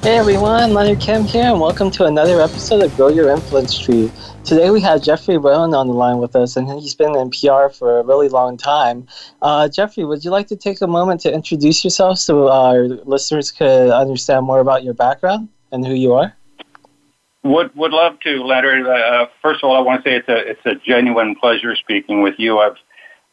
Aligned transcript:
Hey 0.00 0.16
everyone, 0.16 0.74
Leonard 0.74 1.00
Kim 1.00 1.24
here, 1.24 1.46
and 1.46 1.60
welcome 1.60 1.90
to 1.90 2.04
another 2.04 2.40
episode 2.40 2.84
of 2.84 2.94
Grow 2.94 3.08
Your 3.08 3.30
Influence 3.30 3.76
Tree. 3.76 4.12
Today 4.44 4.70
we 4.70 4.80
have 4.80 5.02
Geoffrey 5.02 5.38
Rowan 5.38 5.74
on 5.74 5.88
the 5.88 5.92
line 5.92 6.18
with 6.18 6.36
us, 6.36 6.56
and 6.56 6.70
he's 6.70 6.94
been 6.94 7.16
in 7.16 7.30
PR 7.30 7.68
for 7.68 7.98
a 7.98 8.04
really 8.04 8.28
long 8.28 8.56
time. 8.56 9.08
Uh, 9.42 9.68
Geoffrey, 9.68 10.04
would 10.04 10.24
you 10.24 10.30
like 10.30 10.46
to 10.46 10.56
take 10.56 10.80
a 10.80 10.86
moment 10.86 11.20
to 11.22 11.34
introduce 11.34 11.82
yourself 11.82 12.18
so 12.18 12.48
our 12.48 12.84
listeners 12.86 13.50
could 13.50 13.90
understand 13.90 14.46
more 14.46 14.60
about 14.60 14.84
your 14.84 14.94
background 14.94 15.48
and 15.72 15.84
who 15.84 15.94
you 15.94 16.14
are? 16.14 16.32
Would 17.42 17.74
would 17.74 17.92
love 17.92 18.20
to, 18.20 18.44
Leonard. 18.44 18.86
Uh, 18.86 19.26
first 19.42 19.64
of 19.64 19.68
all, 19.68 19.76
I 19.76 19.80
want 19.80 20.04
to 20.04 20.10
say 20.10 20.16
it's 20.16 20.28
a 20.28 20.36
it's 20.36 20.64
a 20.64 20.76
genuine 20.76 21.34
pleasure 21.34 21.74
speaking 21.74 22.22
with 22.22 22.34
you. 22.38 22.60
I've 22.60 22.76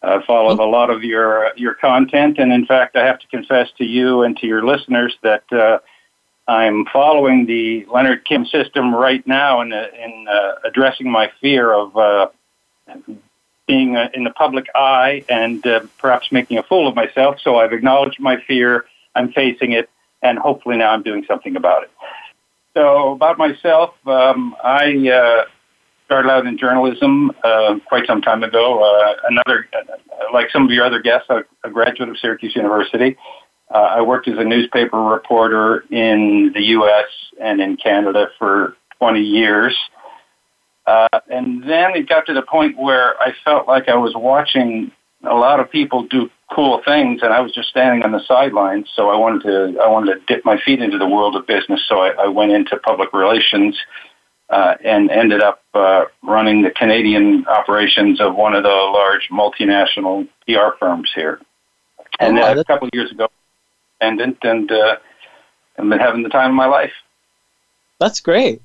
uh, 0.01 0.21
followed 0.25 0.59
a 0.59 0.65
lot 0.65 0.89
of 0.89 1.03
your 1.03 1.51
your 1.55 1.75
content, 1.75 2.39
and 2.39 2.51
in 2.51 2.65
fact, 2.65 2.95
I 2.95 3.05
have 3.05 3.19
to 3.19 3.27
confess 3.27 3.69
to 3.77 3.83
you 3.83 4.23
and 4.23 4.35
to 4.37 4.47
your 4.47 4.65
listeners 4.65 5.15
that 5.21 5.43
uh, 5.51 5.77
I'm 6.47 6.85
following 6.85 7.45
the 7.47 7.85
Leonard 7.91 8.23
Kim 8.25 8.45
system 8.45 8.93
right 8.93 9.25
now 9.25 9.61
in, 9.61 9.73
in 9.73 10.27
uh, 10.29 10.53
addressing 10.63 11.09
my 11.09 11.31
fear 11.41 11.73
of 11.73 11.97
uh, 11.97 12.27
being 13.67 13.95
uh, 13.95 14.09
in 14.13 14.23
the 14.23 14.29
public 14.29 14.67
eye 14.75 15.23
and 15.27 15.65
uh, 15.65 15.81
perhaps 15.97 16.31
making 16.31 16.57
a 16.59 16.63
fool 16.63 16.87
of 16.87 16.95
myself. 16.95 17.37
So 17.41 17.57
I've 17.57 17.73
acknowledged 17.73 18.19
my 18.19 18.39
fear. 18.47 18.85
I'm 19.15 19.31
facing 19.31 19.71
it, 19.71 19.89
and 20.21 20.37
hopefully 20.37 20.77
now 20.77 20.91
I'm 20.91 21.01
doing 21.01 21.25
something 21.27 21.55
about 21.55 21.83
it. 21.83 21.91
So 22.75 23.13
about 23.13 23.37
myself, 23.37 23.95
um, 24.05 24.55
I 24.63 25.09
uh, 25.09 25.45
started 26.05 26.29
out 26.29 26.45
in 26.45 26.57
journalism 26.57 27.31
uh, 27.43 27.79
quite 27.87 28.05
some 28.05 28.21
time 28.21 28.43
ago. 28.43 28.83
Uh, 28.83 29.15
another, 29.29 29.67
uh, 29.73 30.33
like 30.33 30.51
some 30.51 30.65
of 30.65 30.71
your 30.71 30.85
other 30.85 31.01
guests, 31.01 31.27
a, 31.29 31.43
a 31.63 31.69
graduate 31.71 32.09
of 32.09 32.19
Syracuse 32.19 32.55
University. 32.55 33.17
Uh, 33.73 33.77
I 33.77 34.01
worked 34.01 34.27
as 34.27 34.37
a 34.37 34.43
newspaper 34.43 34.99
reporter 34.99 35.83
in 35.89 36.51
the 36.53 36.61
U.S. 36.61 37.07
and 37.41 37.59
in 37.59 37.77
Canada 37.77 38.27
for 38.37 38.75
20 38.99 39.21
years. 39.21 39.75
Uh, 40.85 41.07
and 41.29 41.63
then 41.63 41.95
it 41.95 42.07
got 42.07 42.27
to 42.27 42.33
the 42.33 42.43
point 42.43 42.77
where 42.77 43.19
I 43.19 43.33
felt 43.43 43.67
like 43.67 43.89
I 43.89 43.95
was 43.95 44.13
watching 44.15 44.91
a 45.23 45.33
lot 45.33 45.59
of 45.59 45.71
people 45.71 46.03
do 46.07 46.29
cool 46.53 46.81
things, 46.85 47.21
and 47.23 47.33
I 47.33 47.41
was 47.41 47.51
just 47.51 47.69
standing 47.69 48.03
on 48.03 48.11
the 48.11 48.21
sidelines. 48.27 48.89
So 48.95 49.09
I 49.09 49.17
wanted 49.17 49.43
to 49.43 49.79
I 49.81 49.87
wanted 49.89 50.13
to 50.13 50.21
dip 50.27 50.45
my 50.45 50.59
feet 50.63 50.81
into 50.81 50.99
the 50.99 51.07
world 51.07 51.35
of 51.35 51.47
business. 51.47 51.81
So 51.87 51.99
I, 51.99 52.25
I 52.25 52.27
went 52.27 52.51
into 52.51 52.77
public 52.77 53.13
relations 53.13 53.75
uh, 54.49 54.75
and 54.83 55.09
ended 55.09 55.41
up 55.41 55.61
uh, 55.73 56.05
running 56.21 56.61
the 56.61 56.71
Canadian 56.71 57.45
operations 57.47 58.21
of 58.21 58.35
one 58.35 58.53
of 58.53 58.63
the 58.63 58.69
large 58.69 59.29
multinational 59.31 60.27
PR 60.47 60.77
firms 60.79 61.11
here. 61.15 61.41
And 62.19 62.37
then 62.37 62.59
a 62.59 62.63
couple 62.63 62.87
of 62.87 62.91
years 62.93 63.11
ago, 63.11 63.27
independent 64.01 64.37
and 64.43 64.71
uh, 64.71 64.97
I've 65.77 65.89
been 65.89 65.99
having 65.99 66.23
the 66.23 66.29
time 66.29 66.51
of 66.51 66.55
my 66.55 66.67
life. 66.67 66.93
That's 67.99 68.19
great. 68.19 68.61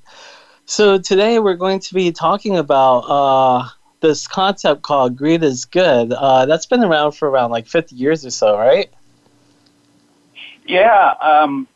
So 0.65 0.97
today 0.97 1.39
we're 1.39 1.55
going 1.55 1.79
to 1.79 1.93
be 1.93 2.11
talking 2.11 2.57
about 2.57 2.99
uh, 2.99 3.69
this 4.01 4.27
concept 4.27 4.81
called 4.81 5.17
greed 5.17 5.43
is 5.43 5.65
good. 5.65 6.13
Uh, 6.13 6.45
that's 6.45 6.65
been 6.65 6.83
around 6.83 7.13
for 7.13 7.29
around 7.29 7.51
like 7.51 7.67
50 7.67 7.95
years 7.95 8.25
or 8.25 8.29
so, 8.29 8.57
right? 8.57 8.89
Yeah. 10.65 11.13
Um, 11.21 11.67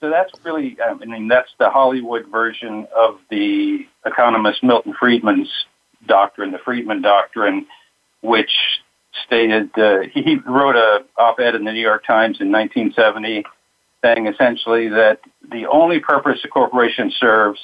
so 0.00 0.10
that's 0.10 0.32
really, 0.44 0.76
I 0.84 0.94
mean, 0.94 1.28
that's 1.28 1.50
the 1.58 1.70
Hollywood 1.70 2.26
version 2.26 2.88
of 2.96 3.20
the 3.30 3.86
economist 4.04 4.62
Milton 4.64 4.94
Friedman's 4.98 5.50
doctrine, 6.06 6.50
the 6.50 6.58
Friedman 6.58 7.02
doctrine, 7.02 7.66
which 8.20 8.50
stated 9.26 9.70
uh, 9.78 10.00
he 10.12 10.36
wrote 10.46 10.76
a 10.76 11.04
op-ed 11.16 11.54
in 11.54 11.64
the 11.64 11.72
New 11.72 11.80
York 11.80 12.04
Times 12.06 12.38
in 12.40 12.50
1970 12.50 13.44
saying 14.04 14.26
essentially 14.26 14.88
that 14.88 15.20
the 15.50 15.66
only 15.66 16.00
purpose 16.00 16.40
a 16.44 16.48
corporation 16.48 17.12
serves 17.18 17.60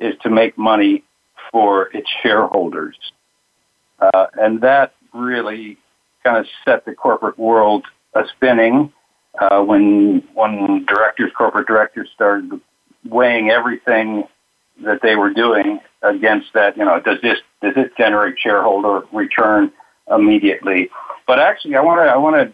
is 0.00 0.14
to 0.22 0.30
make 0.30 0.56
money 0.58 1.02
for 1.50 1.88
its 1.96 2.08
shareholders. 2.22 2.96
Uh, 3.98 4.26
and 4.34 4.60
that 4.60 4.94
really 5.14 5.78
kind 6.24 6.36
of 6.36 6.46
set 6.64 6.84
the 6.84 6.94
corporate 6.94 7.38
world 7.38 7.84
a 8.14 8.22
spinning 8.36 8.92
uh, 9.40 9.62
when 9.62 10.22
when 10.34 10.84
directors, 10.86 11.30
corporate 11.36 11.66
directors, 11.66 12.08
started 12.14 12.60
weighing 13.08 13.50
everything 13.50 14.24
that 14.84 15.00
they 15.02 15.16
were 15.16 15.32
doing 15.32 15.80
against 16.02 16.52
that. 16.54 16.76
You 16.76 16.84
know, 16.84 17.00
does 17.00 17.18
this 17.22 17.38
does 17.62 17.74
it 17.76 17.96
generate 17.96 18.36
shareholder 18.38 19.06
return? 19.12 19.72
Immediately. 20.10 20.90
But 21.26 21.38
actually, 21.38 21.76
I 21.76 21.80
want 21.80 22.00
to 22.00 22.04
I 22.04 22.16
want 22.16 22.36
to 22.36 22.52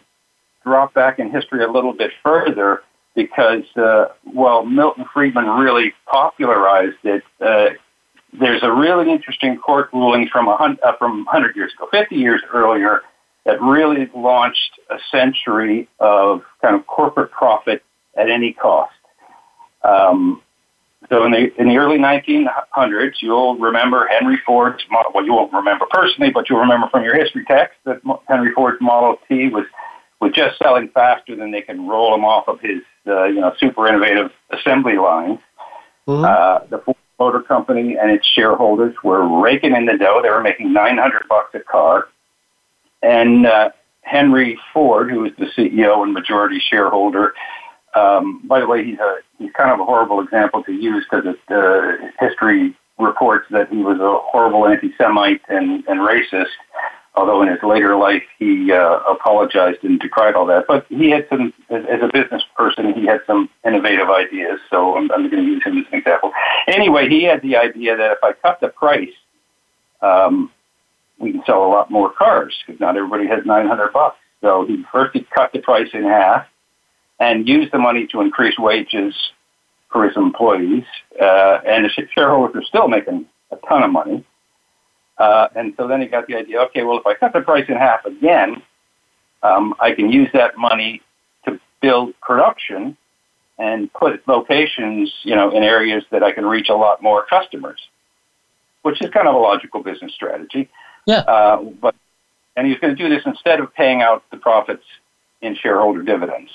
drop 0.62 0.94
back 0.94 1.18
in 1.18 1.30
history 1.30 1.62
a 1.64 1.70
little 1.70 1.92
bit 1.92 2.10
further 2.22 2.82
because 3.14 3.64
uh, 3.76 4.06
well, 4.24 4.64
Milton 4.64 5.04
Friedman 5.12 5.46
really 5.46 5.92
popularized 6.06 6.96
it. 7.04 7.22
Uh, 7.40 7.70
there's 8.32 8.62
a 8.62 8.72
really 8.72 9.12
interesting 9.12 9.56
court 9.58 9.90
ruling 9.92 10.28
from 10.28 10.48
a 10.48 10.52
uh, 10.52 10.96
from 10.98 11.24
100 11.24 11.54
years 11.54 11.72
ago, 11.74 11.88
50 11.92 12.16
years 12.16 12.42
earlier, 12.52 13.02
that 13.44 13.60
really 13.62 14.10
launched 14.14 14.80
a 14.90 14.96
century 15.10 15.88
of 16.00 16.42
kind 16.60 16.74
of 16.74 16.86
corporate 16.86 17.30
profit 17.30 17.82
at 18.16 18.28
any 18.28 18.52
cost. 18.52 18.92
Um, 19.82 20.42
so 21.08 21.24
in 21.24 21.32
the 21.32 21.60
in 21.60 21.68
the 21.68 21.76
early 21.76 21.98
1900s, 21.98 23.14
you'll 23.20 23.56
remember 23.56 24.06
Henry 24.06 24.38
Ford's 24.46 24.82
model. 24.90 25.12
Well, 25.14 25.24
you 25.24 25.32
won't 25.32 25.52
remember 25.52 25.86
personally, 25.90 26.30
but 26.30 26.48
you'll 26.48 26.60
remember 26.60 26.88
from 26.88 27.04
your 27.04 27.14
history 27.14 27.44
text 27.46 27.76
that 27.84 28.00
Henry 28.26 28.52
Ford's 28.52 28.80
Model 28.80 29.16
T 29.28 29.48
was 29.48 29.66
was 30.20 30.32
just 30.32 30.58
selling 30.58 30.88
faster 30.88 31.36
than 31.36 31.50
they 31.50 31.62
could 31.62 31.78
roll 31.78 32.12
them 32.12 32.24
off 32.24 32.48
of 32.48 32.60
his 32.60 32.82
uh, 33.06 33.24
you 33.24 33.40
know 33.40 33.52
super 33.58 33.86
innovative 33.86 34.30
assembly 34.50 34.96
lines. 34.96 35.40
Mm-hmm. 36.08 36.24
Uh, 36.24 36.66
the 36.70 36.78
Ford 36.78 36.96
Motor 37.18 37.42
Company 37.42 37.96
and 38.00 38.10
its 38.10 38.26
shareholders 38.26 38.94
were 39.02 39.40
raking 39.42 39.74
in 39.74 39.86
the 39.86 39.98
dough. 39.98 40.20
They 40.22 40.30
were 40.30 40.42
making 40.42 40.72
900 40.72 41.22
bucks 41.28 41.54
a 41.54 41.60
car, 41.60 42.08
and 43.02 43.46
uh, 43.46 43.70
Henry 44.02 44.58
Ford, 44.72 45.10
who 45.10 45.20
was 45.20 45.32
the 45.38 45.46
CEO 45.56 46.02
and 46.02 46.12
majority 46.12 46.60
shareholder, 46.60 47.34
um, 47.94 48.42
by 48.46 48.60
the 48.60 48.66
way, 48.66 48.84
he's 48.84 48.98
a 48.98 49.18
he's 49.38 49.52
kind 49.52 49.70
of 49.70 49.80
a 49.80 49.84
horrible 49.84 50.20
example 50.20 50.62
to 50.64 50.72
use 50.72 51.06
because 51.08 51.34
uh, 51.50 51.92
history 52.18 52.76
reports 52.98 53.46
that 53.50 53.68
he 53.68 53.78
was 53.78 53.98
a 53.98 54.18
horrible 54.30 54.66
anti-Semite 54.66 55.42
and, 55.48 55.84
and 55.86 56.00
racist. 56.00 56.52
Although 57.16 57.42
in 57.42 57.48
his 57.48 57.62
later 57.62 57.94
life 57.94 58.24
he 58.40 58.72
uh, 58.72 58.98
apologized 59.08 59.84
and 59.84 60.00
decried 60.00 60.34
all 60.34 60.46
that, 60.46 60.64
but 60.66 60.84
he 60.88 61.10
had 61.10 61.28
some 61.28 61.54
as, 61.70 61.84
as 61.88 62.00
a 62.02 62.10
business 62.12 62.42
person 62.56 62.92
he 62.92 63.06
had 63.06 63.20
some 63.26 63.48
innovative 63.64 64.10
ideas. 64.10 64.58
So 64.68 64.96
I'm, 64.96 65.10
I'm 65.12 65.30
going 65.30 65.44
to 65.44 65.48
use 65.48 65.62
him 65.64 65.78
as 65.78 65.84
an 65.92 65.98
example. 65.98 66.32
Anyway, 66.66 67.08
he 67.08 67.22
had 67.22 67.40
the 67.42 67.56
idea 67.56 67.96
that 67.96 68.12
if 68.12 68.18
I 68.24 68.32
cut 68.32 68.60
the 68.60 68.68
price, 68.68 69.14
um, 70.02 70.50
we 71.20 71.30
can 71.30 71.42
sell 71.46 71.64
a 71.64 71.68
lot 71.68 71.88
more 71.88 72.12
cars 72.12 72.52
because 72.66 72.80
not 72.80 72.96
everybody 72.96 73.28
has 73.28 73.46
900 73.46 73.92
bucks. 73.92 74.16
So 74.40 74.66
he 74.66 74.84
first 74.90 75.14
he 75.14 75.24
cut 75.34 75.52
the 75.52 75.60
price 75.60 75.88
in 75.94 76.02
half 76.02 76.46
and 77.20 77.48
use 77.48 77.70
the 77.70 77.78
money 77.78 78.06
to 78.08 78.20
increase 78.20 78.58
wages 78.58 79.14
for 79.90 80.06
his 80.06 80.16
employees. 80.16 80.84
Uh, 81.20 81.60
and 81.66 81.84
the 81.84 81.90
shareholders 82.14 82.62
are 82.62 82.66
still 82.66 82.88
making 82.88 83.26
a 83.50 83.56
ton 83.68 83.82
of 83.82 83.90
money. 83.90 84.24
Uh, 85.16 85.48
and 85.54 85.74
so 85.76 85.86
then 85.86 86.00
he 86.00 86.08
got 86.08 86.26
the 86.26 86.34
idea, 86.34 86.60
okay, 86.60 86.82
well, 86.82 86.98
if 86.98 87.06
I 87.06 87.14
cut 87.14 87.32
the 87.32 87.40
price 87.40 87.66
in 87.68 87.76
half 87.76 88.04
again, 88.04 88.62
um, 89.42 89.74
I 89.78 89.94
can 89.94 90.10
use 90.10 90.28
that 90.32 90.58
money 90.58 91.02
to 91.44 91.60
build 91.80 92.18
production 92.20 92.96
and 93.56 93.92
put 93.92 94.26
locations, 94.26 95.12
you 95.22 95.36
know, 95.36 95.56
in 95.56 95.62
areas 95.62 96.02
that 96.10 96.24
I 96.24 96.32
can 96.32 96.44
reach 96.44 96.68
a 96.68 96.74
lot 96.74 97.00
more 97.00 97.24
customers, 97.26 97.80
which 98.82 99.00
is 99.00 99.10
kind 99.10 99.28
of 99.28 99.36
a 99.36 99.38
logical 99.38 99.82
business 99.82 100.12
strategy. 100.12 100.68
Yeah. 101.06 101.18
Uh, 101.18 101.62
but 101.62 101.94
and 102.56 102.66
he's 102.66 102.78
going 102.78 102.96
to 102.96 103.00
do 103.00 103.08
this 103.08 103.22
instead 103.26 103.60
of 103.60 103.72
paying 103.74 104.02
out 104.02 104.24
the 104.30 104.36
profits 104.36 104.84
in 105.44 105.54
shareholder 105.54 106.02
dividends. 106.02 106.50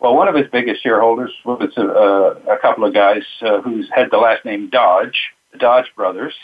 Well, 0.00 0.16
one 0.16 0.28
of 0.28 0.34
his 0.34 0.46
biggest 0.50 0.82
shareholders 0.82 1.32
was 1.44 1.72
a, 1.76 1.82
a, 1.82 2.54
a 2.54 2.58
couple 2.58 2.84
of 2.84 2.94
guys 2.94 3.22
uh, 3.42 3.60
who 3.60 3.84
had 3.94 4.10
the 4.10 4.16
last 4.16 4.44
name 4.44 4.70
Dodge, 4.70 5.18
the 5.52 5.58
Dodge 5.58 5.86
brothers, 5.94 6.34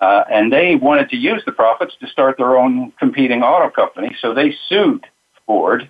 uh, 0.00 0.24
and 0.30 0.52
they 0.52 0.74
wanted 0.74 1.08
to 1.10 1.16
use 1.16 1.42
the 1.46 1.52
profits 1.52 1.94
to 2.00 2.06
start 2.08 2.36
their 2.36 2.56
own 2.56 2.92
competing 2.98 3.42
auto 3.42 3.70
company. 3.70 4.14
So 4.20 4.34
they 4.34 4.54
sued 4.68 5.06
Ford, 5.46 5.88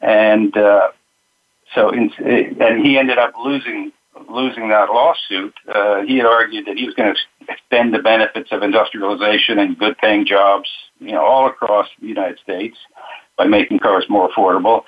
and 0.00 0.54
uh, 0.56 0.88
so 1.74 1.90
in, 1.90 2.12
and 2.18 2.84
he 2.84 2.98
ended 2.98 3.18
up 3.18 3.32
losing 3.42 3.92
losing 4.28 4.68
that 4.68 4.88
lawsuit. 4.88 5.54
Uh, 5.68 6.02
he 6.02 6.16
had 6.16 6.26
argued 6.26 6.66
that 6.66 6.76
he 6.76 6.86
was 6.86 6.94
going 6.94 7.14
to 7.14 7.52
extend 7.52 7.92
the 7.92 7.98
benefits 7.98 8.50
of 8.50 8.62
industrialization 8.62 9.58
and 9.58 9.78
good 9.78 9.96
paying 9.98 10.26
jobs, 10.26 10.68
you 11.00 11.12
know, 11.12 11.22
all 11.22 11.46
across 11.46 11.86
the 12.00 12.06
United 12.06 12.38
States 12.38 12.76
by 13.36 13.44
making 13.44 13.78
cars 13.78 14.04
more 14.08 14.30
affordable. 14.30 14.82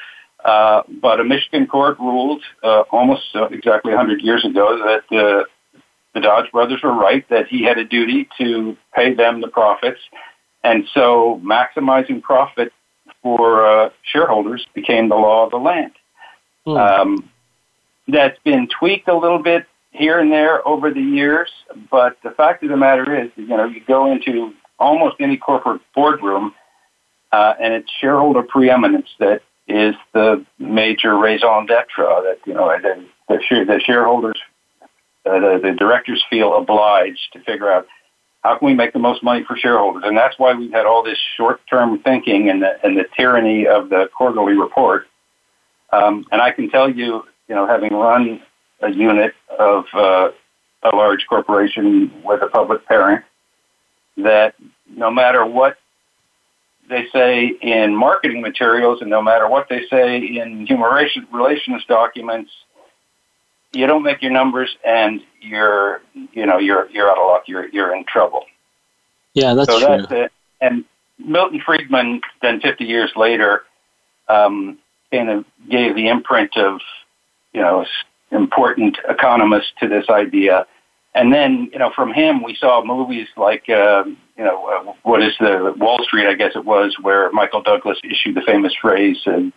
Uh, 0.44 0.82
but 1.00 1.20
a 1.20 1.24
Michigan 1.24 1.66
court 1.66 1.98
ruled 1.98 2.42
uh, 2.62 2.82
almost 2.90 3.24
uh, 3.34 3.46
exactly 3.48 3.92
100 3.92 4.20
years 4.22 4.44
ago 4.44 4.78
that 4.78 5.16
uh, 5.16 5.44
the 6.14 6.20
Dodge 6.20 6.50
brothers 6.52 6.80
were 6.82 6.94
right, 6.94 7.28
that 7.28 7.48
he 7.48 7.64
had 7.64 7.78
a 7.78 7.84
duty 7.84 8.28
to 8.38 8.76
pay 8.94 9.14
them 9.14 9.40
the 9.40 9.48
profits. 9.48 10.00
And 10.62 10.88
so 10.94 11.40
maximizing 11.44 12.22
profit 12.22 12.72
for 13.22 13.66
uh, 13.66 13.90
shareholders 14.02 14.66
became 14.74 15.08
the 15.08 15.16
law 15.16 15.44
of 15.44 15.50
the 15.50 15.56
land. 15.56 15.92
Hmm. 16.64 16.76
Um, 16.76 17.30
that's 18.06 18.38
been 18.44 18.68
tweaked 18.68 19.08
a 19.08 19.16
little 19.16 19.42
bit 19.42 19.66
here 19.90 20.18
and 20.18 20.30
there 20.30 20.66
over 20.66 20.92
the 20.92 21.00
years, 21.00 21.50
but 21.90 22.16
the 22.22 22.30
fact 22.30 22.62
of 22.62 22.70
the 22.70 22.76
matter 22.76 23.24
is, 23.24 23.30
you 23.36 23.48
know, 23.48 23.64
you 23.64 23.80
go 23.86 24.10
into 24.10 24.54
almost 24.78 25.16
any 25.20 25.36
corporate 25.36 25.82
boardroom, 25.94 26.54
uh, 27.32 27.54
and 27.60 27.74
it's 27.74 27.90
shareholder 28.00 28.42
preeminence 28.42 29.08
that 29.18 29.42
is 29.66 29.94
the 30.14 30.44
major 30.58 31.16
raison 31.16 31.66
d'etre. 31.66 32.04
That 32.04 32.38
you 32.46 32.54
know, 32.54 32.74
the, 32.80 33.06
the, 33.28 33.80
shareholders, 33.84 34.38
uh, 35.26 35.38
the, 35.38 35.60
the 35.62 35.72
directors 35.72 36.24
feel 36.30 36.56
obliged 36.56 37.28
to 37.34 37.40
figure 37.40 37.70
out 37.70 37.86
how 38.42 38.56
can 38.56 38.66
we 38.66 38.74
make 38.74 38.92
the 38.92 38.98
most 38.98 39.22
money 39.22 39.44
for 39.46 39.56
shareholders, 39.56 40.04
and 40.06 40.16
that's 40.16 40.38
why 40.38 40.54
we've 40.54 40.72
had 40.72 40.86
all 40.86 41.02
this 41.02 41.18
short-term 41.36 41.98
thinking 42.00 42.48
and 42.48 42.62
the 42.62 42.78
and 42.84 42.96
the 42.96 43.04
tyranny 43.16 43.66
of 43.66 43.90
the 43.90 44.08
quarterly 44.16 44.54
report. 44.54 45.06
Um, 45.92 46.26
and 46.30 46.40
I 46.40 46.52
can 46.52 46.70
tell 46.70 46.88
you, 46.90 47.24
you 47.48 47.54
know, 47.54 47.66
having 47.66 47.92
run 47.92 48.40
a 48.80 48.90
unit 48.90 49.34
of 49.58 49.84
uh, 49.92 50.30
a 50.82 50.94
large 50.94 51.26
corporation 51.28 52.12
with 52.24 52.42
a 52.42 52.46
public 52.46 52.86
parent, 52.86 53.24
that 54.18 54.54
no 54.88 55.10
matter 55.10 55.44
what 55.44 55.76
they 56.88 57.06
say 57.12 57.46
in 57.60 57.94
marketing 57.94 58.40
materials 58.40 59.00
and 59.00 59.10
no 59.10 59.22
matter 59.22 59.48
what 59.48 59.68
they 59.68 59.82
say 59.90 60.16
in 60.16 60.66
human 60.66 61.08
relations 61.32 61.84
documents, 61.86 62.50
you 63.72 63.86
don't 63.86 64.02
make 64.02 64.22
your 64.22 64.32
numbers 64.32 64.74
and 64.84 65.20
you're, 65.40 66.00
you 66.32 66.46
know, 66.46 66.58
you're, 66.58 66.88
you're 66.90 67.10
out 67.10 67.18
of 67.18 67.26
luck. 67.26 67.42
You're, 67.46 67.68
you're 67.68 67.94
in 67.94 68.04
trouble. 68.04 68.46
Yeah, 69.34 69.54
that's 69.54 69.70
so 69.70 69.78
true. 69.78 69.96
That's 69.98 70.12
it. 70.12 70.32
And 70.60 70.84
Milton 71.18 71.60
Friedman, 71.64 72.22
then 72.42 72.60
50 72.60 72.84
years 72.84 73.12
later, 73.14 73.64
um, 74.28 74.78
kind 75.12 75.28
of 75.30 75.44
gave 75.68 75.94
the 75.94 76.08
imprint 76.08 76.56
of, 76.56 76.80
you 77.52 77.60
know, 77.60 77.84
important 78.30 78.98
economist 79.08 79.72
to 79.80 79.88
this 79.88 80.08
idea. 80.08 80.66
And 81.14 81.32
then, 81.32 81.70
you 81.72 81.78
know, 81.78 81.90
from 81.94 82.12
him, 82.12 82.42
we 82.42 82.54
saw 82.54 82.84
movies 82.84 83.28
like, 83.36 83.68
uh, 83.68 84.04
you 84.38 84.44
know, 84.44 84.66
uh, 84.66 84.92
what 85.02 85.22
is 85.22 85.34
the 85.40 85.74
Wall 85.76 85.98
Street, 86.04 86.28
I 86.28 86.34
guess 86.34 86.52
it 86.54 86.64
was, 86.64 86.96
where 87.02 87.30
Michael 87.32 87.60
Douglas 87.60 87.98
issued 88.04 88.36
the 88.36 88.42
famous 88.46 88.72
phrase, 88.80 89.18
uh, 89.26 89.50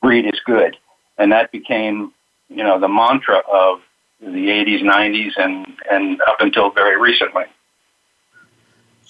greed 0.00 0.24
is 0.24 0.40
good. 0.46 0.76
And 1.18 1.32
that 1.32 1.50
became, 1.50 2.12
you 2.48 2.62
know, 2.62 2.78
the 2.78 2.88
mantra 2.88 3.42
of 3.52 3.80
the 4.20 4.26
80s, 4.26 4.82
90s, 4.82 5.32
and, 5.36 5.66
and 5.90 6.20
up 6.22 6.36
until 6.38 6.70
very 6.70 6.98
recently. 6.98 7.44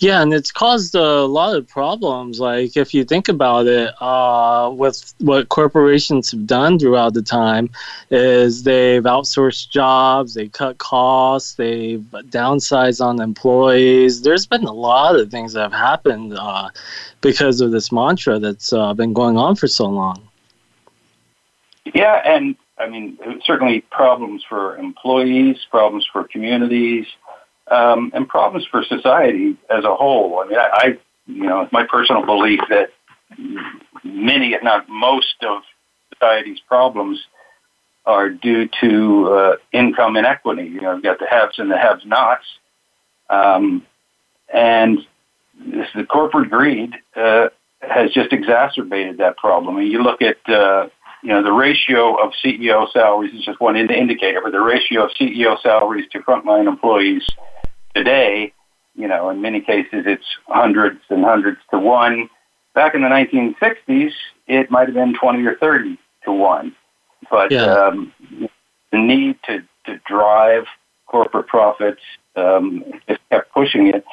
Yeah, 0.00 0.22
and 0.22 0.32
it's 0.32 0.50
caused 0.50 0.94
a 0.94 1.26
lot 1.26 1.54
of 1.54 1.68
problems. 1.68 2.40
Like 2.40 2.74
if 2.74 2.94
you 2.94 3.04
think 3.04 3.28
about 3.28 3.66
it, 3.66 3.92
uh, 4.00 4.72
with 4.74 5.12
what 5.18 5.50
corporations 5.50 6.30
have 6.30 6.46
done 6.46 6.78
throughout 6.78 7.12
the 7.12 7.20
time, 7.20 7.68
is 8.10 8.62
they've 8.62 9.02
outsourced 9.02 9.68
jobs, 9.68 10.32
they 10.32 10.48
cut 10.48 10.78
costs, 10.78 11.54
they've 11.56 12.00
downsized 12.30 13.04
on 13.04 13.20
employees. 13.20 14.22
There's 14.22 14.46
been 14.46 14.64
a 14.64 14.72
lot 14.72 15.20
of 15.20 15.30
things 15.30 15.52
that 15.52 15.70
have 15.70 15.72
happened 15.72 16.32
uh, 16.32 16.70
because 17.20 17.60
of 17.60 17.70
this 17.70 17.92
mantra 17.92 18.38
that's 18.38 18.72
uh, 18.72 18.94
been 18.94 19.12
going 19.12 19.36
on 19.36 19.54
for 19.54 19.68
so 19.68 19.84
long. 19.84 20.26
Yeah, 21.92 22.22
and 22.24 22.56
I 22.78 22.88
mean 22.88 23.18
certainly 23.44 23.82
problems 23.90 24.44
for 24.48 24.78
employees, 24.78 25.58
problems 25.70 26.08
for 26.10 26.24
communities 26.24 27.06
um, 27.70 28.10
and 28.14 28.28
problems 28.28 28.66
for 28.70 28.84
society 28.84 29.56
as 29.70 29.84
a 29.84 29.94
whole. 29.94 30.40
I 30.40 30.48
mean, 30.48 30.58
I, 30.58 30.68
I, 30.72 30.98
you 31.26 31.44
know, 31.44 31.62
it's 31.62 31.72
my 31.72 31.84
personal 31.84 32.26
belief 32.26 32.60
that 32.68 32.90
many, 34.04 34.52
if 34.52 34.62
not 34.62 34.88
most, 34.88 35.36
of 35.42 35.62
society's 36.12 36.60
problems 36.68 37.20
are 38.04 38.28
due 38.28 38.68
to 38.80 39.28
uh, 39.32 39.56
income 39.72 40.16
inequity. 40.16 40.64
You 40.64 40.80
know, 40.80 40.94
you've 40.94 41.02
got 41.02 41.18
the 41.18 41.26
haves 41.26 41.58
and 41.58 41.70
the 41.70 41.78
have-nots, 41.78 42.44
um, 43.28 43.86
and 44.52 44.98
this, 45.58 45.86
the 45.94 46.04
corporate 46.04 46.50
greed 46.50 46.94
uh, 47.14 47.48
has 47.82 48.10
just 48.10 48.32
exacerbated 48.32 49.18
that 49.18 49.36
problem. 49.36 49.76
Mean, 49.76 49.86
you 49.86 50.02
look 50.02 50.22
at 50.22 50.36
uh, 50.48 50.88
you 51.22 51.28
know, 51.28 51.42
the 51.42 51.52
ratio 51.52 52.14
of 52.16 52.32
CEO 52.42 52.90
salaries 52.92 53.34
is 53.34 53.44
just 53.44 53.60
one 53.60 53.76
indicator, 53.76 54.40
but 54.42 54.52
the 54.52 54.60
ratio 54.60 55.04
of 55.04 55.10
CEO 55.10 55.60
salaries 55.62 56.06
to 56.12 56.20
frontline 56.20 56.66
employees 56.66 57.26
Today, 57.94 58.52
you 58.94 59.08
know, 59.08 59.30
in 59.30 59.40
many 59.40 59.60
cases 59.60 60.04
it's 60.06 60.24
hundreds 60.46 61.00
and 61.08 61.24
hundreds 61.24 61.58
to 61.70 61.78
one. 61.78 62.28
Back 62.74 62.94
in 62.94 63.02
the 63.02 63.08
1960s, 63.08 64.12
it 64.46 64.70
might 64.70 64.86
have 64.86 64.94
been 64.94 65.14
20 65.14 65.44
or 65.44 65.56
30 65.56 65.98
to 66.24 66.32
one. 66.32 66.74
But 67.30 67.50
yeah. 67.50 67.64
um, 67.64 68.12
the 68.92 68.98
need 68.98 69.38
to, 69.46 69.62
to 69.86 70.00
drive 70.06 70.64
corporate 71.06 71.48
profits 71.48 72.00
um, 72.36 72.84
just 73.08 73.20
kept 73.30 73.52
pushing 73.52 73.88
it. 73.88 74.04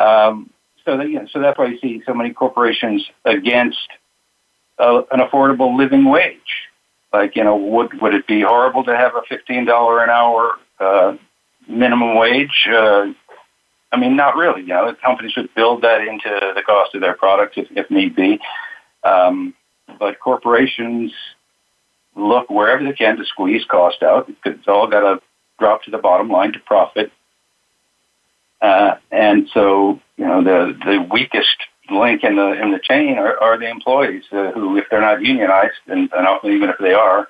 Um, 0.00 0.50
so, 0.84 0.96
that, 0.96 1.08
you 1.08 1.20
know, 1.20 1.26
so 1.32 1.40
that's 1.40 1.58
why 1.58 1.66
you 1.66 1.78
see 1.80 2.02
so 2.06 2.14
many 2.14 2.32
corporations 2.32 3.04
against 3.24 3.88
uh, 4.78 5.02
an 5.10 5.20
affordable 5.20 5.76
living 5.76 6.04
wage. 6.04 6.38
Like, 7.12 7.34
you 7.34 7.42
know, 7.42 7.56
would 7.56 8.00
would 8.00 8.14
it 8.14 8.26
be 8.26 8.42
horrible 8.42 8.84
to 8.84 8.96
have 8.96 9.16
a 9.16 9.22
fifteen 9.28 9.64
dollar 9.64 10.02
an 10.02 10.10
hour 10.10 10.52
uh, 10.78 11.16
minimum 11.68 12.16
wage? 12.16 12.66
Uh, 12.70 13.06
I 13.92 13.96
mean, 13.96 14.16
not 14.16 14.36
really. 14.36 14.62
You 14.62 14.68
know, 14.68 14.94
companies 15.02 15.32
should 15.32 15.54
build 15.54 15.82
that 15.82 16.00
into 16.00 16.52
the 16.54 16.62
cost 16.62 16.94
of 16.94 17.00
their 17.00 17.14
products 17.14 17.54
if, 17.56 17.68
if 17.72 17.90
need 17.90 18.14
be. 18.14 18.38
Um, 19.02 19.54
but 19.98 20.20
corporations 20.20 21.12
look 22.14 22.50
wherever 22.50 22.84
they 22.84 22.92
can 22.92 23.16
to 23.16 23.24
squeeze 23.24 23.64
cost 23.64 24.02
out 24.02 24.26
because 24.26 24.58
it's 24.58 24.68
all 24.68 24.86
got 24.86 25.00
to 25.00 25.20
drop 25.58 25.82
to 25.84 25.90
the 25.90 25.98
bottom 25.98 26.28
line 26.28 26.52
to 26.52 26.58
profit. 26.60 27.12
Uh, 28.60 28.96
and 29.10 29.48
so, 29.54 30.00
you 30.16 30.26
know, 30.26 30.44
the 30.44 30.78
the 30.84 31.06
weakest 31.10 31.56
link 31.90 32.22
in 32.22 32.36
the 32.36 32.52
in 32.62 32.72
the 32.72 32.78
chain 32.78 33.18
are, 33.18 33.38
are 33.40 33.58
the 33.58 33.68
employees 33.68 34.24
uh, 34.32 34.50
who, 34.52 34.76
if 34.76 34.84
they're 34.90 35.00
not 35.00 35.22
unionized, 35.22 35.80
and, 35.86 36.10
and 36.12 36.52
even 36.52 36.68
if 36.68 36.76
they 36.78 36.92
are, 36.92 37.28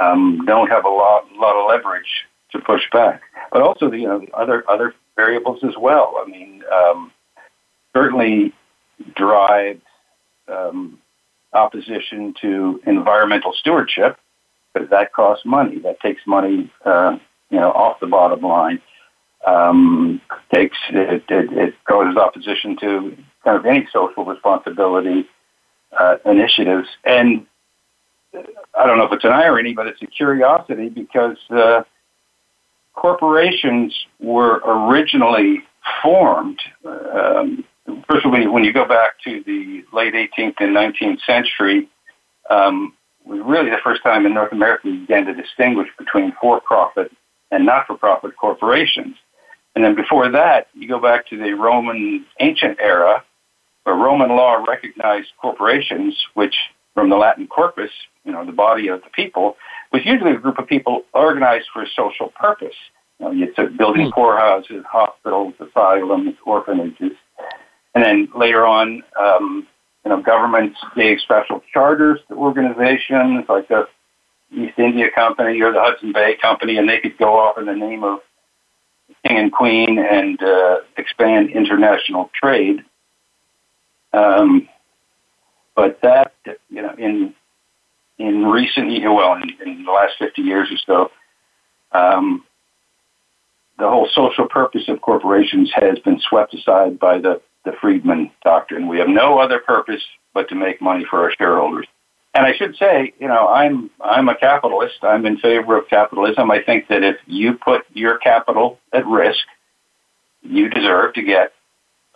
um, 0.00 0.44
don't 0.46 0.68
have 0.68 0.84
a 0.84 0.88
lot 0.88 1.24
lot 1.32 1.56
of 1.56 1.68
leverage 1.68 2.26
to 2.52 2.58
push 2.58 2.82
back. 2.92 3.22
But 3.52 3.62
also 3.62 3.90
the 3.90 3.98
you 3.98 4.08
know, 4.08 4.26
other 4.34 4.64
other 4.68 4.94
variables 5.16 5.62
as 5.64 5.74
well. 5.78 6.14
I 6.24 6.28
mean, 6.28 6.62
um, 6.72 7.12
certainly 7.94 8.52
drives 9.14 9.82
um, 10.48 10.98
opposition 11.52 12.34
to 12.40 12.80
environmental 12.86 13.52
stewardship, 13.52 14.18
but 14.72 14.90
that 14.90 15.12
costs 15.12 15.44
money. 15.44 15.78
That 15.80 16.00
takes 16.00 16.22
money, 16.26 16.70
uh, 16.84 17.18
you 17.50 17.58
know, 17.58 17.70
off 17.72 18.00
the 18.00 18.06
bottom 18.06 18.40
line. 18.40 18.80
Um, 19.46 20.20
takes 20.52 20.76
it, 20.90 21.22
it, 21.28 21.52
it 21.52 21.74
causes 21.88 22.16
opposition 22.16 22.76
to 22.80 23.16
kind 23.44 23.56
of 23.56 23.64
any 23.66 23.86
social 23.92 24.24
responsibility 24.24 25.28
uh, 25.98 26.16
initiatives, 26.26 26.88
and 27.04 27.46
I 28.34 28.86
don't 28.86 28.98
know 28.98 29.04
if 29.04 29.12
it's 29.12 29.24
an 29.24 29.32
irony, 29.32 29.74
but 29.74 29.86
it's 29.86 30.02
a 30.02 30.06
curiosity 30.06 30.88
because 30.88 31.36
uh, 31.50 31.82
corporations 32.98 33.94
were 34.18 34.60
originally 34.66 35.62
formed. 36.02 36.60
Um, 36.84 37.64
first 38.10 38.26
of 38.26 38.32
all, 38.32 38.52
when 38.52 38.64
you 38.64 38.72
go 38.72 38.86
back 38.86 39.20
to 39.24 39.42
the 39.46 39.84
late 39.92 40.14
18th 40.14 40.54
and 40.58 40.76
19th 40.76 41.20
century, 41.24 41.88
um, 42.50 42.92
was 43.24 43.40
really 43.44 43.70
the 43.70 43.78
first 43.84 44.02
time 44.02 44.26
in 44.26 44.34
North 44.34 44.52
America 44.52 44.88
we 44.88 44.98
began 44.98 45.26
to 45.26 45.34
distinguish 45.34 45.88
between 45.96 46.32
for-profit 46.40 47.12
and 47.52 47.64
not-for-profit 47.64 48.36
corporations. 48.36 49.14
And 49.76 49.84
then 49.84 49.94
before 49.94 50.28
that, 50.30 50.66
you 50.74 50.88
go 50.88 51.00
back 51.00 51.28
to 51.28 51.36
the 51.36 51.52
Roman 51.52 52.26
ancient 52.40 52.78
era, 52.80 53.22
where 53.84 53.94
Roman 53.94 54.30
law 54.30 54.54
recognized 54.54 55.28
corporations, 55.40 56.16
which 56.34 56.56
from 56.94 57.10
the 57.10 57.16
Latin 57.16 57.46
corpus, 57.46 57.90
you 58.24 58.32
know, 58.32 58.44
the 58.44 58.50
body 58.50 58.88
of 58.88 59.02
the 59.02 59.10
people, 59.10 59.56
was 59.92 60.02
usually 60.04 60.32
a 60.32 60.38
group 60.38 60.58
of 60.58 60.66
people 60.66 61.02
organized 61.14 61.66
for 61.72 61.82
a 61.82 61.88
social 61.96 62.28
purpose. 62.28 62.74
You 63.18 63.26
know, 63.26 63.32
you 63.32 63.52
took 63.54 63.76
building 63.76 64.08
mm. 64.08 64.12
poorhouses, 64.12 64.84
hospitals, 64.90 65.54
asylums, 65.60 66.34
orphanages, 66.44 67.12
and 67.94 68.04
then 68.04 68.28
later 68.36 68.64
on, 68.64 69.02
um, 69.20 69.66
you 70.04 70.10
know, 70.10 70.22
governments 70.22 70.78
gave 70.96 71.20
special 71.20 71.62
charters 71.72 72.20
to 72.28 72.34
organizations 72.34 73.44
like 73.48 73.68
the 73.68 73.88
East 74.52 74.78
India 74.78 75.10
Company 75.14 75.60
or 75.60 75.72
the 75.72 75.80
Hudson 75.80 76.12
Bay 76.12 76.36
Company, 76.40 76.76
and 76.76 76.88
they 76.88 76.98
could 76.98 77.18
go 77.18 77.38
off 77.38 77.58
in 77.58 77.66
the 77.66 77.74
name 77.74 78.04
of 78.04 78.20
king 79.26 79.38
and 79.38 79.52
queen 79.52 79.98
and 79.98 80.42
uh, 80.42 80.76
expand 80.96 81.50
international 81.50 82.30
trade. 82.34 82.84
Um, 84.12 84.68
but 85.74 86.00
that, 86.02 86.32
you 86.70 86.82
know, 86.82 86.94
in 86.96 87.34
in 88.18 88.44
recent, 88.44 88.88
well, 89.04 89.34
in, 89.34 89.50
in 89.64 89.84
the 89.84 89.92
last 89.92 90.14
50 90.18 90.42
years 90.42 90.68
or 90.70 91.10
so, 91.92 91.98
um, 91.98 92.44
the 93.78 93.88
whole 93.88 94.08
social 94.12 94.48
purpose 94.48 94.88
of 94.88 95.00
corporations 95.00 95.70
has 95.74 95.98
been 96.00 96.20
swept 96.20 96.52
aside 96.52 96.98
by 96.98 97.18
the, 97.18 97.40
the 97.64 97.72
Friedman 97.80 98.30
doctrine. 98.42 98.88
We 98.88 98.98
have 98.98 99.08
no 99.08 99.38
other 99.38 99.60
purpose 99.60 100.02
but 100.34 100.48
to 100.48 100.54
make 100.54 100.82
money 100.82 101.06
for 101.08 101.22
our 101.22 101.32
shareholders. 101.38 101.86
And 102.34 102.44
I 102.44 102.54
should 102.56 102.76
say, 102.76 103.14
you 103.18 103.26
know, 103.26 103.48
I'm 103.48 103.90
I'm 104.00 104.28
a 104.28 104.36
capitalist. 104.36 104.96
I'm 105.02 105.24
in 105.26 105.38
favor 105.38 105.76
of 105.78 105.88
capitalism. 105.88 106.50
I 106.50 106.62
think 106.62 106.88
that 106.88 107.02
if 107.02 107.16
you 107.26 107.54
put 107.54 107.86
your 107.94 108.18
capital 108.18 108.78
at 108.92 109.06
risk, 109.06 109.44
you 110.42 110.68
deserve 110.68 111.14
to 111.14 111.22
get 111.22 111.52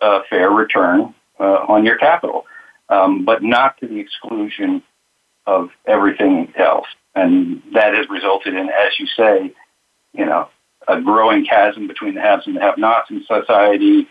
a 0.01 0.19
fair 0.29 0.49
return 0.49 1.13
uh, 1.39 1.65
on 1.67 1.83
your 1.85 1.97
capital, 1.97 2.45
um, 2.89 3.25
but 3.25 3.41
not 3.43 3.77
to 3.79 3.87
the 3.87 3.99
exclusion 3.99 4.83
of 5.45 5.69
everything 5.85 6.53
else. 6.57 6.87
And 7.15 7.61
that 7.73 7.93
has 7.93 8.09
resulted 8.09 8.55
in, 8.55 8.69
as 8.69 8.99
you 8.99 9.07
say, 9.07 9.53
you 10.13 10.25
know, 10.25 10.49
a 10.87 10.99
growing 11.01 11.45
chasm 11.45 11.87
between 11.87 12.15
the 12.15 12.21
haves 12.21 12.47
and 12.47 12.55
the 12.55 12.61
have-nots 12.61 13.09
in 13.09 13.23
society, 13.25 14.07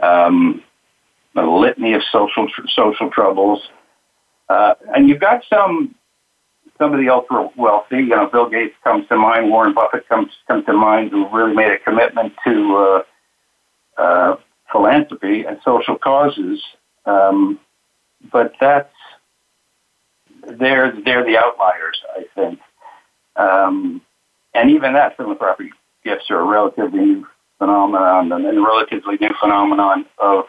um, 0.00 0.62
a 1.34 1.42
litany 1.42 1.94
of 1.94 2.02
social 2.12 2.46
social 2.74 3.10
troubles, 3.10 3.60
uh, 4.48 4.74
and 4.94 5.08
you've 5.08 5.20
got 5.20 5.42
some 5.48 5.94
some 6.78 6.92
of 6.92 7.00
the 7.00 7.08
ultra 7.08 7.48
wealthy. 7.56 7.96
You 7.96 8.06
know, 8.08 8.28
Bill 8.30 8.48
Gates 8.48 8.74
comes 8.84 9.08
to 9.08 9.16
mind, 9.16 9.50
Warren 9.50 9.72
Buffett 9.72 10.08
comes 10.08 10.30
comes 10.46 10.64
to 10.66 10.72
mind, 10.72 11.10
who 11.10 11.28
really 11.30 11.54
made 11.54 11.72
a 11.72 11.78
commitment 11.78 12.34
to 12.44 13.02
uh, 13.98 14.02
uh, 14.02 14.36
philanthropy 14.70 15.44
and 15.44 15.58
social 15.64 15.96
causes. 15.96 16.62
Um, 17.06 17.58
but 18.30 18.52
that's 18.60 18.91
they're 20.46 20.92
they're 21.04 21.24
the 21.24 21.38
outliers, 21.38 22.00
I 22.16 22.24
think. 22.34 22.60
Um, 23.36 24.02
and 24.54 24.70
even 24.70 24.94
that 24.94 25.16
philanthropic 25.16 25.70
gifts 26.04 26.30
are 26.30 26.40
a 26.40 26.44
relatively 26.44 27.00
new 27.00 27.26
phenomenon 27.58 28.32
and 28.32 28.58
a 28.58 28.60
relatively 28.60 29.16
new 29.20 29.34
phenomenon 29.40 30.04
of 30.18 30.44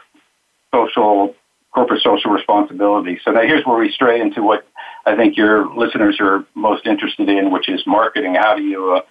social 0.73 1.35
corporate 1.73 2.01
social 2.01 2.31
responsibility. 2.31 3.19
So 3.23 3.31
now 3.31 3.41
here's 3.41 3.65
where 3.65 3.77
we 3.77 3.91
stray 3.91 4.19
into 4.21 4.43
what 4.43 4.67
I 5.05 5.15
think 5.15 5.37
your 5.37 5.73
listeners 5.75 6.17
are 6.19 6.45
most 6.55 6.85
interested 6.85 7.29
in, 7.29 7.51
which 7.51 7.69
is 7.69 7.85
marketing. 7.85 8.35
How 8.35 8.55
do 8.55 8.63
you 8.63 8.95
uh, 8.95 9.01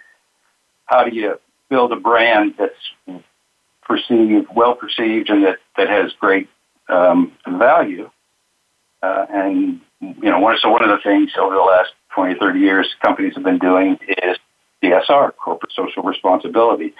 how 0.86 1.04
do 1.04 1.14
you 1.14 1.38
build 1.68 1.92
a 1.92 1.96
brand 1.96 2.54
that's 2.58 3.22
perceived, 3.82 4.48
well 4.54 4.74
perceived, 4.74 5.30
and 5.30 5.44
that 5.44 5.58
that 5.76 5.88
has 5.88 6.12
great 6.20 6.48
um, 6.88 7.32
value? 7.46 8.10
Uh, 9.02 9.26
and 9.30 9.80
you 10.00 10.30
know, 10.30 10.38
one, 10.38 10.56
so 10.60 10.70
one 10.70 10.82
of 10.82 10.90
the 10.90 11.02
things 11.02 11.30
over 11.40 11.54
the 11.54 11.60
last 11.60 11.90
20, 12.14 12.38
30 12.38 12.58
years 12.58 12.88
companies 13.04 13.34
have 13.34 13.44
been 13.44 13.58
doing 13.58 13.98
is 14.08 14.36
CSR, 14.82 15.32
corporate 15.36 15.72
social 15.74 16.02
responsibility. 16.02 16.94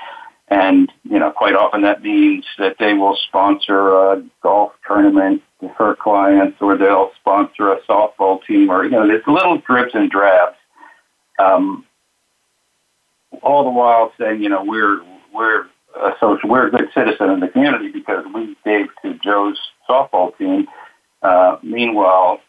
And, 0.49 0.93
you 1.05 1.19
know, 1.19 1.31
quite 1.31 1.55
often 1.55 1.83
that 1.83 2.03
means 2.03 2.45
that 2.59 2.77
they 2.79 2.95
will 2.95 3.17
sponsor 3.29 4.13
a 4.13 4.23
golf 4.43 4.73
tournament 4.87 5.43
for 5.77 5.97
clients 5.97 6.59
or 6.61 6.77
they'll 6.77 7.11
sponsor 7.21 7.73
a 7.73 7.81
softball 7.83 8.45
team 8.45 8.71
or, 8.71 8.85
you 8.85 8.91
know, 8.91 9.07
there's 9.07 9.27
little 9.27 9.59
drips 9.59 9.95
and 9.95 10.11
drabs. 10.11 10.57
Um, 11.39 11.87
all 13.43 13.65
the 13.65 13.71
while 13.71 14.13
saying, 14.19 14.43
you 14.43 14.49
know, 14.49 14.63
we're, 14.63 15.01
we're 15.33 15.67
a 15.97 16.13
social, 16.21 16.49
we're 16.49 16.67
a 16.67 16.71
good 16.71 16.89
citizen 16.95 17.31
in 17.31 17.41
the 17.41 17.49
community 17.49 17.91
because 17.91 18.25
we 18.35 18.57
gave 18.65 18.87
to 19.03 19.19
Joe's 19.25 19.59
softball 19.89 20.37
team. 20.37 20.67
Uh, 21.23 21.57
meanwhile, 21.63 22.41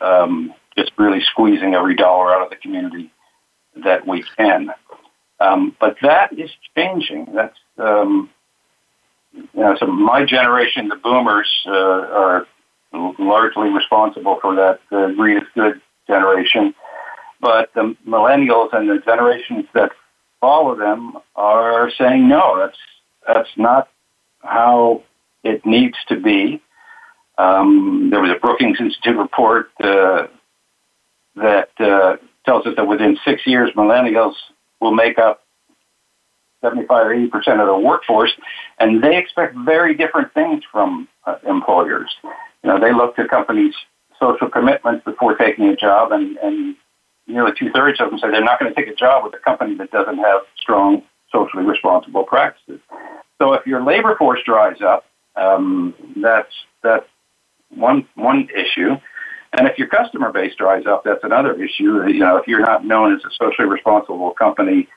um, 0.00 0.54
just 0.76 0.92
really 0.96 1.20
squeezing 1.20 1.74
every 1.74 1.94
dollar 1.94 2.34
out 2.34 2.42
of 2.42 2.50
the 2.50 2.56
community 2.56 3.10
that 3.84 4.06
we 4.06 4.24
can. 4.36 4.70
Um, 5.40 5.76
but 5.80 5.96
that 6.02 6.38
is 6.38 6.50
changing. 6.76 7.26
That's 7.34 7.56
um, 7.78 8.30
you 9.32 9.48
know, 9.54 9.76
so 9.78 9.86
my 9.86 10.24
generation, 10.24 10.88
the 10.88 10.96
boomers, 10.96 11.50
uh, 11.66 11.72
are 11.72 12.46
largely 13.18 13.70
responsible 13.70 14.38
for 14.40 14.54
that 14.54 14.80
uh, 14.92 15.10
greed 15.12 15.38
is 15.38 15.48
good 15.54 15.80
generation. 16.06 16.74
But 17.40 17.70
the 17.74 17.96
millennials 18.06 18.72
and 18.72 18.88
the 18.88 18.98
generations 19.04 19.64
that 19.74 19.90
follow 20.40 20.76
them 20.76 21.16
are 21.34 21.90
saying 21.98 22.28
no. 22.28 22.58
That's 22.58 22.78
that's 23.26 23.56
not 23.56 23.88
how 24.42 25.02
it 25.42 25.64
needs 25.64 25.96
to 26.08 26.20
be. 26.20 26.60
Um, 27.38 28.08
there 28.10 28.20
was 28.20 28.30
a 28.30 28.38
Brookings 28.38 28.78
Institute 28.80 29.16
report 29.16 29.70
uh, 29.82 30.26
that 31.36 31.70
uh, 31.80 32.16
tells 32.44 32.66
us 32.66 32.74
that 32.76 32.86
within 32.86 33.18
six 33.24 33.46
years, 33.46 33.70
millennials 33.76 34.34
will 34.80 34.92
make 34.92 35.18
up 35.18 35.42
75 36.62 37.06
or 37.06 37.14
80 37.14 37.26
percent 37.28 37.60
of 37.60 37.66
the 37.66 37.76
workforce, 37.76 38.32
and 38.78 39.02
they 39.02 39.16
expect 39.16 39.56
very 39.56 39.94
different 39.94 40.32
things 40.34 40.62
from 40.70 41.08
uh, 41.26 41.36
employers. 41.46 42.10
You 42.22 42.70
know, 42.70 42.78
they 42.78 42.92
look 42.92 43.16
to 43.16 43.26
companies' 43.26 43.74
social 44.20 44.48
commitments 44.48 45.04
before 45.04 45.36
taking 45.36 45.66
a 45.66 45.76
job, 45.76 46.12
and, 46.12 46.36
and 46.38 46.76
nearly 47.26 47.52
two 47.58 47.70
thirds 47.72 48.00
of 48.00 48.10
them 48.10 48.18
say 48.18 48.30
they're 48.30 48.44
not 48.44 48.60
going 48.60 48.72
to 48.72 48.80
take 48.80 48.92
a 48.92 48.94
job 48.94 49.24
with 49.24 49.34
a 49.34 49.38
company 49.38 49.74
that 49.76 49.90
doesn't 49.90 50.18
have 50.18 50.42
strong 50.60 51.02
socially 51.32 51.64
responsible 51.64 52.24
practices. 52.24 52.80
So 53.40 53.54
if 53.54 53.66
your 53.66 53.82
labor 53.82 54.14
force 54.16 54.40
dries 54.44 54.80
up, 54.80 55.04
um, 55.34 55.94
that's 56.16 56.52
that's 56.82 57.06
one 57.74 58.06
one 58.14 58.48
issue. 58.54 58.96
And 59.52 59.68
if 59.68 59.78
your 59.78 59.88
customer 59.88 60.32
base 60.32 60.54
dries 60.56 60.86
up, 60.86 61.04
that's 61.04 61.24
another 61.24 61.52
issue. 61.62 62.06
You 62.08 62.20
know, 62.20 62.36
if 62.38 62.48
you're 62.48 62.60
not 62.60 62.86
known 62.86 63.14
as 63.14 63.20
a 63.24 63.30
socially 63.38 63.68
responsible 63.68 64.30
company 64.32 64.88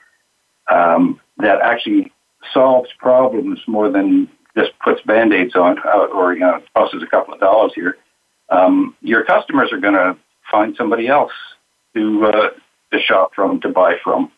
um, 0.70 1.20
that 1.38 1.60
actually 1.60 2.10
solves 2.52 2.88
problems 2.98 3.60
more 3.66 3.90
than 3.90 4.28
just 4.56 4.72
puts 4.82 5.02
band-aids 5.02 5.54
on 5.54 5.78
uh, 5.84 6.06
or 6.06 6.32
you 6.32 6.40
know 6.40 6.62
tosses 6.74 7.02
a 7.02 7.06
couple 7.06 7.34
of 7.34 7.40
dollars 7.40 7.72
here, 7.74 7.98
um, 8.48 8.96
your 9.02 9.24
customers 9.24 9.70
are 9.72 9.80
going 9.80 9.94
to 9.94 10.16
find 10.50 10.74
somebody 10.76 11.08
else 11.08 11.32
to 11.94 12.24
uh, 12.26 12.50
to 12.92 12.98
shop 13.00 13.32
from, 13.34 13.60
to 13.60 13.68
buy 13.68 13.94
from. 14.02 14.30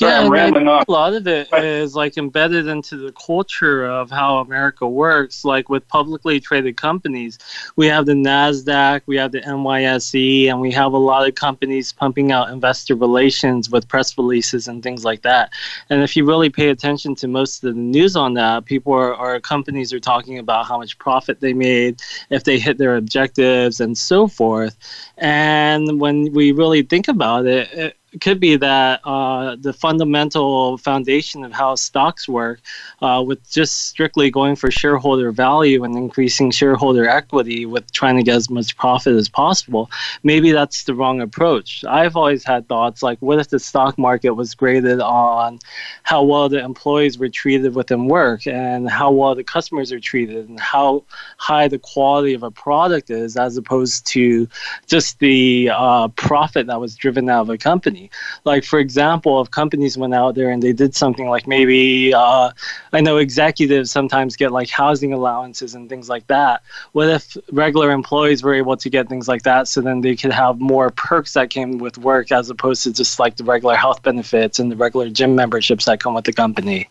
Yeah, 0.00 0.26
a 0.26 0.90
lot 0.90 1.14
of 1.14 1.28
it 1.28 1.52
is 1.52 1.94
like 1.94 2.16
embedded 2.16 2.66
into 2.66 2.96
the 2.96 3.12
culture 3.12 3.86
of 3.86 4.10
how 4.10 4.38
America 4.38 4.88
works. 4.88 5.44
Like 5.44 5.68
with 5.68 5.86
publicly 5.86 6.40
traded 6.40 6.76
companies, 6.76 7.38
we 7.76 7.86
have 7.86 8.04
the 8.04 8.14
Nasdaq, 8.14 9.02
we 9.06 9.16
have 9.16 9.30
the 9.30 9.40
NYSE, 9.42 10.48
and 10.50 10.60
we 10.60 10.72
have 10.72 10.94
a 10.94 10.98
lot 10.98 11.28
of 11.28 11.36
companies 11.36 11.92
pumping 11.92 12.32
out 12.32 12.50
investor 12.50 12.96
relations 12.96 13.70
with 13.70 13.86
press 13.86 14.18
releases 14.18 14.66
and 14.66 14.82
things 14.82 15.04
like 15.04 15.22
that. 15.22 15.52
And 15.90 16.02
if 16.02 16.16
you 16.16 16.24
really 16.24 16.50
pay 16.50 16.70
attention 16.70 17.14
to 17.16 17.28
most 17.28 17.62
of 17.62 17.72
the 17.72 17.80
news 17.80 18.16
on 18.16 18.34
that, 18.34 18.64
people 18.64 18.92
are, 18.94 19.14
or 19.14 19.38
companies 19.38 19.92
are 19.92 20.00
talking 20.00 20.40
about 20.40 20.66
how 20.66 20.76
much 20.76 20.98
profit 20.98 21.38
they 21.38 21.52
made, 21.52 22.02
if 22.30 22.42
they 22.42 22.58
hit 22.58 22.78
their 22.78 22.96
objectives, 22.96 23.78
and 23.78 23.96
so 23.96 24.26
forth. 24.26 24.76
And 25.18 26.00
when 26.00 26.32
we 26.32 26.50
really 26.50 26.82
think 26.82 27.06
about 27.06 27.46
it, 27.46 27.72
it 27.72 27.96
could 28.20 28.40
be 28.40 28.56
that 28.56 29.00
uh, 29.04 29.56
the 29.60 29.72
fundamental 29.72 30.78
foundation 30.78 31.44
of 31.44 31.52
how 31.52 31.74
stocks 31.74 32.28
work, 32.28 32.60
uh, 33.02 33.22
with 33.26 33.50
just 33.50 33.86
strictly 33.86 34.30
going 34.30 34.56
for 34.56 34.70
shareholder 34.70 35.32
value 35.32 35.84
and 35.84 35.96
increasing 35.96 36.50
shareholder 36.50 37.08
equity 37.08 37.66
with 37.66 37.90
trying 37.92 38.16
to 38.16 38.22
get 38.22 38.36
as 38.36 38.50
much 38.50 38.76
profit 38.76 39.14
as 39.14 39.28
possible, 39.28 39.90
maybe 40.22 40.52
that's 40.52 40.84
the 40.84 40.94
wrong 40.94 41.20
approach. 41.20 41.84
I've 41.84 42.16
always 42.16 42.44
had 42.44 42.68
thoughts 42.68 43.02
like, 43.02 43.18
what 43.20 43.38
if 43.38 43.48
the 43.48 43.58
stock 43.58 43.98
market 43.98 44.34
was 44.34 44.54
graded 44.54 45.00
on 45.00 45.58
how 46.02 46.22
well 46.22 46.48
the 46.48 46.62
employees 46.62 47.18
were 47.18 47.28
treated 47.28 47.74
within 47.74 48.06
work 48.06 48.46
and 48.46 48.88
how 48.88 49.10
well 49.10 49.34
the 49.34 49.44
customers 49.44 49.92
are 49.92 50.00
treated 50.00 50.48
and 50.48 50.60
how 50.60 51.04
high 51.38 51.68
the 51.68 51.78
quality 51.78 52.34
of 52.34 52.42
a 52.42 52.50
product 52.50 53.10
is, 53.10 53.36
as 53.36 53.56
opposed 53.56 54.06
to 54.06 54.48
just 54.86 55.18
the 55.18 55.70
uh, 55.72 56.08
profit 56.08 56.66
that 56.66 56.80
was 56.80 56.96
driven 56.96 57.28
out 57.28 57.42
of 57.42 57.50
a 57.50 57.58
company? 57.58 58.03
Like, 58.44 58.64
for 58.64 58.78
example, 58.78 59.40
if 59.40 59.50
companies 59.50 59.96
went 59.96 60.14
out 60.14 60.34
there 60.34 60.50
and 60.50 60.62
they 60.62 60.72
did 60.72 60.94
something 60.94 61.28
like 61.28 61.46
maybe, 61.46 62.12
uh, 62.14 62.50
I 62.92 63.00
know 63.00 63.18
executives 63.18 63.90
sometimes 63.90 64.36
get 64.36 64.52
like 64.52 64.70
housing 64.70 65.12
allowances 65.12 65.74
and 65.74 65.88
things 65.88 66.08
like 66.08 66.26
that. 66.28 66.62
What 66.92 67.08
if 67.08 67.36
regular 67.52 67.90
employees 67.90 68.42
were 68.42 68.54
able 68.54 68.76
to 68.76 68.90
get 68.90 69.08
things 69.08 69.28
like 69.28 69.42
that 69.42 69.68
so 69.68 69.80
then 69.80 70.00
they 70.00 70.16
could 70.16 70.32
have 70.32 70.60
more 70.60 70.90
perks 70.90 71.34
that 71.34 71.50
came 71.50 71.78
with 71.78 71.98
work 71.98 72.32
as 72.32 72.50
opposed 72.50 72.82
to 72.84 72.92
just 72.92 73.18
like 73.18 73.36
the 73.36 73.44
regular 73.44 73.76
health 73.76 74.02
benefits 74.02 74.58
and 74.58 74.70
the 74.70 74.76
regular 74.76 75.08
gym 75.10 75.34
memberships 75.34 75.84
that 75.86 76.00
come 76.00 76.14
with 76.14 76.24
the 76.24 76.32
company? 76.32 76.88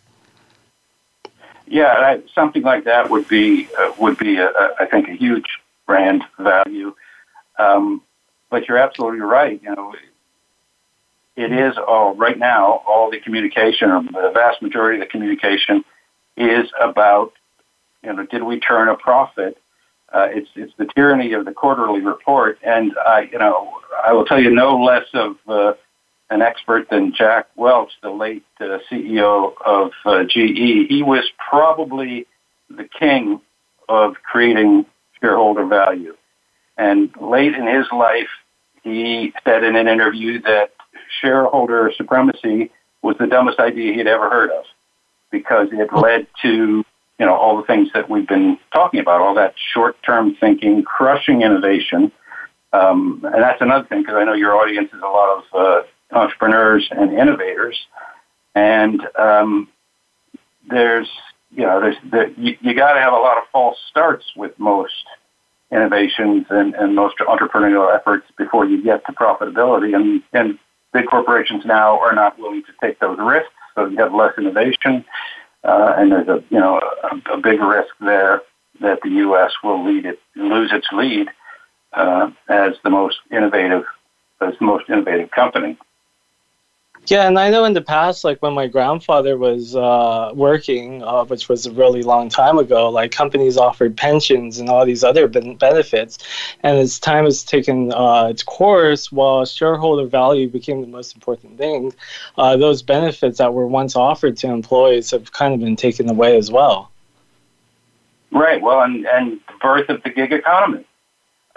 Yeah, 1.68 2.18
something 2.36 2.62
like 2.62 2.84
that 2.84 3.10
would 3.10 3.28
be 3.28 3.68
uh, 3.80 3.94
would 3.98 4.18
be 4.18 4.38
a, 4.38 4.48
a, 4.50 4.76
I 4.82 4.86
think 4.86 5.08
a 5.08 5.14
huge 5.14 5.60
brand 5.88 6.24
value. 6.38 6.94
Um, 7.58 8.02
but 8.50 8.68
you're 8.68 8.78
absolutely 8.78 9.22
right. 9.22 9.60
You 9.64 9.76
know, 9.76 9.96
it 11.36 11.52
is 11.52 11.76
all 11.78 12.16
right 12.16 12.38
now. 12.38 12.84
All 12.88 13.10
the 13.10 13.20
communication, 13.20 13.90
or 13.90 14.04
the 14.04 14.32
vast 14.34 14.62
majority 14.62 15.02
of 15.02 15.08
the 15.08 15.12
communication, 15.12 15.84
is 16.38 16.70
about 16.82 17.34
you 18.04 18.14
know, 18.14 18.26
did 18.26 18.44
we 18.44 18.60
turn 18.60 18.90
a 18.90 18.96
profit? 18.96 19.58
Uh, 20.12 20.28
it's 20.30 20.50
it's 20.56 20.74
the 20.78 20.86
tyranny 20.96 21.34
of 21.34 21.46
the 21.46 21.52
quarterly 21.52 22.02
report, 22.02 22.60
and 22.64 22.94
I 23.06 23.30
you 23.32 23.40
know 23.40 23.74
I 24.06 24.14
will 24.14 24.26
tell 24.26 24.40
you 24.40 24.52
no 24.52 24.78
less 24.78 25.08
of 25.14 25.38
uh, 25.48 25.74
an 26.30 26.42
expert 26.42 26.90
than 26.90 27.14
Jack 27.16 27.48
Welch, 27.56 27.92
the 28.02 28.12
late 28.12 28.44
uh, 28.60 28.80
CEO 28.92 29.54
of 29.66 29.92
uh, 30.06 30.24
GE. 30.24 30.88
He 30.90 31.04
was 31.04 31.24
probably 31.50 32.28
the 32.70 32.88
king 33.00 33.42
of 33.90 34.16
creating 34.24 34.86
shareholder 35.22 35.66
value. 35.66 36.16
And 36.78 37.12
late 37.22 37.54
in 37.54 37.68
his 37.68 37.86
life, 37.92 38.30
he 38.84 39.34
said 39.44 39.64
in 39.64 39.76
an 39.76 39.88
interview 39.88 40.42
that 40.42 40.72
shareholder 41.24 41.92
supremacy 41.96 42.72
was 43.02 43.16
the 43.20 43.28
dumbest 43.28 43.60
idea 43.60 43.94
he'd 43.94 44.08
ever 44.08 44.30
heard 44.30 44.52
of 44.52 44.66
because 45.32 45.68
it 45.72 45.90
led 45.94 46.28
to 46.42 46.84
you 47.20 47.26
know 47.26 47.36
all 47.36 47.58
the 47.58 47.64
things 47.64 47.90
that 47.94 48.10
we've 48.10 48.28
been 48.28 48.58
talking 48.74 49.00
about, 49.00 49.22
all 49.22 49.36
that 49.36 49.56
short-term 49.74 50.36
thinking, 50.40 50.84
crushing 50.84 51.42
innovation, 51.42 52.12
um, 52.74 53.22
and 53.24 53.42
that's 53.42 53.62
another 53.62 53.86
thing 53.86 54.02
because 54.02 54.16
I 54.16 54.24
know 54.24 54.34
your 54.34 54.56
audience 54.56 54.90
is 54.94 55.02
a 55.02 55.08
lot 55.08 55.38
of 55.38 55.44
uh, 55.54 56.18
entrepreneurs 56.20 56.88
and 56.92 57.14
innovators, 57.14 57.80
and 58.56 59.02
um, 59.18 59.68
there's 60.70 61.10
you 61.52 61.64
know 61.64 61.80
there's 61.80 61.98
the, 62.10 62.34
you, 62.38 62.58
you 62.62 62.74
got 62.74 62.94
to 62.94 63.00
have 63.00 63.14
a 63.14 63.18
lot 63.18 63.38
of 63.38 63.44
false 63.52 63.78
starts 63.90 64.26
with 64.36 64.58
most 64.58 65.06
innovations 65.72 66.46
and, 66.50 66.76
and 66.76 66.96
most 66.96 67.18
entrepreneurial 67.18 67.94
efforts 67.94 68.26
before 68.38 68.66
you 68.66 68.84
get 68.84 69.06
to 69.06 69.12
profitability, 69.14 69.96
and 69.96 70.22
and 70.34 70.58
big 70.94 71.08
corporations 71.08 71.66
now 71.66 72.00
are 72.00 72.14
not 72.14 72.38
willing 72.40 72.64
to 72.64 72.72
take 72.82 73.00
those 73.00 73.18
risks, 73.20 73.50
so 73.76 73.86
you 73.86 73.98
have 73.98 74.14
less 74.14 74.34
innovation, 74.38 75.04
uh, 75.64 75.94
and 75.98 76.12
there's 76.12 76.28
a 76.28 76.44
you 76.50 76.60
know 76.60 76.80
a, 77.04 77.34
a 77.34 77.38
big 77.38 77.60
risk 77.60 77.94
there 78.00 78.42
that 78.82 79.00
the 79.04 79.10
U.S. 79.10 79.52
will 79.64 79.84
lead 79.86 80.06
it 80.06 80.20
lose 80.36 80.72
its 80.72 80.88
lead 80.92 81.28
uh, 81.94 82.30
as 82.50 82.74
the 82.84 82.90
most 82.90 83.18
innovative 83.32 83.84
as 84.42 84.54
the 84.60 84.66
most 84.66 84.90
innovative 84.90 85.32
company. 85.32 85.78
Yeah, 87.08 87.28
and 87.28 87.38
I 87.38 87.50
know 87.50 87.66
in 87.66 87.74
the 87.74 87.82
past, 87.82 88.24
like 88.24 88.42
when 88.42 88.54
my 88.54 88.68
grandfather 88.68 89.38
was 89.38 89.76
uh, 89.76 90.32
working, 90.34 91.04
uh, 91.04 91.26
which 91.26 91.50
was 91.50 91.66
a 91.66 91.72
really 91.72 92.02
long 92.02 92.30
time 92.30 92.58
ago, 92.58 92.90
like 92.90 93.12
companies 93.12 93.58
offered 93.58 93.98
pensions 93.98 94.58
and 94.58 94.70
all 94.70 94.86
these 94.86 95.04
other 95.04 95.28
ben- 95.28 95.56
benefits. 95.56 96.18
And 96.62 96.78
as 96.78 97.00
time 97.00 97.26
has 97.26 97.44
taken 97.44 97.92
uh, 97.92 98.28
its 98.30 98.42
course, 98.42 99.12
while 99.12 99.44
shareholder 99.44 100.08
value 100.08 100.48
became 100.48 100.80
the 100.80 100.88
most 100.88 101.14
important 101.14 101.58
thing, 101.58 101.94
uh, 102.38 102.56
those 102.56 102.82
benefits 102.82 103.38
that 103.38 103.54
were 103.54 103.68
once 103.68 103.98
offered 103.98 104.38
to 104.38 104.48
employees 104.48 105.12
have 105.12 105.34
kind 105.34 105.54
of 105.54 105.60
been 105.60 105.76
taken 105.76 106.10
away 106.10 106.38
as 106.38 106.50
well. 106.50 106.90
Right. 108.32 108.62
Well, 108.62 108.82
and, 108.82 109.06
and 109.06 109.42
the 109.48 109.54
birth 109.62 109.90
of 109.90 110.02
the 110.04 110.10
gig 110.10 110.32
economy. 110.32 110.86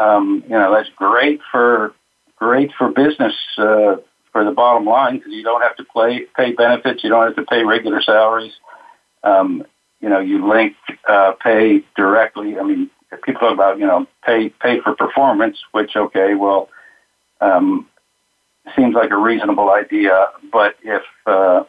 Um, 0.00 0.42
you 0.44 0.54
know, 0.54 0.74
that's 0.74 0.90
great 0.96 1.40
for 1.52 1.94
great 2.34 2.70
for 2.76 2.90
business 2.90 3.34
uh, 3.56 3.96
for 4.36 4.44
the 4.44 4.50
bottom 4.50 4.84
line 4.84 5.16
because 5.16 5.32
you 5.32 5.42
don't 5.42 5.62
have 5.62 5.74
to 5.76 5.84
play, 5.84 6.26
pay 6.36 6.52
benefits, 6.52 7.02
you 7.02 7.08
don't 7.08 7.24
have 7.24 7.36
to 7.36 7.44
pay 7.44 7.64
regular 7.64 8.02
salaries. 8.02 8.52
Um, 9.24 9.64
you 10.02 10.10
know, 10.10 10.20
you 10.20 10.46
link 10.46 10.76
uh, 11.08 11.32
pay 11.42 11.82
directly. 11.96 12.58
I 12.58 12.62
mean, 12.62 12.90
people 13.24 13.40
talk 13.40 13.54
about 13.54 13.78
you 13.78 13.86
know 13.86 14.06
pay 14.26 14.50
pay 14.50 14.82
for 14.82 14.94
performance, 14.94 15.56
which 15.72 15.96
okay, 15.96 16.34
well, 16.34 16.68
um, 17.40 17.88
seems 18.76 18.94
like 18.94 19.10
a 19.10 19.16
reasonable 19.16 19.70
idea. 19.70 20.26
But 20.52 20.74
if 20.82 21.02
uh, 21.24 21.64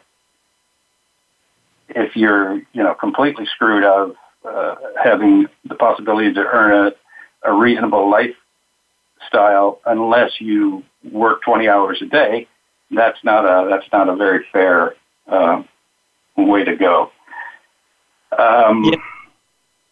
if 1.88 2.16
you're 2.16 2.56
you 2.74 2.82
know 2.82 2.94
completely 2.94 3.46
screwed 3.46 3.82
out 3.82 4.10
of 4.10 4.16
uh, 4.44 4.74
having 5.02 5.46
the 5.64 5.74
possibility 5.74 6.34
to 6.34 6.40
earn 6.40 6.92
a, 6.92 7.50
a 7.50 7.58
reasonable 7.58 8.10
lifestyle 8.10 9.80
unless 9.86 10.32
you 10.38 10.84
work 11.10 11.40
20 11.44 11.66
hours 11.66 12.02
a 12.02 12.06
day, 12.06 12.46
that's 12.90 13.22
not 13.24 13.44
a 13.44 13.68
that's 13.68 13.90
not 13.92 14.08
a 14.08 14.16
very 14.16 14.44
fair 14.52 14.94
uh, 15.26 15.62
way 16.36 16.64
to 16.64 16.76
go. 16.76 17.10
Um, 18.38 18.84
yeah. 18.84 18.96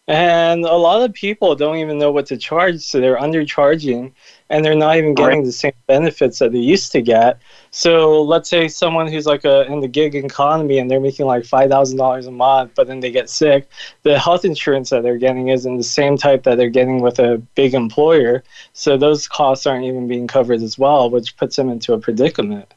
And 0.08 0.64
a 0.64 0.76
lot 0.76 1.02
of 1.02 1.12
people 1.14 1.56
don't 1.56 1.78
even 1.78 1.98
know 1.98 2.12
what 2.12 2.26
to 2.26 2.36
charge, 2.36 2.80
so 2.80 3.00
they're 3.00 3.16
undercharging, 3.16 4.12
and 4.50 4.64
they're 4.64 4.76
not 4.76 4.98
even 4.98 5.14
getting 5.14 5.38
right. 5.38 5.44
the 5.44 5.50
same 5.50 5.72
benefits 5.88 6.38
that 6.38 6.52
they 6.52 6.60
used 6.60 6.92
to 6.92 7.02
get. 7.02 7.40
So 7.72 8.22
let's 8.22 8.48
say 8.48 8.68
someone 8.68 9.08
who's 9.08 9.26
like 9.26 9.44
a 9.44 9.66
in 9.66 9.80
the 9.80 9.88
gig 9.88 10.14
economy 10.14 10.78
and 10.78 10.88
they're 10.88 11.00
making 11.00 11.26
like 11.26 11.44
five 11.44 11.70
thousand 11.70 11.98
dollars 11.98 12.28
a 12.28 12.30
month, 12.30 12.72
but 12.76 12.86
then 12.86 13.00
they 13.00 13.10
get 13.10 13.28
sick. 13.28 13.68
The 14.04 14.16
health 14.16 14.44
insurance 14.44 14.90
that 14.90 15.02
they're 15.02 15.18
getting 15.18 15.48
isn't 15.48 15.76
the 15.76 15.82
same 15.82 16.16
type 16.16 16.44
that 16.44 16.54
they're 16.56 16.70
getting 16.70 17.00
with 17.00 17.18
a 17.18 17.38
big 17.56 17.74
employer, 17.74 18.44
so 18.74 18.96
those 18.96 19.26
costs 19.26 19.66
aren't 19.66 19.86
even 19.86 20.06
being 20.06 20.28
covered 20.28 20.62
as 20.62 20.78
well, 20.78 21.10
which 21.10 21.36
puts 21.36 21.56
them 21.56 21.68
into 21.68 21.94
a 21.94 21.98
predicament. 21.98 22.72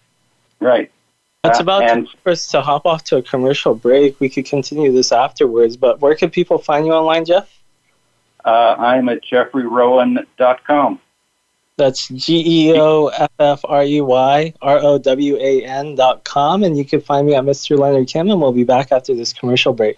Right. 0.59 0.91
That's 1.43 1.59
uh, 1.59 1.63
about 1.63 1.83
uh, 1.83 2.03
for 2.23 2.31
us 2.31 2.47
to 2.49 2.61
hop 2.61 2.85
off 2.85 3.03
to 3.05 3.17
a 3.17 3.21
commercial 3.21 3.73
break. 3.73 4.19
We 4.19 4.29
could 4.29 4.45
continue 4.45 4.91
this 4.91 5.11
afterwards, 5.11 5.77
but 5.77 6.01
where 6.01 6.15
can 6.15 6.29
people 6.29 6.57
find 6.57 6.85
you 6.85 6.91
online, 6.91 7.25
Geoff? 7.25 7.49
Uh, 8.43 8.75
I'm 8.77 9.09
at 9.09 9.23
geoffreyrowan.com. 9.23 10.99
That's 11.77 12.09
G 12.09 12.67
E 12.69 12.73
O 12.77 13.07
F 13.07 13.31
F 13.39 13.61
R 13.63 13.83
E 13.85 14.01
Y 14.01 14.53
R 14.61 14.79
O 14.79 14.97
W 14.97 15.37
A 15.37 15.63
N 15.63 15.95
dot 15.95 16.25
com. 16.25 16.63
And 16.63 16.77
you 16.77 16.83
can 16.83 16.99
find 16.99 17.25
me 17.25 17.35
at 17.35 17.45
Mr. 17.45 17.77
Leonard 17.79 18.09
Kim, 18.09 18.29
and 18.29 18.41
we'll 18.41 18.51
be 18.51 18.65
back 18.65 18.91
after 18.91 19.15
this 19.15 19.31
commercial 19.31 19.71
break. 19.71 19.97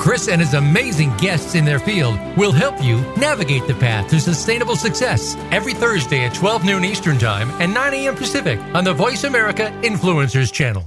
Chris 0.00 0.28
and 0.28 0.40
his 0.40 0.54
amazing 0.54 1.14
guests 1.18 1.54
in 1.54 1.66
their 1.66 1.78
field 1.78 2.18
will 2.34 2.52
help 2.52 2.82
you 2.82 3.02
navigate 3.18 3.66
the 3.66 3.74
path 3.74 4.08
to 4.08 4.18
sustainable 4.18 4.74
success 4.74 5.36
every 5.50 5.74
Thursday 5.74 6.24
at 6.24 6.32
12 6.32 6.64
noon 6.64 6.86
Eastern 6.86 7.18
Time 7.18 7.50
and 7.60 7.74
9 7.74 7.92
a.m. 7.92 8.16
Pacific 8.16 8.58
on 8.74 8.82
the 8.82 8.94
Voice 8.94 9.24
America 9.24 9.70
Influencers 9.82 10.50
channel. 10.50 10.86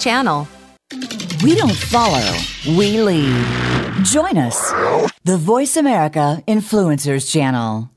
channel. 0.01 0.47
We 1.43 1.55
don't 1.55 1.75
follow, 1.75 2.35
we 2.67 2.99
lead. 3.01 3.45
Join 4.03 4.37
us, 4.37 4.71
the 5.23 5.37
Voice 5.37 5.77
America 5.77 6.43
Influencers 6.47 7.31
channel. 7.31 7.89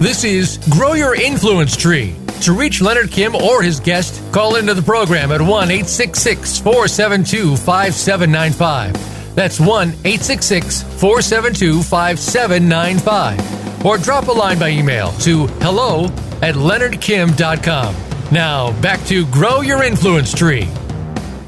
This 0.00 0.24
is 0.24 0.58
Grow 0.70 0.94
Your 0.94 1.14
Influence 1.14 1.76
Tree. 1.76 2.16
To 2.42 2.52
reach 2.52 2.80
Leonard 2.80 3.10
Kim 3.10 3.36
or 3.36 3.62
his 3.62 3.78
guest, 3.78 4.20
call 4.32 4.56
into 4.56 4.72
the 4.74 4.82
program 4.82 5.30
at 5.30 5.42
1 5.42 5.48
866 5.70 6.58
472 6.58 7.56
5795. 7.56 9.34
That's 9.36 9.60
1 9.60 9.88
866 9.88 10.82
472 10.82 11.82
5795. 11.82 13.69
Or 13.84 13.96
drop 13.98 14.28
a 14.28 14.32
line 14.32 14.58
by 14.58 14.70
email 14.70 15.12
to 15.12 15.46
hello 15.62 16.04
at 16.42 16.54
leonardkim.com. 16.54 17.94
Now, 18.30 18.80
back 18.80 19.04
to 19.06 19.26
Grow 19.26 19.60
Your 19.60 19.82
Influence 19.82 20.32
Tree. 20.32 20.68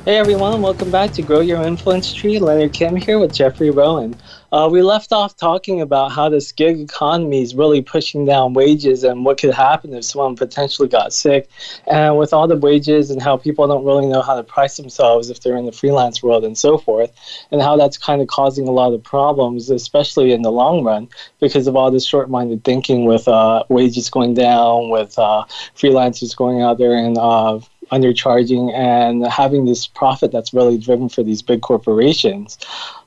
Hey 0.05 0.17
everyone, 0.17 0.63
welcome 0.63 0.91
back 0.91 1.13
to 1.13 1.23
Grow 1.23 1.41
Your 1.41 1.63
Influence 1.63 2.13
Tree. 2.13 2.41
Leonard 2.41 2.73
Kim 2.73 2.97
here 2.97 3.21
with 3.21 3.33
Geoffrey 3.33 3.71
Rowan. 3.71 4.17
Uh, 4.53 4.69
we 4.71 4.83
left 4.83 5.13
off 5.13 5.35
talking 5.35 5.81
about 5.81 6.13
how 6.13 6.29
this 6.29 6.53
gig 6.53 6.79
economy 6.79 7.41
is 7.41 7.55
really 7.55 7.81
pushing 7.81 8.27
down 8.27 8.53
wages 8.53 9.03
and 9.03 9.25
what 9.25 9.41
could 9.41 9.55
happen 9.55 9.95
if 9.95 10.05
someone 10.05 10.37
potentially 10.37 10.89
got 10.89 11.11
sick. 11.11 11.49
And 11.87 12.19
with 12.19 12.35
all 12.35 12.47
the 12.47 12.59
wages 12.59 13.11
and 13.11 13.23
how 13.23 13.39
people 13.39 13.67
don't 13.67 13.85
really 13.85 14.07
know 14.07 14.21
how 14.21 14.37
to 14.37 14.43
price 14.43 14.77
themselves 14.77 15.31
if 15.31 15.41
they're 15.41 15.57
in 15.57 15.65
the 15.65 15.73
freelance 15.73 16.23
world 16.23 16.45
and 16.45 16.57
so 16.57 16.77
forth, 16.77 17.11
and 17.51 17.63
how 17.63 17.79
that's 17.79 17.97
kind 17.97 18.21
of 18.21 18.29
causing 18.29 18.69
a 18.69 18.73
lot 18.73 18.93
of 18.93 19.03
problems, 19.03 19.71
especially 19.71 20.33
in 20.33 20.43
the 20.43 20.53
long 20.53 20.85
run, 20.85 21.09
because 21.41 21.67
of 21.67 21.75
all 21.75 21.91
this 21.91 22.07
short 22.07 22.29
minded 22.29 22.63
thinking 22.63 23.07
with 23.07 23.27
uh, 23.29 23.65
wages 23.71 24.11
going 24.11 24.35
down, 24.35 24.91
with 24.91 25.19
uh, 25.19 25.45
freelancers 25.75 26.37
going 26.37 26.61
out 26.61 26.77
there 26.77 26.95
and 26.95 27.17
uh, 27.17 27.59
undercharging 27.93 28.73
and 28.75 29.27
having 29.27 29.67
this 29.67 29.87
profit 29.87 30.33
that's 30.33 30.53
really 30.53 30.79
driven 30.79 31.09
for 31.09 31.23
these 31.23 31.43
big 31.43 31.61
corporations. 31.61 32.59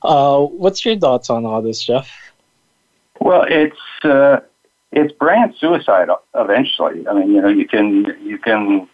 Uh, 0.02 0.42
what's 0.42 0.84
your 0.84 0.96
thoughts 0.96 1.28
on 1.28 1.44
all 1.44 1.60
this, 1.60 1.84
Geoff? 1.84 2.10
Well, 3.20 3.44
it's 3.48 4.04
uh, 4.04 4.40
it's 4.92 5.12
brand 5.12 5.54
suicide 5.58 6.08
eventually. 6.34 7.06
I 7.08 7.14
mean, 7.14 7.32
you 7.32 7.42
know, 7.42 7.48
you 7.48 7.66
can 7.66 8.04
you 8.22 8.38
can 8.38 8.88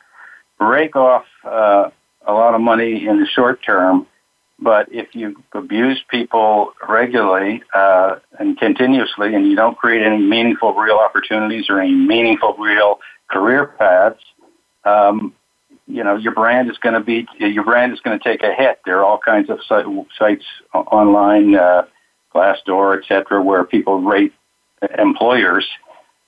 rake 0.58 0.96
off 0.96 1.26
uh, 1.44 1.90
a 2.26 2.32
lot 2.32 2.54
of 2.54 2.60
money 2.60 3.06
in 3.06 3.20
the 3.20 3.26
short 3.26 3.62
term, 3.62 4.06
but 4.58 4.90
if 4.92 5.14
you 5.14 5.42
abuse 5.52 6.02
people 6.08 6.72
regularly 6.88 7.62
uh, 7.74 8.16
and 8.38 8.58
continuously, 8.58 9.34
and 9.34 9.46
you 9.46 9.56
don't 9.56 9.76
create 9.76 10.02
any 10.02 10.18
meaningful, 10.18 10.72
real 10.74 10.96
opportunities 10.96 11.68
or 11.68 11.80
any 11.80 11.94
meaningful, 11.94 12.54
real 12.54 13.00
career 13.28 13.66
paths, 13.66 14.22
um, 14.84 15.34
you 15.92 16.02
know 16.02 16.16
your 16.16 16.32
brand 16.32 16.70
is 16.70 16.78
going 16.78 16.94
to 16.94 17.00
be 17.00 17.26
your 17.38 17.64
brand 17.64 17.92
is 17.92 18.00
going 18.00 18.18
to 18.18 18.24
take 18.24 18.42
a 18.42 18.54
hit. 18.54 18.80
There 18.86 18.98
are 18.98 19.04
all 19.04 19.18
kinds 19.18 19.50
of 19.50 19.60
sites 19.66 20.44
online, 20.72 21.54
uh, 21.54 21.82
Glassdoor, 22.34 22.98
etc., 22.98 23.42
where 23.42 23.62
people 23.64 24.00
rate 24.00 24.32
employers, 24.98 25.66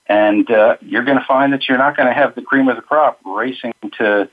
and 0.07 0.49
uh, 0.51 0.77
you're 0.81 1.03
going 1.03 1.17
to 1.17 1.25
find 1.25 1.51
that 1.53 1.67
you're 1.67 1.79
not 1.79 1.97
going 1.97 2.07
to 2.07 2.13
have 2.13 2.35
the 2.35 2.43
cream 2.43 2.67
of 2.67 2.75
the 2.75 2.83
crop 2.83 3.19
racing 3.25 3.73
to 3.97 4.29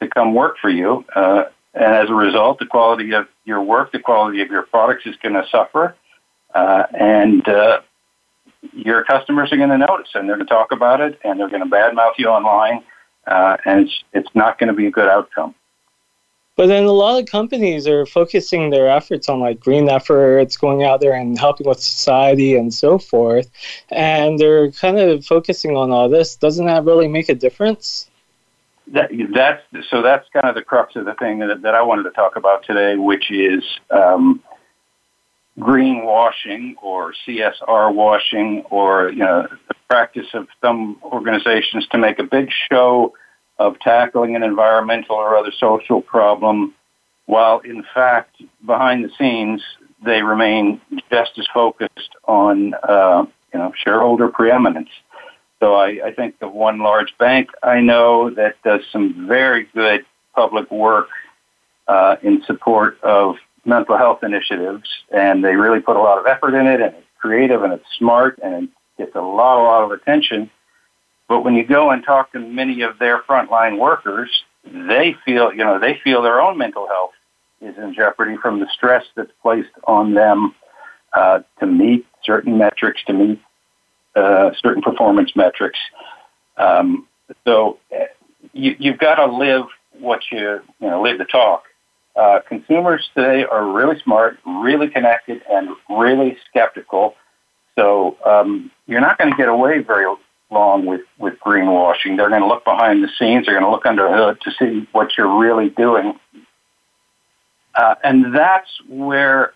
to 0.00 0.08
come 0.08 0.34
work 0.34 0.56
for 0.60 0.68
you. 0.68 1.04
Uh, 1.16 1.44
and 1.72 1.94
as 1.94 2.10
a 2.10 2.14
result, 2.14 2.58
the 2.58 2.66
quality 2.66 3.12
of 3.14 3.26
your 3.46 3.62
work, 3.62 3.92
the 3.92 3.98
quality 3.98 4.42
of 4.42 4.50
your 4.50 4.62
products 4.62 5.06
is 5.06 5.16
going 5.22 5.34
to 5.34 5.44
suffer, 5.50 5.96
uh, 6.54 6.82
and 6.92 7.48
uh, 7.48 7.80
your 8.74 9.02
customers 9.04 9.50
are 9.50 9.56
going 9.56 9.70
to 9.70 9.78
notice, 9.78 10.08
and 10.14 10.28
they're 10.28 10.36
going 10.36 10.46
to 10.46 10.52
talk 10.52 10.72
about 10.72 11.00
it, 11.00 11.18
and 11.24 11.40
they're 11.40 11.48
going 11.48 11.64
to 11.64 11.70
badmouth 11.74 12.18
you 12.18 12.26
online 12.26 12.82
uh, 13.28 13.56
and 13.64 13.86
it's, 13.86 14.04
it's 14.12 14.34
not 14.34 14.58
going 14.58 14.68
to 14.68 14.74
be 14.74 14.86
a 14.86 14.90
good 14.90 15.08
outcome. 15.08 15.54
But 16.56 16.66
then 16.66 16.86
a 16.86 16.92
lot 16.92 17.20
of 17.20 17.26
companies 17.26 17.86
are 17.86 18.04
focusing 18.04 18.70
their 18.70 18.88
efforts 18.88 19.28
on 19.28 19.38
like 19.38 19.60
green 19.60 19.88
efforts, 19.88 20.56
going 20.56 20.82
out 20.82 21.00
there 21.00 21.12
and 21.12 21.38
helping 21.38 21.68
with 21.68 21.78
society 21.78 22.56
and 22.56 22.74
so 22.74 22.98
forth. 22.98 23.48
And 23.90 24.40
they're 24.40 24.72
kind 24.72 24.98
of 24.98 25.24
focusing 25.24 25.76
on 25.76 25.92
all 25.92 26.08
this. 26.08 26.34
Doesn't 26.34 26.66
that 26.66 26.82
really 26.84 27.06
make 27.06 27.28
a 27.28 27.34
difference? 27.36 28.10
That, 28.88 29.10
that's 29.32 29.62
so. 29.88 30.02
That's 30.02 30.26
kind 30.32 30.48
of 30.48 30.56
the 30.56 30.62
crux 30.62 30.96
of 30.96 31.04
the 31.04 31.14
thing 31.14 31.38
that, 31.40 31.62
that 31.62 31.74
I 31.76 31.82
wanted 31.82 32.04
to 32.04 32.10
talk 32.10 32.34
about 32.34 32.64
today, 32.64 32.96
which 32.96 33.30
is 33.30 33.62
um, 33.90 34.42
greenwashing 35.58 36.74
or 36.82 37.12
CSR 37.26 37.92
washing, 37.94 38.62
or 38.70 39.10
you 39.10 39.18
know, 39.18 39.46
the 39.68 39.74
practice 39.88 40.26
of 40.34 40.46
some 40.62 40.98
organizations 41.02 41.86
to 41.88 41.98
make 41.98 42.18
a 42.18 42.24
big 42.24 42.50
show 42.70 43.14
of 43.58 43.78
tackling 43.80 44.36
an 44.36 44.42
environmental 44.42 45.16
or 45.16 45.36
other 45.36 45.52
social 45.58 46.00
problem, 46.00 46.74
while 47.26 47.58
in 47.60 47.84
fact, 47.92 48.40
behind 48.64 49.04
the 49.04 49.10
scenes, 49.18 49.62
they 50.04 50.22
remain 50.22 50.80
just 51.10 51.32
as 51.38 51.46
focused 51.52 52.14
on 52.24 52.74
uh, 52.88 53.24
you 53.52 53.58
know 53.58 53.72
shareholder 53.84 54.28
preeminence. 54.28 54.90
So 55.60 55.74
I, 55.74 55.98
I 56.06 56.12
think 56.14 56.36
of 56.40 56.52
one 56.52 56.78
large 56.78 57.12
bank 57.18 57.48
I 57.64 57.80
know 57.80 58.30
that 58.30 58.62
does 58.62 58.82
some 58.92 59.26
very 59.26 59.68
good 59.74 60.04
public 60.34 60.70
work 60.70 61.08
uh, 61.88 62.16
in 62.22 62.44
support 62.46 63.02
of 63.02 63.36
mental 63.68 63.96
health 63.96 64.24
initiatives, 64.24 64.88
and 65.10 65.44
they 65.44 65.54
really 65.54 65.80
put 65.80 65.96
a 65.96 66.00
lot 66.00 66.18
of 66.18 66.26
effort 66.26 66.54
in 66.54 66.66
it, 66.66 66.80
and 66.80 66.94
it's 66.94 67.06
creative 67.18 67.62
and 67.62 67.72
it's 67.72 67.84
smart, 67.98 68.38
and 68.42 68.64
it 68.64 68.70
gets 68.96 69.14
a 69.14 69.20
lot, 69.20 69.62
a 69.62 69.64
lot 69.64 69.84
of 69.84 69.90
attention. 69.92 70.50
But 71.28 71.44
when 71.44 71.54
you 71.54 71.64
go 71.64 71.90
and 71.90 72.02
talk 72.02 72.32
to 72.32 72.40
many 72.40 72.82
of 72.82 72.98
their 72.98 73.22
frontline 73.22 73.78
workers, 73.78 74.30
they 74.64 75.14
feel, 75.24 75.52
you 75.52 75.64
know, 75.64 75.78
they 75.78 76.00
feel 76.02 76.22
their 76.22 76.40
own 76.40 76.56
mental 76.58 76.88
health 76.88 77.12
is 77.60 77.76
in 77.76 77.94
jeopardy 77.94 78.36
from 78.40 78.60
the 78.60 78.68
stress 78.72 79.04
that's 79.16 79.32
placed 79.42 79.70
on 79.84 80.14
them 80.14 80.54
uh, 81.12 81.40
to 81.60 81.66
meet 81.66 82.06
certain 82.24 82.56
metrics, 82.56 83.02
to 83.06 83.12
meet 83.12 83.40
uh, 84.16 84.50
certain 84.60 84.82
performance 84.82 85.32
metrics. 85.34 85.78
Um, 86.56 87.06
so 87.44 87.78
uh, 87.94 88.04
you, 88.52 88.76
you've 88.78 88.98
got 88.98 89.16
to 89.16 89.26
live 89.26 89.66
what 89.98 90.20
you, 90.30 90.60
you 90.80 90.88
know, 90.88 91.02
live 91.02 91.18
the 91.18 91.24
talk. 91.24 91.64
Uh, 92.18 92.40
consumers 92.48 93.08
today 93.14 93.44
are 93.44 93.64
really 93.64 93.96
smart, 94.02 94.40
really 94.44 94.88
connected, 94.88 95.40
and 95.48 95.68
really 95.88 96.36
skeptical. 96.50 97.14
So 97.78 98.16
um, 98.26 98.72
you're 98.88 99.00
not 99.00 99.18
going 99.18 99.30
to 99.30 99.36
get 99.36 99.48
away 99.48 99.78
very 99.78 100.12
long 100.50 100.84
with, 100.84 101.02
with 101.16 101.34
greenwashing. 101.38 102.16
They're 102.16 102.28
going 102.28 102.42
to 102.42 102.48
look 102.48 102.64
behind 102.64 103.04
the 103.04 103.08
scenes. 103.20 103.46
They're 103.46 103.54
going 103.54 103.64
to 103.64 103.70
look 103.70 103.86
under 103.86 104.08
the 104.08 104.16
hood 104.16 104.40
to 104.40 104.50
see 104.58 104.88
what 104.90 105.16
you're 105.16 105.38
really 105.38 105.68
doing. 105.68 106.18
Uh, 107.76 107.94
and 108.02 108.34
that's 108.34 108.70
where 108.88 109.52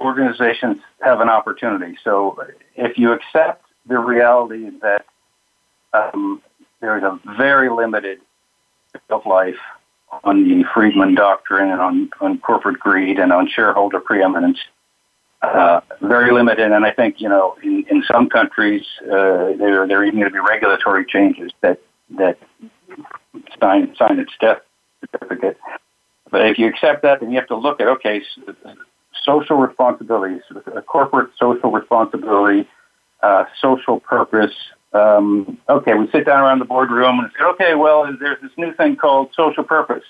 organizations 0.00 0.78
have 1.02 1.20
an 1.20 1.28
opportunity. 1.28 1.96
So 2.02 2.36
if 2.74 2.98
you 2.98 3.12
accept 3.12 3.64
the 3.86 3.98
reality 3.98 4.70
that 4.82 5.06
um, 5.92 6.42
there 6.80 6.98
is 6.98 7.04
a 7.04 7.20
very 7.36 7.70
limited 7.70 8.18
life 9.24 9.54
on 10.24 10.44
the 10.44 10.64
Friedman 10.72 11.14
doctrine 11.14 11.70
and 11.70 11.80
on, 11.80 12.10
on 12.20 12.38
corporate 12.38 12.78
greed 12.78 13.18
and 13.18 13.32
on 13.32 13.48
shareholder 13.48 14.00
preeminence, 14.00 14.58
uh, 15.42 15.80
very 16.00 16.32
limited. 16.32 16.72
And 16.72 16.84
I 16.84 16.92
think, 16.92 17.20
you 17.20 17.28
know, 17.28 17.56
in, 17.62 17.84
in 17.90 18.02
some 18.10 18.28
countries, 18.28 18.84
uh, 19.02 19.54
there, 19.58 19.86
there 19.86 19.98
are 19.98 20.04
even 20.04 20.20
going 20.20 20.30
to 20.30 20.34
be 20.34 20.38
regulatory 20.38 21.04
changes 21.04 21.52
that, 21.60 21.80
that 22.18 22.38
sign, 23.60 23.94
sign 23.96 24.18
its 24.18 24.32
death 24.40 24.58
certificate. 25.00 25.58
But 26.30 26.46
if 26.46 26.58
you 26.58 26.66
accept 26.66 27.02
that, 27.02 27.20
then 27.20 27.30
you 27.30 27.36
have 27.38 27.48
to 27.48 27.56
look 27.56 27.80
at, 27.80 27.86
okay, 27.86 28.22
social 29.24 29.56
responsibilities, 29.56 30.42
corporate 30.86 31.30
social 31.38 31.70
responsibility, 31.70 32.68
uh, 33.22 33.44
social 33.60 34.00
purpose. 34.00 34.54
Um, 34.96 35.58
okay, 35.68 35.94
we 35.94 36.04
sit 36.10 36.24
down 36.26 36.40
around 36.44 36.60
the 36.60 36.64
boardroom 36.64 37.20
and 37.20 37.30
say, 37.38 37.44
okay, 37.52 37.74
well, 37.74 37.98
there's 38.20 38.40
this 38.40 38.50
new 38.56 38.72
thing 38.74 38.96
called 38.96 39.26
social 39.34 39.64
purpose. 39.64 40.04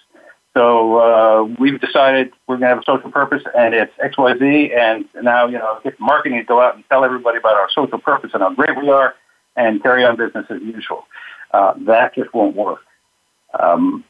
So 0.57 0.67
uh, 0.99 1.55
we've 1.61 1.81
decided 1.81 2.33
we're 2.47 2.57
going 2.57 2.69
to 2.71 2.75
have 2.75 2.79
a 2.79 2.85
social 2.93 3.11
purpose, 3.11 3.43
and 3.55 3.75
it's 3.75 3.93
X, 4.03 4.17
Y, 4.17 4.33
Z. 4.39 4.73
And 4.75 5.05
now, 5.23 5.47
you 5.53 5.59
know, 5.59 5.81
get 5.85 6.01
marketing 6.01 6.39
to 6.39 6.45
go 6.45 6.63
out 6.65 6.75
and 6.77 6.85
tell 6.89 7.05
everybody 7.05 7.39
about 7.39 7.57
our 7.57 7.69
social 7.79 7.99
purpose 7.99 8.31
and 8.33 8.43
how 8.43 8.53
great 8.55 8.75
we 8.81 8.89
are, 8.89 9.15
and 9.57 9.83
carry 9.83 10.03
on 10.05 10.17
business 10.17 10.47
as 10.49 10.61
usual. 10.63 11.05
uh, 11.53 11.75
that 11.87 12.15
just 12.15 12.33
won't 12.35 12.57
work. 12.57 12.81
Um, 13.59 14.05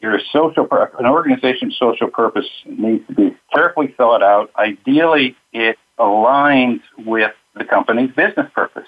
your 0.00 0.18
social 0.32 0.68
an 0.98 1.06
organization's 1.06 1.76
social 1.78 2.08
purpose 2.08 2.46
needs 2.66 3.06
to 3.06 3.14
be 3.14 3.36
carefully 3.54 3.94
thought 3.96 4.22
out. 4.22 4.50
Ideally, 4.56 5.36
it 5.52 5.78
aligns 5.98 6.80
with 6.98 7.32
the 7.54 7.64
company's 7.64 8.10
business 8.10 8.50
purpose. 8.54 8.86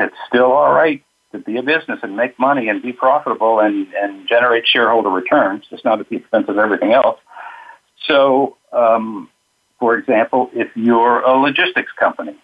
It's 0.00 0.16
still 0.28 0.52
all 0.52 0.72
right 0.72 1.02
to 1.32 1.38
be 1.38 1.56
a 1.56 1.62
business 1.62 2.00
and 2.02 2.16
make 2.16 2.38
money 2.38 2.68
and 2.68 2.82
be 2.82 2.92
profitable 2.92 3.60
and, 3.60 3.88
and 3.94 4.28
generate 4.28 4.66
shareholder 4.66 5.10
returns. 5.10 5.64
It's 5.70 5.84
not 5.84 6.00
at 6.00 6.08
the 6.08 6.16
expense 6.16 6.46
of 6.48 6.58
everything 6.58 6.92
else. 6.92 7.18
So, 8.06 8.56
um, 8.72 9.28
for 9.78 9.96
example, 9.96 10.50
if 10.54 10.68
you're 10.74 11.20
a 11.20 11.32
logistics 11.32 11.92
company, 11.98 12.36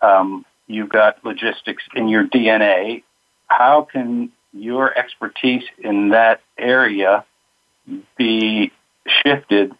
um, 0.00 0.44
you've 0.66 0.88
got 0.88 1.24
logistics 1.24 1.82
in 1.94 2.08
your 2.08 2.26
DNA. 2.26 3.02
How 3.48 3.86
can 3.90 4.32
your 4.52 4.96
expertise 4.96 5.64
in 5.78 6.10
that 6.10 6.40
area 6.58 7.24
be 8.16 8.72
shifted 9.06 9.72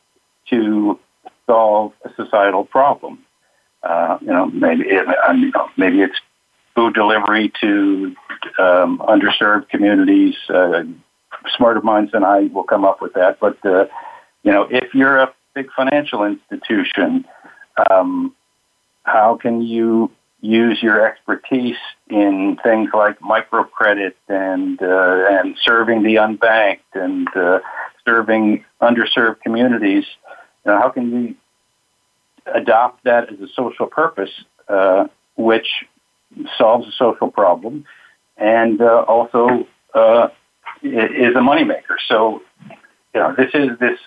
to 0.50 0.98
solve 1.46 1.92
a 2.04 2.10
societal 2.14 2.64
problem? 2.64 3.24
Uh, 3.82 4.18
you 4.20 4.28
know, 4.28 4.46
maybe 4.46 4.84
maybe 5.76 6.00
it's 6.00 6.18
delivery 6.94 7.52
to 7.60 8.14
um, 8.58 8.98
underserved 8.98 9.68
communities. 9.68 10.34
Uh, 10.48 10.84
smarter 11.56 11.80
minds 11.82 12.12
than 12.12 12.24
I 12.24 12.48
will 12.52 12.64
come 12.64 12.84
up 12.84 13.02
with 13.02 13.14
that. 13.14 13.38
But 13.40 13.58
uh, 13.64 13.86
you 14.42 14.52
know, 14.52 14.66
if 14.70 14.94
you're 14.94 15.18
a 15.18 15.32
big 15.54 15.68
financial 15.76 16.24
institution, 16.24 17.24
um, 17.90 18.34
how 19.04 19.36
can 19.36 19.62
you 19.62 20.10
use 20.40 20.82
your 20.82 21.06
expertise 21.06 21.76
in 22.08 22.58
things 22.62 22.90
like 22.92 23.18
microcredit 23.20 24.12
and 24.28 24.80
uh, 24.82 25.24
and 25.30 25.56
serving 25.64 26.02
the 26.02 26.16
unbanked 26.16 26.80
and 26.92 27.28
uh, 27.34 27.60
serving 28.04 28.62
underserved 28.82 29.40
communities. 29.40 30.04
You 30.64 30.72
know, 30.72 30.78
how 30.78 30.90
can 30.90 31.10
we 31.10 31.36
adopt 32.54 33.04
that 33.04 33.32
as 33.32 33.40
a 33.40 33.48
social 33.54 33.86
purpose, 33.86 34.30
uh, 34.68 35.06
which 35.36 35.66
solves 36.58 36.86
a 36.88 36.92
social 36.92 37.30
problem 37.30 37.84
and 38.36 38.80
uh, 38.80 39.04
also 39.06 39.66
uh, 39.94 40.28
is 40.82 41.34
a 41.34 41.40
moneymaker? 41.40 41.96
So, 42.08 42.42
you 43.14 43.20
know, 43.20 43.34
this 43.36 43.50
is 43.54 43.78
this 43.78 43.98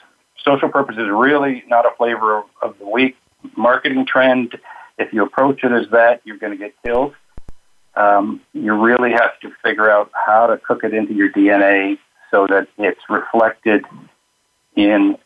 social 0.44 0.70
purpose 0.70 0.96
is 0.98 1.08
really 1.10 1.64
not 1.68 1.86
a 1.86 1.96
flavor 1.98 2.40
of, 2.40 2.46
of 2.62 2.80
the 2.80 2.88
week 2.88 3.18
marketing 3.56 4.06
trend 4.06 4.58
if 4.98 5.14
you 5.14 5.24
approach 5.24 5.64
it 5.64 5.72
as 5.72 5.90
that, 5.92 6.22
you're 6.26 6.38
going 6.38 6.52
to 6.52 6.58
get 6.58 6.74
killed. 6.84 7.14
Um, 7.96 8.42
you 8.54 8.74
really 8.74 9.12
have 9.12 9.40
to 9.42 9.52
figure 9.64 9.90
out 9.90 10.12
how 10.14 10.48
to 10.48 10.58
cook 10.58 10.84
it 10.84 10.94
into 10.94 11.14
your 11.14 11.32
DNA 11.32 11.98
so 12.32 12.46
that 12.48 12.68
it's 12.78 13.02
reflected 13.10 13.86
in 14.76 15.18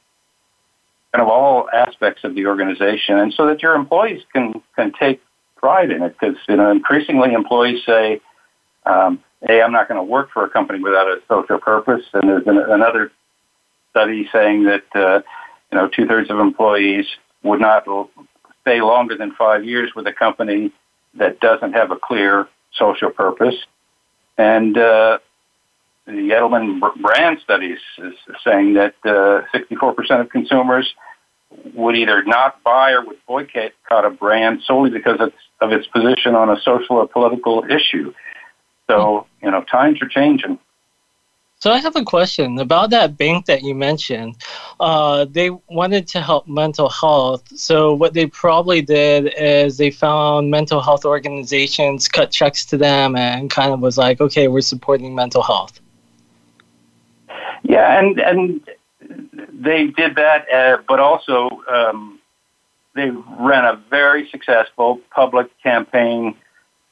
kind 1.13 1.21
of 1.21 1.27
all 1.27 1.69
aspects 1.73 2.23
of 2.23 2.35
the 2.35 2.45
organization, 2.45 3.17
and 3.17 3.33
so 3.33 3.47
that 3.47 3.61
your 3.61 3.75
employees 3.75 4.21
can 4.31 4.61
can 4.77 4.93
take 4.97 5.21
pride 5.61 5.91
in 5.91 6.01
it. 6.01 6.15
Because 6.19 6.35
you 6.49 6.57
know, 6.57 6.71
increasingly 6.71 7.33
employees 7.33 7.83
say, 7.85 8.19
um, 8.85 9.23
"Hey, 9.45 9.61
I'm 9.61 9.71
not 9.71 9.87
going 9.87 9.99
to 9.99 10.03
work 10.03 10.31
for 10.33 10.43
a 10.43 10.49
company 10.49 10.79
without 10.79 11.07
a 11.07 11.21
social 11.27 11.59
purpose." 11.59 12.03
And 12.13 12.29
there's 12.29 12.47
an, 12.47 12.57
another 12.57 13.11
study 13.91 14.27
saying 14.33 14.63
that 14.65 14.83
uh, 14.95 15.21
you 15.71 15.77
know 15.77 15.87
two 15.87 16.05
thirds 16.05 16.29
of 16.29 16.39
employees 16.39 17.05
would 17.43 17.61
not 17.61 17.85
stay 18.61 18.81
longer 18.81 19.17
than 19.17 19.31
five 19.33 19.63
years 19.63 19.91
with 19.95 20.07
a 20.07 20.13
company 20.13 20.71
that 21.15 21.39
doesn't 21.39 21.73
have 21.73 21.91
a 21.91 21.97
clear 21.97 22.47
social 22.73 23.09
purpose. 23.09 23.55
And 24.37 24.77
uh, 24.77 25.19
the 26.05 26.29
Edelman 26.29 26.79
brand 27.01 27.39
studies 27.43 27.79
is 27.97 28.13
saying 28.43 28.75
that 28.75 28.95
uh, 29.05 29.41
64% 29.53 30.21
of 30.21 30.29
consumers 30.29 30.93
would 31.73 31.95
either 31.95 32.23
not 32.23 32.63
buy 32.63 32.91
or 32.91 33.05
would 33.05 33.17
boycott 33.27 33.71
a 33.89 34.09
brand 34.09 34.61
solely 34.65 34.89
because 34.89 35.19
of, 35.19 35.33
of 35.61 35.71
its 35.71 35.87
position 35.87 36.35
on 36.35 36.49
a 36.49 36.59
social 36.61 36.97
or 36.97 37.07
political 37.07 37.63
issue. 37.69 38.13
So, 38.89 39.27
you 39.41 39.49
know, 39.49 39.63
times 39.63 40.01
are 40.01 40.07
changing. 40.07 40.59
So 41.61 41.71
I 41.71 41.77
have 41.77 41.95
a 41.95 42.03
question 42.03 42.57
about 42.57 42.89
that 42.89 43.17
bank 43.17 43.45
that 43.45 43.61
you 43.61 43.75
mentioned. 43.75 44.35
Uh, 44.79 45.25
they 45.29 45.51
wanted 45.69 46.07
to 46.07 46.19
help 46.19 46.47
mental 46.47 46.89
health. 46.89 47.43
So 47.55 47.93
what 47.93 48.15
they 48.15 48.25
probably 48.25 48.81
did 48.81 49.31
is 49.37 49.77
they 49.77 49.91
found 49.91 50.49
mental 50.49 50.81
health 50.81 51.05
organizations, 51.05 52.07
cut 52.07 52.31
checks 52.31 52.65
to 52.65 52.77
them, 52.77 53.15
and 53.15 53.51
kind 53.51 53.71
of 53.73 53.79
was 53.79 53.95
like, 53.95 54.19
okay, 54.19 54.47
we're 54.47 54.61
supporting 54.61 55.13
mental 55.13 55.43
health. 55.43 55.79
Yeah, 57.61 57.99
and 57.99 58.19
and 58.19 58.67
they 59.53 59.87
did 59.87 60.15
that, 60.15 60.51
uh, 60.51 60.81
but 60.87 60.99
also 60.99 61.61
um, 61.69 62.19
they 62.95 63.09
ran 63.09 63.65
a 63.65 63.81
very 63.89 64.29
successful 64.29 64.99
public 65.13 65.47
campaign 65.61 66.35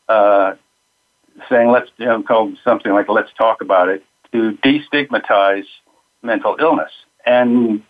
uh, 0.08 0.54
saying, 1.50 1.70
let's 1.70 1.90
you 1.98 2.06
know, 2.06 2.24
call 2.24 2.54
something 2.64 2.92
like 2.92 3.10
"Let's 3.10 3.32
talk 3.38 3.62
about 3.62 3.90
it." 3.90 4.04
to 4.32 4.58
destigmatize 4.64 5.66
mental 6.22 6.56
illness. 6.60 6.92
And 7.26 7.84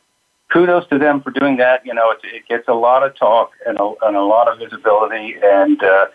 kudos 0.51 0.87
to 0.89 0.97
them 0.97 1.21
for 1.21 1.31
doing 1.31 1.57
that. 1.57 1.85
You 1.85 1.93
know, 1.93 2.11
it, 2.11 2.19
it 2.23 2.47
gets 2.47 2.67
a 2.67 2.73
lot 2.73 3.03
of 3.03 3.15
talk 3.17 3.51
and 3.65 3.77
a, 3.77 3.93
and 4.03 4.15
a 4.15 4.23
lot 4.23 4.47
of 4.47 4.59
visibility, 4.59 5.35
and 5.41 5.81
uh, 5.83 6.05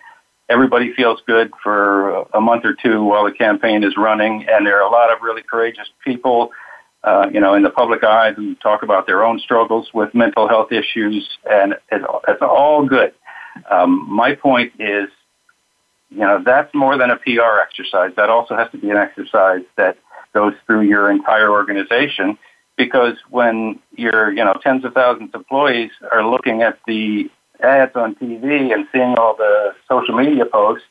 everybody 0.48 0.92
feels 0.94 1.20
good 1.26 1.52
for 1.62 2.22
a 2.34 2.40
month 2.40 2.64
or 2.64 2.74
two 2.74 3.02
while 3.04 3.24
the 3.24 3.32
campaign 3.32 3.84
is 3.84 3.96
running. 3.96 4.46
And 4.48 4.66
there 4.66 4.80
are 4.80 4.86
a 4.86 4.90
lot 4.90 5.12
of 5.12 5.22
really 5.22 5.42
courageous 5.42 5.88
people, 6.04 6.50
uh, 7.04 7.28
you 7.32 7.40
know, 7.40 7.54
in 7.54 7.62
the 7.62 7.70
public 7.70 8.02
eye 8.02 8.32
who 8.32 8.54
talk 8.56 8.82
about 8.82 9.06
their 9.06 9.24
own 9.24 9.38
struggles 9.38 9.88
with 9.92 10.14
mental 10.14 10.48
health 10.48 10.72
issues, 10.72 11.28
and 11.48 11.74
it's, 11.92 12.04
it's 12.28 12.42
all 12.42 12.86
good. 12.86 13.12
Um, 13.70 14.06
my 14.10 14.34
point 14.34 14.72
is, 14.78 15.08
you 16.10 16.20
know, 16.20 16.42
that's 16.44 16.72
more 16.74 16.96
than 16.96 17.10
a 17.10 17.16
PR 17.16 17.60
exercise. 17.62 18.12
That 18.16 18.30
also 18.30 18.56
has 18.56 18.70
to 18.72 18.78
be 18.78 18.90
an 18.90 18.96
exercise 18.96 19.62
that 19.76 19.98
goes 20.32 20.54
through 20.66 20.82
your 20.82 21.10
entire 21.10 21.50
organization 21.50 22.38
because 22.76 23.14
when 23.30 23.78
your 23.92 24.32
you 24.32 24.44
know 24.44 24.54
tens 24.62 24.84
of 24.84 24.94
thousands 24.94 25.30
of 25.34 25.40
employees 25.40 25.90
are 26.10 26.26
looking 26.28 26.62
at 26.62 26.78
the 26.86 27.30
ads 27.62 27.92
on 27.94 28.14
TV 28.16 28.72
and 28.72 28.86
seeing 28.92 29.14
all 29.16 29.36
the 29.36 29.74
social 29.88 30.16
media 30.16 30.44
posts 30.44 30.86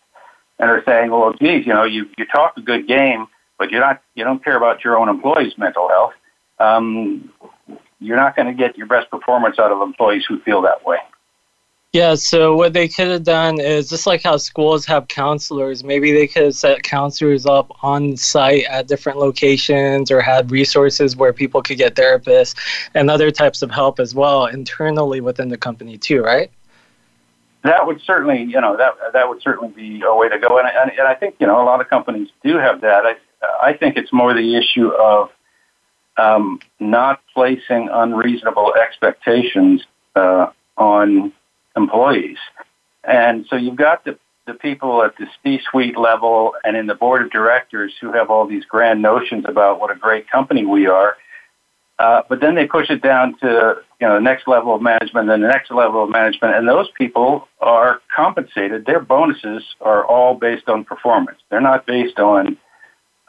and 0.60 0.70
are 0.70 0.84
saying, 0.86 1.12
well, 1.12 1.34
geez, 1.34 1.66
you 1.66 1.74
know, 1.74 1.84
you, 1.84 2.06
you 2.18 2.26
talk 2.26 2.56
a 2.58 2.62
good 2.62 2.88
game, 2.88 3.28
but 3.64 3.72
you're 3.72 3.80
not 3.80 4.02
you 4.14 4.26
don't 4.26 4.44
care 4.44 4.58
about 4.58 4.84
your 4.84 4.98
own 4.98 5.08
employees' 5.08 5.58
mental 5.58 5.88
health. 5.88 6.12
Um, 6.60 7.32
you're 8.02 8.18
not 8.18 8.36
going 8.36 8.48
to 8.48 8.54
get 8.54 8.78
your 8.78 8.88
best 8.88 9.10
performance 9.10 9.58
out 9.58 9.72
of 9.72 9.82
employees 9.82 10.26
who 10.28 10.42
feel 10.42 10.62
that 10.64 10.86
way. 10.86 10.98
Yeah, 11.94 12.16
so 12.16 12.58
what 12.58 12.74
they 12.74 12.90
could 12.90 13.08
have 13.08 13.24
done 13.24 13.62
is 13.62 13.88
just 13.88 14.06
like 14.06 14.22
how 14.22 14.36
schools 14.36 14.86
have 14.88 15.08
counselors, 15.08 15.82
maybe 15.82 16.12
they 16.12 16.28
could 16.28 16.44
have 16.44 16.56
set 16.56 16.84
counselors 16.84 17.46
up 17.46 17.72
on 17.82 18.18
site 18.18 18.66
at 18.66 18.88
different 18.88 19.18
locations 19.20 20.12
or 20.12 20.20
had 20.20 20.52
resources 20.52 21.16
where 21.16 21.32
people 21.32 21.62
could 21.62 21.78
get 21.78 21.96
therapists 21.96 22.56
and 22.96 23.10
other 23.10 23.32
types 23.32 23.62
of 23.62 23.72
help 23.72 23.98
as 23.98 24.14
well 24.14 24.48
internally 24.48 25.22
within 25.22 25.48
the 25.48 25.58
company 25.58 25.98
too, 25.98 26.22
right? 26.22 26.52
That 27.64 27.88
would 27.88 28.02
certainly, 28.02 28.44
you 28.44 28.60
know, 28.60 28.76
that 28.76 29.14
that 29.14 29.30
would 29.30 29.42
certainly 29.42 29.70
be 29.70 30.02
a 30.02 30.14
way 30.14 30.28
to 30.28 30.38
go, 30.38 30.60
and, 30.60 30.68
and, 30.68 30.92
and 30.92 31.08
I 31.08 31.16
think 31.16 31.36
you 31.40 31.48
know 31.48 31.62
a 31.62 31.64
lot 31.64 31.80
of 31.80 31.90
companies 31.90 32.28
do 32.44 32.58
have 32.58 32.82
that. 32.82 33.06
I 33.06 33.16
I 33.62 33.74
think 33.74 33.98
it's 33.98 34.12
more 34.14 34.34
the 34.34 34.56
issue 34.56 34.90
of 34.90 35.30
um, 36.18 36.60
not 36.80 37.22
placing 37.34 37.90
unreasonable 37.92 38.74
expectations 38.76 39.84
uh, 40.16 40.48
on 40.78 41.34
employees. 41.76 42.38
And 43.04 43.46
so 43.50 43.56
you've 43.56 43.76
got 43.76 44.06
the, 44.06 44.18
the 44.46 44.54
people 44.54 45.04
at 45.04 45.18
the 45.18 45.28
C-suite 45.44 45.98
level 45.98 46.54
and 46.64 46.78
in 46.78 46.88
the 46.88 46.96
board 46.96 47.24
of 47.24 47.32
directors 47.32 47.94
who 48.00 48.12
have 48.14 48.30
all 48.30 48.48
these 48.48 48.66
grand 48.66 49.02
notions 49.02 49.46
about 49.48 49.80
what 49.80 49.92
a 49.92 49.96
great 49.96 50.30
company 50.30 50.66
we 50.66 50.88
are. 50.88 51.18
Uh, 52.00 52.22
but 52.28 52.40
then 52.42 52.56
they 52.56 52.66
push 52.66 52.90
it 52.90 53.02
down 53.02 53.38
to 53.40 53.76
you 54.02 54.08
know 54.08 54.16
the 54.16 54.22
next 54.22 54.48
level 54.48 54.74
of 54.74 54.82
management 54.82 55.30
and 55.30 55.44
the 55.44 55.48
next 55.48 55.72
level 55.72 56.04
of 56.04 56.10
management, 56.10 56.56
and 56.56 56.68
those 56.68 56.90
people 56.98 57.48
are 57.62 58.02
compensated. 58.14 58.86
Their 58.86 59.00
bonuses 59.00 59.64
are 59.80 60.04
all 60.04 60.34
based 60.34 60.68
on 60.68 60.84
performance. 60.84 61.38
They're 61.50 61.62
not 61.62 61.86
based 61.86 62.18
on 62.18 62.58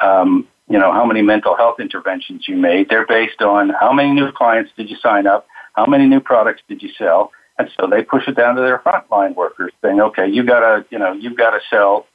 um, 0.00 0.46
you 0.68 0.78
know 0.78 0.92
how 0.92 1.04
many 1.04 1.22
mental 1.22 1.56
health 1.56 1.78
interventions 1.78 2.46
you 2.48 2.56
made. 2.56 2.88
They're 2.88 3.06
based 3.06 3.42
on 3.42 3.70
how 3.70 3.92
many 3.92 4.12
new 4.12 4.32
clients 4.32 4.70
did 4.76 4.88
you 4.90 4.96
sign 4.96 5.26
up, 5.26 5.46
how 5.74 5.86
many 5.86 6.06
new 6.06 6.20
products 6.20 6.62
did 6.68 6.82
you 6.82 6.90
sell, 6.96 7.32
and 7.58 7.68
so 7.78 7.86
they 7.86 8.02
push 8.02 8.26
it 8.26 8.36
down 8.36 8.56
to 8.56 8.62
their 8.62 8.78
frontline 8.78 9.34
workers, 9.34 9.72
saying, 9.82 10.00
"Okay, 10.00 10.26
you 10.26 10.42
gotta, 10.42 10.84
you 10.90 10.98
know, 10.98 11.12
you've 11.12 11.36
got 11.36 11.50
to 11.50 11.60
sell 11.68 12.06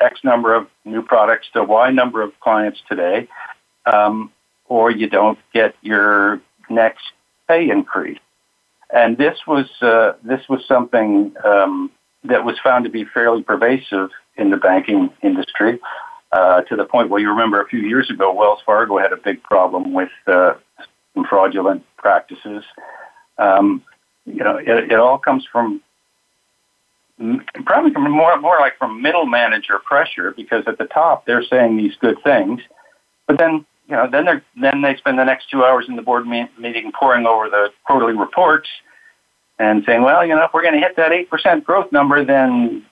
X 0.00 0.20
number 0.24 0.54
of 0.54 0.66
new 0.84 1.02
products 1.02 1.46
to 1.52 1.62
Y 1.62 1.90
number 1.90 2.22
of 2.22 2.38
clients 2.40 2.80
today, 2.88 3.28
um, 3.86 4.32
or 4.68 4.90
you 4.90 5.08
don't 5.08 5.38
get 5.54 5.76
your 5.82 6.40
next 6.68 7.04
pay 7.48 7.70
increase." 7.70 8.18
And 8.92 9.16
this 9.16 9.38
was 9.46 9.66
uh, 9.80 10.12
this 10.22 10.40
was 10.48 10.64
something 10.66 11.34
um, 11.44 11.90
that 12.24 12.44
was 12.44 12.56
found 12.62 12.84
to 12.84 12.90
be 12.90 13.04
fairly 13.04 13.42
pervasive 13.42 14.10
in 14.36 14.50
the 14.50 14.56
banking 14.56 15.10
industry. 15.22 15.80
Uh, 16.36 16.60
to 16.60 16.76
the 16.76 16.84
point 16.84 17.08
where 17.08 17.20
you 17.20 17.30
remember 17.30 17.62
a 17.62 17.66
few 17.66 17.80
years 17.80 18.10
ago, 18.10 18.30
Wells 18.30 18.58
Fargo 18.66 18.98
had 18.98 19.10
a 19.10 19.16
big 19.16 19.42
problem 19.42 19.94
with 19.94 20.10
uh, 20.26 20.52
some 21.14 21.24
fraudulent 21.24 21.82
practices. 21.96 22.62
Um, 23.38 23.82
you 24.26 24.44
know, 24.44 24.58
it, 24.58 24.92
it 24.92 24.98
all 24.98 25.18
comes 25.18 25.46
from 25.50 25.80
probably 27.64 27.90
from 27.92 28.10
more 28.10 28.38
more 28.38 28.58
like 28.60 28.76
from 28.76 29.00
middle 29.00 29.24
manager 29.24 29.78
pressure 29.78 30.34
because 30.36 30.64
at 30.66 30.76
the 30.76 30.84
top 30.84 31.24
they're 31.24 31.42
saying 31.42 31.78
these 31.78 31.96
good 32.02 32.18
things, 32.22 32.60
but 33.26 33.38
then 33.38 33.64
you 33.88 33.96
know 33.96 34.06
then 34.10 34.26
they 34.26 34.60
then 34.60 34.82
they 34.82 34.94
spend 34.96 35.18
the 35.18 35.24
next 35.24 35.50
two 35.50 35.64
hours 35.64 35.86
in 35.88 35.96
the 35.96 36.02
board 36.02 36.26
me- 36.26 36.50
meeting 36.58 36.92
poring 36.92 37.24
over 37.24 37.48
the 37.48 37.70
quarterly 37.86 38.12
reports 38.12 38.68
and 39.58 39.84
saying, 39.86 40.02
well, 40.02 40.26
you 40.26 40.34
know, 40.34 40.44
if 40.44 40.50
we're 40.52 40.60
going 40.60 40.74
to 40.74 40.80
hit 40.80 40.96
that 40.96 41.12
eight 41.12 41.30
percent 41.30 41.64
growth 41.64 41.90
number, 41.92 42.22
then 42.26 42.84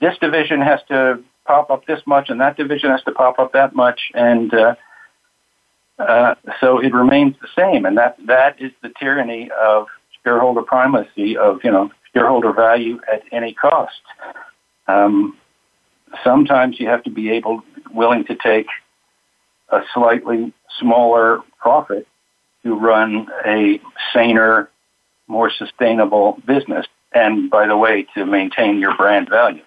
this 0.00 0.16
division 0.18 0.60
has 0.60 0.78
to 0.86 1.20
pop 1.46 1.70
up 1.70 1.86
this 1.86 2.00
much, 2.06 2.30
and 2.30 2.40
that 2.40 2.56
division 2.56 2.90
has 2.90 3.02
to 3.04 3.12
pop 3.12 3.38
up 3.38 3.52
that 3.52 3.74
much, 3.74 4.10
and 4.14 4.52
uh, 4.54 4.74
uh, 5.98 6.34
so 6.60 6.78
it 6.78 6.92
remains 6.94 7.36
the 7.40 7.48
same, 7.56 7.84
and 7.84 7.96
that 7.98 8.16
that 8.26 8.60
is 8.60 8.72
the 8.82 8.90
tyranny 8.98 9.50
of 9.50 9.86
shareholder 10.24 10.62
primacy 10.62 11.36
of 11.36 11.60
you 11.64 11.70
know 11.70 11.90
shareholder 12.14 12.52
value 12.52 13.00
at 13.12 13.22
any 13.32 13.54
cost. 13.54 14.00
Um, 14.86 15.36
sometimes 16.24 16.78
you 16.78 16.88
have 16.88 17.04
to 17.04 17.10
be 17.10 17.30
able 17.30 17.62
willing 17.92 18.24
to 18.24 18.36
take 18.36 18.66
a 19.70 19.80
slightly 19.94 20.52
smaller 20.78 21.40
profit 21.58 22.06
to 22.62 22.74
run 22.74 23.28
a 23.46 23.80
saner, 24.12 24.70
more 25.26 25.50
sustainable 25.50 26.40
business, 26.46 26.86
and 27.12 27.50
by 27.50 27.66
the 27.66 27.76
way, 27.76 28.06
to 28.14 28.26
maintain 28.26 28.78
your 28.78 28.96
brand 28.96 29.28
value. 29.28 29.62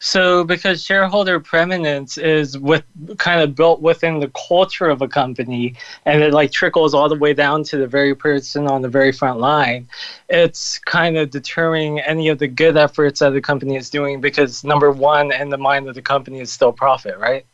So, 0.00 0.44
because 0.44 0.84
shareholder 0.84 1.40
preeminence 1.40 2.18
is 2.18 2.58
with 2.58 2.84
kind 3.16 3.40
of 3.40 3.54
built 3.54 3.80
within 3.80 4.20
the 4.20 4.30
culture 4.48 4.88
of 4.88 5.00
a 5.00 5.08
company, 5.08 5.74
and 6.04 6.22
it 6.22 6.32
like 6.32 6.52
trickles 6.52 6.94
all 6.94 7.08
the 7.08 7.14
way 7.14 7.32
down 7.32 7.64
to 7.64 7.78
the 7.78 7.86
very 7.86 8.14
person 8.14 8.66
on 8.66 8.82
the 8.82 8.88
very 8.88 9.12
front 9.12 9.40
line, 9.40 9.88
it's 10.28 10.78
kind 10.80 11.16
of 11.16 11.30
deterring 11.30 12.00
any 12.00 12.28
of 12.28 12.38
the 12.38 12.48
good 12.48 12.76
efforts 12.76 13.20
that 13.20 13.30
the 13.30 13.40
company 13.40 13.76
is 13.76 13.88
doing 13.88 14.20
because 14.20 14.64
number 14.64 14.90
one 14.90 15.32
in 15.32 15.48
the 15.48 15.58
mind 15.58 15.88
of 15.88 15.94
the 15.94 16.02
company 16.02 16.40
is 16.40 16.52
still 16.52 16.72
profit, 16.72 17.16
right? 17.18 17.46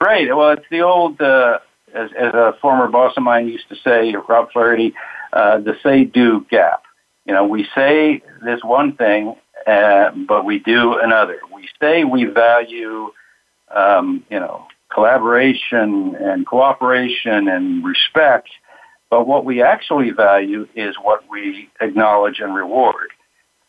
Right. 0.00 0.34
Well, 0.34 0.50
it's 0.50 0.66
the 0.70 0.82
old, 0.82 1.20
uh, 1.20 1.60
as, 1.94 2.10
as 2.18 2.34
a 2.34 2.56
former 2.60 2.88
boss 2.88 3.16
of 3.16 3.22
mine 3.22 3.48
used 3.48 3.68
to 3.70 3.76
say, 3.76 4.14
Rob 4.28 4.52
Flaherty, 4.52 4.94
uh, 5.32 5.58
the 5.58 5.78
say-do 5.82 6.44
gap. 6.50 6.82
You 7.24 7.32
know, 7.32 7.46
we 7.46 7.66
say 7.74 8.22
this 8.42 8.62
one 8.62 8.96
thing 8.96 9.36
uh, 9.66 10.10
but 10.28 10.44
we 10.44 10.58
do 10.58 10.98
another. 10.98 11.40
We 11.52 11.68
say 11.80 12.04
we 12.04 12.24
value, 12.24 13.12
um, 13.74 14.24
you 14.30 14.40
know, 14.40 14.66
collaboration 14.92 16.16
and 16.16 16.46
cooperation 16.46 17.48
and 17.48 17.84
respect, 17.84 18.48
but 19.10 19.26
what 19.26 19.44
we 19.44 19.62
actually 19.62 20.10
value 20.10 20.68
is 20.74 20.96
what 21.00 21.28
we 21.28 21.68
acknowledge 21.80 22.40
and 22.40 22.54
reward. 22.54 23.10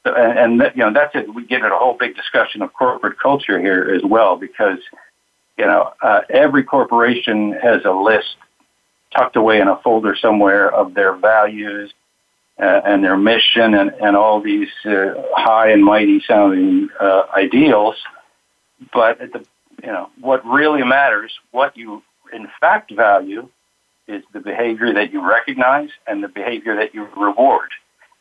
So, 0.05 0.13
and, 0.13 0.37
and 0.37 0.61
that, 0.61 0.77
you 0.77 0.83
know, 0.83 0.93
that's 0.93 1.15
it. 1.15 1.33
We 1.33 1.45
get 1.45 1.61
into 1.61 1.73
a 1.75 1.79
whole 1.79 1.97
big 1.99 2.15
discussion 2.15 2.61
of 2.61 2.73
corporate 2.73 3.19
culture 3.19 3.59
here 3.59 3.91
as 3.95 4.03
well, 4.03 4.37
because 4.37 4.79
you 5.57 5.65
know, 5.65 5.93
uh, 6.01 6.21
every 6.29 6.63
corporation 6.63 7.53
has 7.53 7.85
a 7.85 7.91
list 7.91 8.35
tucked 9.15 9.35
away 9.35 9.61
in 9.61 9.67
a 9.67 9.77
folder 9.77 10.15
somewhere 10.15 10.69
of 10.71 10.93
their 10.93 11.15
values 11.15 11.93
uh, 12.59 12.81
and 12.85 13.03
their 13.03 13.17
mission 13.17 13.73
and, 13.73 13.91
and 14.01 14.15
all 14.15 14.41
these 14.41 14.69
uh, 14.85 15.13
high 15.33 15.71
and 15.71 15.83
mighty 15.83 16.21
sounding 16.27 16.89
uh, 16.99 17.23
ideals. 17.35 17.95
But 18.93 19.19
the, 19.19 19.45
you 19.83 19.91
know 19.91 20.09
what 20.19 20.45
really 20.45 20.83
matters, 20.83 21.33
what 21.51 21.75
you 21.77 22.03
in 22.33 22.47
fact 22.59 22.91
value, 22.91 23.49
is 24.07 24.23
the 24.33 24.39
behavior 24.39 24.93
that 24.93 25.11
you 25.11 25.27
recognize 25.27 25.89
and 26.07 26.23
the 26.23 26.27
behavior 26.27 26.75
that 26.75 26.93
you 26.93 27.07
reward. 27.17 27.69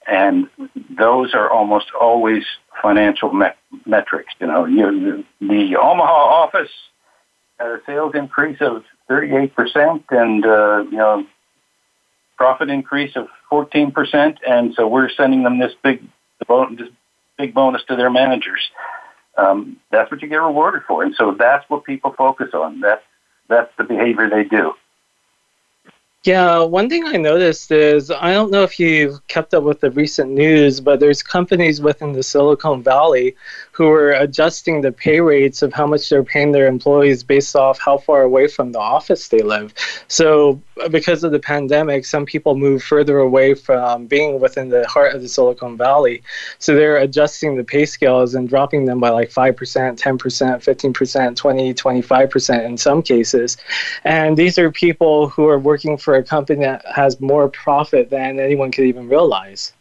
And 0.06 0.48
those 0.90 1.34
are 1.34 1.50
almost 1.50 1.86
always 1.98 2.44
financial 2.82 3.32
me- 3.32 3.46
metrics. 3.86 4.34
You 4.40 4.46
know, 4.46 4.64
you, 4.66 5.24
the 5.40 5.76
Omaha 5.76 6.12
office 6.12 6.70
had 7.58 7.68
a 7.68 7.80
sales 7.86 8.14
increase 8.14 8.60
of 8.60 8.84
38%, 9.08 10.04
and 10.10 10.44
uh, 10.44 10.84
you 10.90 10.96
know, 10.96 11.26
profit 12.36 12.68
increase 12.68 13.16
of 13.16 13.28
14%, 13.54 14.38
and 14.46 14.74
so 14.74 14.86
we're 14.88 15.08
sending 15.10 15.42
them 15.42 15.58
this 15.58 15.72
big, 15.82 16.02
this 16.76 16.88
big 17.38 17.54
bonus 17.54 17.82
to 17.84 17.96
their 17.96 18.10
managers. 18.10 18.70
Um, 19.36 19.78
that's 19.90 20.10
what 20.10 20.22
you 20.22 20.28
get 20.28 20.36
rewarded 20.36 20.82
for, 20.86 21.02
and 21.02 21.14
so 21.14 21.34
that's 21.38 21.68
what 21.68 21.84
people 21.84 22.14
focus 22.16 22.50
on. 22.54 22.80
That's 22.80 23.02
that's 23.48 23.70
the 23.76 23.84
behavior 23.84 24.30
they 24.30 24.44
do. 24.44 24.74
Yeah, 26.24 26.62
one 26.62 26.88
thing 26.88 27.04
I 27.06 27.18
noticed 27.18 27.70
is 27.70 28.10
I 28.10 28.32
don't 28.32 28.50
know 28.50 28.62
if 28.62 28.80
you've 28.80 29.26
kept 29.28 29.52
up 29.52 29.64
with 29.64 29.80
the 29.80 29.90
recent 29.90 30.30
news, 30.30 30.80
but 30.80 30.98
there's 30.98 31.22
companies 31.22 31.82
within 31.82 32.12
the 32.12 32.22
Silicon 32.22 32.82
Valley 32.82 33.36
who 33.74 33.90
are 33.90 34.12
adjusting 34.12 34.82
the 34.82 34.92
pay 34.92 35.20
rates 35.20 35.60
of 35.60 35.72
how 35.72 35.84
much 35.84 36.08
they're 36.08 36.22
paying 36.22 36.52
their 36.52 36.68
employees 36.68 37.24
based 37.24 37.56
off 37.56 37.76
how 37.80 37.98
far 37.98 38.22
away 38.22 38.46
from 38.46 38.70
the 38.70 38.78
office 38.78 39.26
they 39.26 39.40
live. 39.40 39.74
So, 40.06 40.62
uh, 40.80 40.88
because 40.88 41.24
of 41.24 41.32
the 41.32 41.40
pandemic, 41.40 42.06
some 42.06 42.24
people 42.24 42.54
move 42.56 42.84
further 42.84 43.18
away 43.18 43.54
from 43.54 44.06
being 44.06 44.38
within 44.38 44.68
the 44.68 44.86
heart 44.86 45.12
of 45.12 45.22
the 45.22 45.28
Silicon 45.28 45.76
Valley. 45.76 46.22
So, 46.60 46.76
they're 46.76 46.98
adjusting 46.98 47.56
the 47.56 47.64
pay 47.64 47.84
scales 47.84 48.36
and 48.36 48.48
dropping 48.48 48.84
them 48.84 49.00
by 49.00 49.08
like 49.08 49.30
5%, 49.30 49.56
10%, 49.56 49.98
15%, 49.98 51.36
20, 51.36 51.74
25% 51.74 52.64
in 52.64 52.78
some 52.78 53.02
cases. 53.02 53.56
And 54.04 54.36
these 54.36 54.56
are 54.56 54.70
people 54.70 55.30
who 55.30 55.48
are 55.48 55.58
working 55.58 55.96
for 55.96 56.14
a 56.14 56.22
company 56.22 56.60
that 56.60 56.84
has 56.86 57.20
more 57.20 57.48
profit 57.48 58.08
than 58.08 58.38
anyone 58.38 58.70
could 58.70 58.84
even 58.84 59.08
realize. 59.08 59.72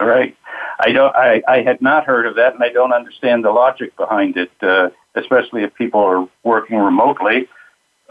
All 0.00 0.06
right. 0.06 0.34
I 0.80 0.92
don't. 0.92 1.14
I, 1.14 1.42
I 1.48 1.62
had 1.62 1.82
not 1.82 2.04
heard 2.04 2.26
of 2.26 2.36
that, 2.36 2.54
and 2.54 2.62
I 2.62 2.68
don't 2.68 2.92
understand 2.92 3.44
the 3.44 3.50
logic 3.50 3.96
behind 3.96 4.36
it. 4.36 4.50
Uh, 4.62 4.90
especially 5.14 5.64
if 5.64 5.74
people 5.74 6.00
are 6.00 6.28
working 6.44 6.78
remotely, 6.78 7.48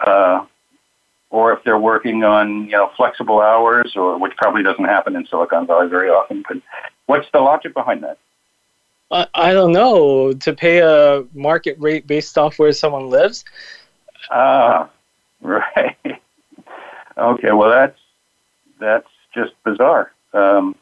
uh, 0.06 0.46
or 1.30 1.54
if 1.54 1.64
they're 1.64 1.80
working 1.80 2.24
on 2.24 2.66
you 2.66 2.72
know 2.72 2.92
flexible 2.98 3.40
hours, 3.40 3.94
or 3.96 4.18
which 4.20 4.36
probably 4.38 4.64
doesn't 4.64 4.86
happen 4.86 5.16
in 5.16 5.26
Silicon 5.28 5.68
Valley 5.68 5.88
very 5.88 6.10
often. 6.10 6.44
But 6.48 6.58
what's 7.06 7.28
the 7.32 7.40
logic 7.40 7.74
behind 7.74 8.04
that? 8.04 8.18
I, 9.12 9.28
I 9.34 9.54
don't 9.54 9.72
know. 9.72 10.34
To 10.34 10.54
pay 10.54 10.80
a 10.80 11.24
market 11.34 11.78
rate 11.80 12.08
based 12.08 12.38
off 12.38 12.60
where 12.60 12.74
someone 12.74 13.10
lives. 13.10 13.46
Ah, 14.30 14.90
right. 15.42 15.98
okay. 17.18 17.52
Well, 17.52 17.70
that's 17.70 18.00
that's 18.80 19.08
just 19.34 19.54
bizarre. 19.64 20.12
Um, 20.34 20.76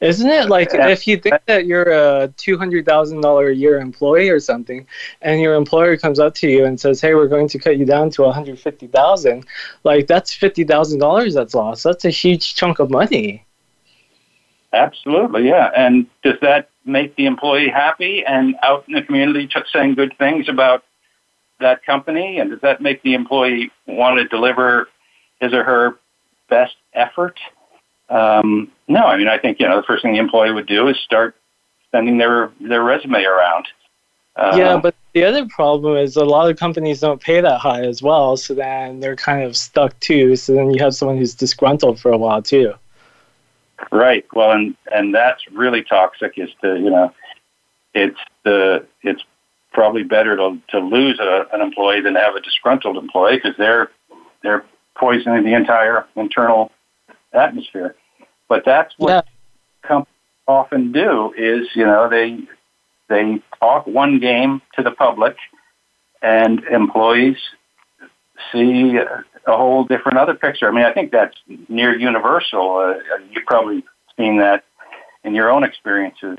isn't 0.00 0.28
it 0.28 0.48
like 0.48 0.68
if 0.72 1.06
you 1.06 1.16
think 1.16 1.40
that 1.46 1.66
you're 1.66 1.90
a 1.90 2.28
two 2.36 2.58
hundred 2.58 2.84
thousand 2.84 3.22
dollar 3.22 3.48
a 3.48 3.54
year 3.54 3.80
employee 3.80 4.28
or 4.28 4.40
something, 4.40 4.86
and 5.22 5.40
your 5.40 5.54
employer 5.54 5.96
comes 5.96 6.18
up 6.18 6.34
to 6.36 6.48
you 6.48 6.64
and 6.64 6.78
says, 6.78 7.00
"Hey, 7.00 7.14
we're 7.14 7.28
going 7.28 7.48
to 7.48 7.58
cut 7.58 7.78
you 7.78 7.86
down 7.86 8.10
to 8.10 8.22
one 8.22 8.34
hundred 8.34 8.58
fifty 8.58 8.88
thousand," 8.88 9.46
like 9.84 10.06
that's 10.06 10.34
fifty 10.34 10.64
thousand 10.64 10.98
dollars 10.98 11.34
that's 11.34 11.54
lost. 11.54 11.82
That's 11.84 12.04
a 12.04 12.10
huge 12.10 12.54
chunk 12.54 12.78
of 12.78 12.90
money. 12.90 13.46
Absolutely, 14.72 15.48
yeah. 15.48 15.70
And 15.74 16.06
does 16.22 16.38
that 16.42 16.68
make 16.84 17.16
the 17.16 17.26
employee 17.26 17.68
happy 17.68 18.24
and 18.24 18.54
out 18.62 18.84
in 18.88 18.94
the 18.94 19.02
community 19.02 19.48
saying 19.72 19.94
good 19.94 20.16
things 20.18 20.48
about 20.48 20.84
that 21.60 21.84
company? 21.84 22.38
And 22.38 22.50
does 22.50 22.60
that 22.60 22.82
make 22.82 23.02
the 23.02 23.14
employee 23.14 23.70
want 23.86 24.18
to 24.18 24.28
deliver 24.28 24.88
his 25.40 25.54
or 25.54 25.64
her 25.64 25.98
best 26.48 26.76
effort? 26.92 27.38
Um, 28.08 28.70
no, 28.88 29.00
I 29.00 29.16
mean, 29.16 29.28
I 29.28 29.38
think 29.38 29.58
you 29.60 29.68
know 29.68 29.76
the 29.76 29.86
first 29.86 30.02
thing 30.02 30.12
the 30.12 30.18
employee 30.18 30.52
would 30.52 30.66
do 30.66 30.88
is 30.88 30.96
start 30.98 31.34
sending 31.90 32.18
their 32.18 32.50
their 32.60 32.82
resume 32.82 33.24
around. 33.24 33.66
Uh, 34.36 34.54
yeah, 34.56 34.76
but 34.76 34.94
the 35.14 35.24
other 35.24 35.46
problem 35.46 35.96
is 35.96 36.16
a 36.16 36.24
lot 36.24 36.50
of 36.50 36.58
companies 36.58 37.00
don't 37.00 37.20
pay 37.20 37.40
that 37.40 37.58
high 37.58 37.82
as 37.82 38.02
well, 38.02 38.36
so 38.36 38.54
then 38.54 39.00
they're 39.00 39.16
kind 39.16 39.42
of 39.42 39.56
stuck 39.56 39.98
too. 40.00 40.36
So 40.36 40.54
then 40.54 40.70
you 40.70 40.82
have 40.82 40.94
someone 40.94 41.16
who's 41.16 41.34
disgruntled 41.34 41.98
for 41.98 42.12
a 42.12 42.18
while 42.18 42.42
too. 42.42 42.74
Right. 43.90 44.26
Well, 44.34 44.52
and 44.52 44.76
and 44.92 45.14
that's 45.14 45.40
really 45.50 45.82
toxic. 45.82 46.34
Is 46.36 46.50
to 46.62 46.76
you 46.76 46.90
know, 46.90 47.12
it's 47.94 48.18
the 48.44 48.86
it's 49.02 49.22
probably 49.72 50.02
better 50.02 50.36
to 50.36 50.58
to 50.68 50.78
lose 50.78 51.18
a, 51.18 51.46
an 51.52 51.60
employee 51.60 52.00
than 52.00 52.14
have 52.14 52.34
a 52.34 52.40
disgruntled 52.40 52.96
employee 52.98 53.36
because 53.36 53.56
they're 53.56 53.90
they're 54.42 54.64
poisoning 54.96 55.44
the 55.44 55.54
entire 55.54 56.06
internal 56.14 56.70
atmosphere. 57.36 57.94
But 58.48 58.64
that's 58.64 58.94
what 58.98 59.10
yeah. 59.10 59.88
companies 59.88 60.12
often 60.46 60.92
do 60.92 61.32
is, 61.36 61.68
you 61.74 61.84
know, 61.84 62.08
they 62.08 62.38
they 63.08 63.40
talk 63.60 63.86
one 63.86 64.18
game 64.20 64.62
to 64.74 64.82
the 64.82 64.90
public 64.90 65.36
and 66.22 66.64
employees 66.64 67.36
see 68.52 68.96
a 68.96 69.56
whole 69.56 69.84
different 69.84 70.18
other 70.18 70.34
picture. 70.34 70.68
I 70.68 70.72
mean, 70.72 70.84
I 70.84 70.92
think 70.92 71.12
that's 71.12 71.36
near 71.68 71.96
universal. 71.96 72.76
Uh, 72.76 73.18
you've 73.30 73.46
probably 73.46 73.84
seen 74.16 74.38
that 74.38 74.64
in 75.24 75.34
your 75.34 75.50
own 75.50 75.64
experiences. 75.64 76.38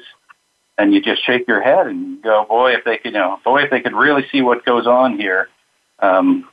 and 0.78 0.94
you 0.94 1.02
just 1.02 1.26
shake 1.26 1.48
your 1.48 1.62
head 1.62 1.88
and 1.88 2.22
go, 2.22 2.46
boy, 2.48 2.74
if 2.74 2.84
they 2.86 2.98
could, 2.98 3.14
you 3.14 3.20
know, 3.20 3.40
boy, 3.44 3.64
if 3.64 3.72
they 3.72 3.82
could 3.82 3.96
really 3.96 4.26
see 4.32 4.42
what 4.42 4.64
goes 4.64 4.86
on 4.86 5.18
here, 5.18 5.50
um, 6.00 6.48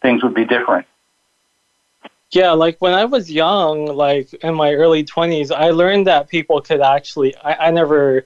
things 0.00 0.22
would 0.22 0.34
be 0.34 0.44
different. 0.44 0.86
Yeah, 2.32 2.52
like 2.52 2.76
when 2.80 2.92
I 2.92 3.04
was 3.04 3.30
young, 3.30 3.86
like 3.86 4.32
in 4.34 4.54
my 4.54 4.74
early 4.74 5.04
20s, 5.04 5.50
I 5.50 5.70
learned 5.70 6.06
that 6.08 6.28
people 6.28 6.60
could 6.60 6.80
actually, 6.80 7.36
I, 7.36 7.68
I 7.68 7.70
never 7.70 8.24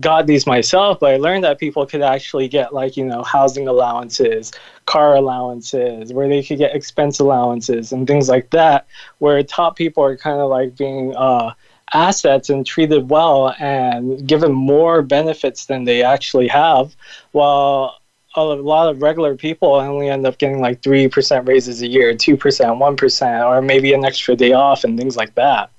got 0.00 0.26
these 0.26 0.46
myself, 0.46 1.00
but 1.00 1.12
I 1.12 1.16
learned 1.18 1.44
that 1.44 1.58
people 1.58 1.86
could 1.86 2.02
actually 2.02 2.48
get 2.48 2.74
like, 2.74 2.96
you 2.96 3.04
know, 3.04 3.22
housing 3.22 3.68
allowances, 3.68 4.52
car 4.86 5.16
allowances, 5.16 6.12
where 6.12 6.28
they 6.28 6.42
could 6.42 6.58
get 6.58 6.74
expense 6.76 7.20
allowances 7.20 7.92
and 7.92 8.06
things 8.06 8.28
like 8.28 8.50
that, 8.50 8.86
where 9.18 9.42
top 9.42 9.76
people 9.76 10.04
are 10.04 10.16
kind 10.16 10.40
of 10.40 10.50
like 10.50 10.76
being 10.76 11.14
uh, 11.16 11.52
assets 11.94 12.50
and 12.50 12.66
treated 12.66 13.10
well 13.10 13.54
and 13.60 14.26
given 14.26 14.52
more 14.52 15.02
benefits 15.02 15.66
than 15.66 15.84
they 15.84 16.02
actually 16.02 16.48
have, 16.48 16.96
while 17.32 17.98
a 18.36 18.42
lot 18.42 18.88
of 18.88 19.02
regular 19.02 19.36
people 19.36 19.74
only 19.74 20.08
end 20.08 20.26
up 20.26 20.38
getting 20.38 20.60
like 20.60 20.82
3% 20.82 21.46
raises 21.46 21.82
a 21.82 21.86
year, 21.86 22.14
2%, 22.14 22.38
1%, 22.38 23.46
or 23.46 23.62
maybe 23.62 23.92
an 23.92 24.04
extra 24.04 24.36
day 24.36 24.52
off 24.52 24.84
and 24.84 24.98
things 24.98 25.16
like 25.16 25.34
that. 25.34 25.70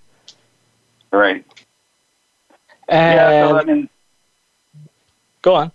Right. 1.12 1.46
And 2.90 3.16
yeah, 3.16 3.48
so 3.48 3.58
I 3.58 3.64
mean, 3.64 3.90
go 5.42 5.56
on. 5.56 5.72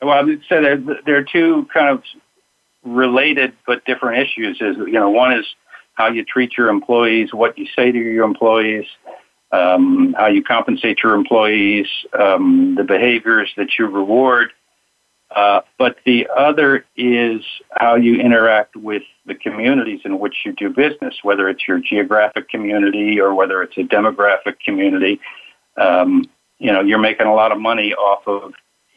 Well, 0.00 0.10
I 0.10 0.22
would 0.22 0.42
say 0.48 0.60
there 0.60 0.76
there 1.06 1.16
are 1.16 1.22
two 1.22 1.68
kind 1.72 1.88
of 1.88 2.02
related 2.82 3.52
but 3.66 3.84
different 3.84 4.26
issues. 4.26 4.56
Is 4.60 4.76
you 4.78 4.92
know, 4.92 5.10
one 5.10 5.32
is 5.32 5.46
how 5.94 6.08
you 6.08 6.24
treat 6.24 6.56
your 6.56 6.68
employees, 6.68 7.32
what 7.32 7.56
you 7.58 7.66
say 7.76 7.92
to 7.92 7.98
your 7.98 8.24
employees, 8.24 8.86
um, 9.52 10.14
how 10.18 10.26
you 10.26 10.42
compensate 10.42 11.02
your 11.02 11.14
employees, 11.14 11.86
um, 12.18 12.74
the 12.74 12.84
behaviors 12.84 13.52
that 13.56 13.78
you 13.78 13.86
reward. 13.86 14.52
Uh, 15.34 15.62
but 15.78 15.96
the 16.04 16.28
other 16.36 16.84
is 16.96 17.42
how 17.70 17.94
you 17.94 18.16
interact 18.16 18.76
with 18.76 19.02
the 19.26 19.34
communities 19.34 20.00
in 20.04 20.18
which 20.18 20.36
you 20.44 20.52
do 20.52 20.68
business, 20.68 21.14
whether 21.22 21.48
it's 21.48 21.66
your 21.66 21.78
geographic 21.78 22.48
community 22.48 23.20
or 23.20 23.34
whether 23.34 23.62
it's 23.62 23.76
a 23.78 23.82
demographic 23.82 24.60
community. 24.64 25.20
Um, 25.76 26.28
you 26.58 26.70
know, 26.72 26.80
you're 26.80 26.98
making 26.98 27.26
a 27.26 27.34
lot 27.34 27.50
of 27.50 27.58
money 27.58 27.94
off 27.94 28.26
of 28.26 28.52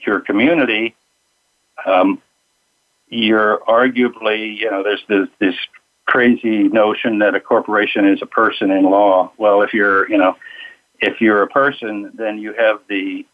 your 0.06 0.20
community. 0.20 0.96
Um, 1.86 2.22
you're 3.08 3.60
arguably, 3.68 4.58
you 4.58 4.70
know, 4.70 4.84
there's 4.84 5.04
this, 5.08 5.28
this 5.40 5.56
crazy 6.06 6.68
notion 6.68 7.20
that 7.20 7.34
a 7.34 7.40
corporation 7.40 8.06
is 8.06 8.22
a 8.22 8.26
person 8.26 8.72
in 8.72 8.84
law. 8.84 9.32
Well, 9.38 9.62
if 9.62 9.74
you're, 9.74 10.10
you 10.10 10.18
know, 10.18 10.36
if 11.00 11.22
you're 11.22 11.44
a 11.44 11.48
person, 11.48 12.12
then 12.16 12.40
you 12.40 12.54
have 12.54 12.82
the, 12.90 13.26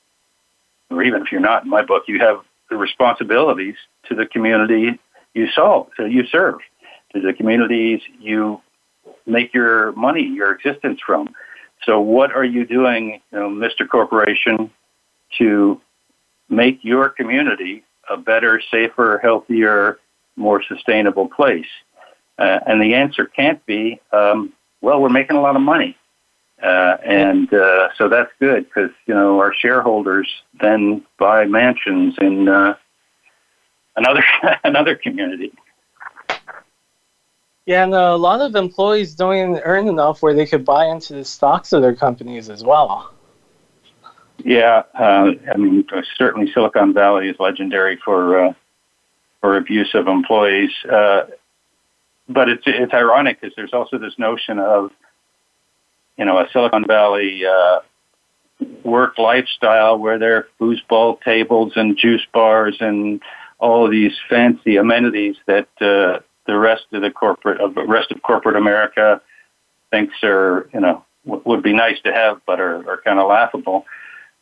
or 0.89 1.03
even 1.03 1.21
if 1.21 1.31
you're 1.31 1.41
not 1.41 1.63
in 1.63 1.69
my 1.69 1.81
book, 1.81 2.03
you 2.07 2.19
have 2.19 2.41
the 2.71 2.77
responsibilities 2.77 3.75
to 4.07 4.15
the 4.15 4.25
community 4.25 4.97
you 5.35 5.47
solve, 5.53 5.89
so 5.97 6.05
you 6.05 6.25
serve, 6.25 6.55
to 7.13 7.21
the 7.21 7.33
communities 7.33 8.01
you 8.19 8.61
make 9.27 9.53
your 9.53 9.91
money, 9.91 10.23
your 10.23 10.53
existence 10.53 10.99
from. 11.05 11.29
So, 11.85 11.99
what 11.99 12.31
are 12.31 12.43
you 12.43 12.65
doing, 12.65 13.21
you 13.31 13.39
know, 13.39 13.49
Mr. 13.49 13.87
Corporation, 13.87 14.71
to 15.37 15.81
make 16.49 16.79
your 16.83 17.09
community 17.09 17.83
a 18.09 18.17
better, 18.17 18.61
safer, 18.71 19.19
healthier, 19.21 19.99
more 20.35 20.63
sustainable 20.63 21.27
place? 21.27 21.65
Uh, 22.37 22.59
and 22.65 22.81
the 22.81 22.93
answer 22.93 23.25
can't 23.25 23.63
be, 23.65 23.99
um, 24.13 24.53
well, 24.79 25.01
we're 25.01 25.09
making 25.09 25.35
a 25.35 25.41
lot 25.41 25.55
of 25.55 25.61
money. 25.61 25.97
Uh, 26.61 26.97
and 27.03 27.51
uh, 27.53 27.89
so 27.97 28.07
that's 28.07 28.31
good 28.39 28.65
because 28.65 28.91
you 29.07 29.13
know 29.13 29.39
our 29.39 29.53
shareholders 29.53 30.29
then 30.59 31.03
buy 31.17 31.45
mansions 31.45 32.15
in 32.21 32.47
uh, 32.47 32.75
another 33.95 34.23
another 34.63 34.95
community. 34.95 35.51
Yeah, 37.65 37.83
and 37.83 37.93
a 37.93 38.15
lot 38.15 38.41
of 38.41 38.55
employees 38.55 39.15
don't 39.15 39.35
even 39.35 39.61
earn 39.63 39.87
enough 39.87 40.21
where 40.21 40.33
they 40.33 40.45
could 40.45 40.65
buy 40.65 40.85
into 40.85 41.13
the 41.13 41.25
stocks 41.25 41.73
of 41.73 41.81
their 41.81 41.95
companies 41.95 42.49
as 42.49 42.63
well. 42.63 43.13
Yeah, 44.43 44.83
uh, 44.93 45.31
I 45.53 45.57
mean 45.57 45.85
certainly 46.17 46.51
Silicon 46.51 46.93
Valley 46.93 47.29
is 47.29 47.35
legendary 47.39 47.97
for 48.03 48.45
uh, 48.45 48.53
for 49.39 49.57
abuse 49.57 49.95
of 49.95 50.07
employees, 50.07 50.71
uh, 50.91 51.23
but 52.29 52.49
it's 52.49 52.63
it's 52.67 52.93
ironic 52.93 53.41
because 53.41 53.55
there's 53.55 53.73
also 53.73 53.97
this 53.97 54.17
notion 54.19 54.59
of 54.59 54.91
you 56.21 56.25
know, 56.27 56.37
a 56.37 56.47
Silicon 56.53 56.85
Valley 56.85 57.43
uh, 57.47 57.79
work 58.83 59.17
lifestyle 59.17 59.97
where 59.97 60.19
there 60.19 60.35
are 60.37 60.47
foosball 60.59 61.19
tables 61.21 61.73
and 61.75 61.97
juice 61.97 62.21
bars 62.31 62.77
and 62.79 63.19
all 63.57 63.85
of 63.85 63.91
these 63.91 64.13
fancy 64.29 64.77
amenities 64.77 65.35
that 65.47 65.67
uh, 65.81 66.19
the 66.45 66.55
rest 66.55 66.83
of 66.93 67.01
the 67.01 67.09
corporate 67.09 67.59
of 67.59 67.73
the 67.73 67.83
rest 67.87 68.11
of 68.11 68.21
corporate 68.21 68.55
America 68.55 69.19
thinks 69.89 70.13
are 70.21 70.69
you 70.71 70.79
know 70.79 71.03
w- 71.25 71.41
would 71.43 71.63
be 71.63 71.73
nice 71.73 71.99
to 72.01 72.13
have, 72.13 72.39
but 72.45 72.59
are, 72.59 72.87
are 72.87 73.01
kind 73.01 73.17
of 73.17 73.27
laughable. 73.27 73.87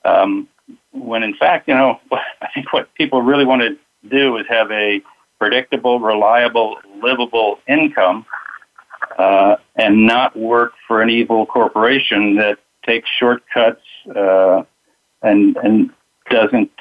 Um, 0.03 0.49
when 0.91 1.23
in 1.23 1.33
fact, 1.33 1.69
you 1.69 1.75
know, 1.75 2.01
I 2.11 2.49
think 2.53 2.73
what 2.73 2.93
people 2.95 3.21
really 3.21 3.45
want 3.45 3.61
to 3.61 3.77
do 4.09 4.35
is 4.35 4.45
have 4.49 4.69
a 4.69 5.01
predictable, 5.39 6.01
reliable, 6.01 6.75
livable 7.01 7.59
income 7.69 8.25
uh, 9.17 9.55
and 9.75 10.05
not 10.05 10.35
work 10.35 10.73
for 10.87 11.01
an 11.01 11.09
evil 11.09 11.45
corporation 11.45 12.35
that 12.35 12.59
takes 12.85 13.09
shortcuts 13.09 13.81
uh, 14.15 14.63
and 15.21 15.57
and 15.57 15.89
doesn't 16.29 16.71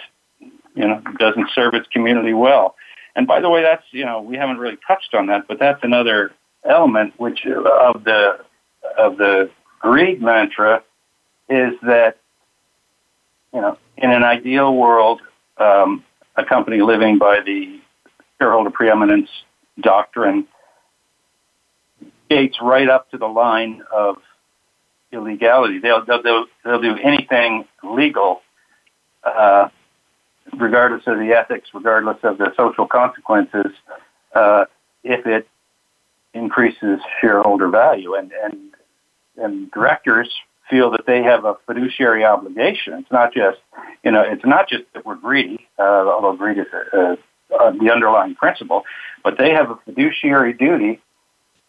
you 0.40 0.86
know 0.86 1.02
doesn't 1.18 1.48
serve 1.54 1.74
its 1.74 1.88
community 1.88 2.32
well. 2.32 2.76
And 3.16 3.26
by 3.26 3.40
the 3.40 3.50
way, 3.50 3.62
that's 3.62 3.84
you 3.90 4.04
know 4.04 4.20
we 4.20 4.36
haven't 4.36 4.58
really 4.58 4.78
touched 4.86 5.14
on 5.14 5.26
that, 5.26 5.48
but 5.48 5.58
that's 5.58 5.82
another 5.82 6.32
element 6.68 7.14
which 7.18 7.46
of 7.46 8.04
the 8.04 8.40
of 8.96 9.16
the 9.16 9.50
greed 9.80 10.22
mantra 10.22 10.82
is 11.48 11.74
that 11.82 12.18
you 13.52 13.60
know 13.60 13.76
in 13.96 14.10
an 14.10 14.22
ideal 14.22 14.74
world, 14.74 15.20
um, 15.58 16.04
a 16.36 16.44
company 16.44 16.80
living 16.80 17.18
by 17.18 17.40
the 17.40 17.80
shareholder 18.38 18.70
preeminence 18.70 19.28
doctrine 19.80 20.46
skates 22.28 22.58
right 22.60 22.88
up 22.88 23.10
to 23.10 23.18
the 23.18 23.26
line 23.26 23.82
of 23.92 24.16
illegality. 25.12 25.78
They'll 25.78 26.04
they'll 26.04 26.22
they'll, 26.64 26.80
do 26.80 26.96
anything 27.02 27.64
legal, 27.82 28.42
uh, 29.24 29.68
regardless 30.56 31.02
of 31.06 31.18
the 31.18 31.32
ethics, 31.32 31.70
regardless 31.72 32.18
of 32.22 32.38
the 32.38 32.52
social 32.56 32.86
consequences, 32.86 33.72
uh, 34.34 34.66
if 35.02 35.26
it 35.26 35.48
increases 36.34 37.00
shareholder 37.20 37.68
value. 37.68 38.14
And 38.14 38.32
and 38.44 38.74
and 39.36 39.70
directors 39.70 40.30
feel 40.68 40.90
that 40.90 41.06
they 41.06 41.22
have 41.22 41.46
a 41.46 41.56
fiduciary 41.66 42.24
obligation. 42.24 42.94
It's 42.94 43.10
not 43.10 43.32
just 43.32 43.58
you 44.04 44.10
know 44.10 44.20
it's 44.20 44.44
not 44.44 44.68
just 44.68 44.84
that 44.92 45.06
we're 45.06 45.16
greedy, 45.16 45.66
uh, 45.78 45.82
although 45.82 46.36
greed 46.36 46.58
is 46.58 46.66
a, 46.92 47.16
a, 47.54 47.72
the 47.78 47.90
underlying 47.90 48.34
principle, 48.34 48.84
but 49.24 49.38
they 49.38 49.52
have 49.52 49.70
a 49.70 49.78
fiduciary 49.86 50.52
duty 50.52 51.00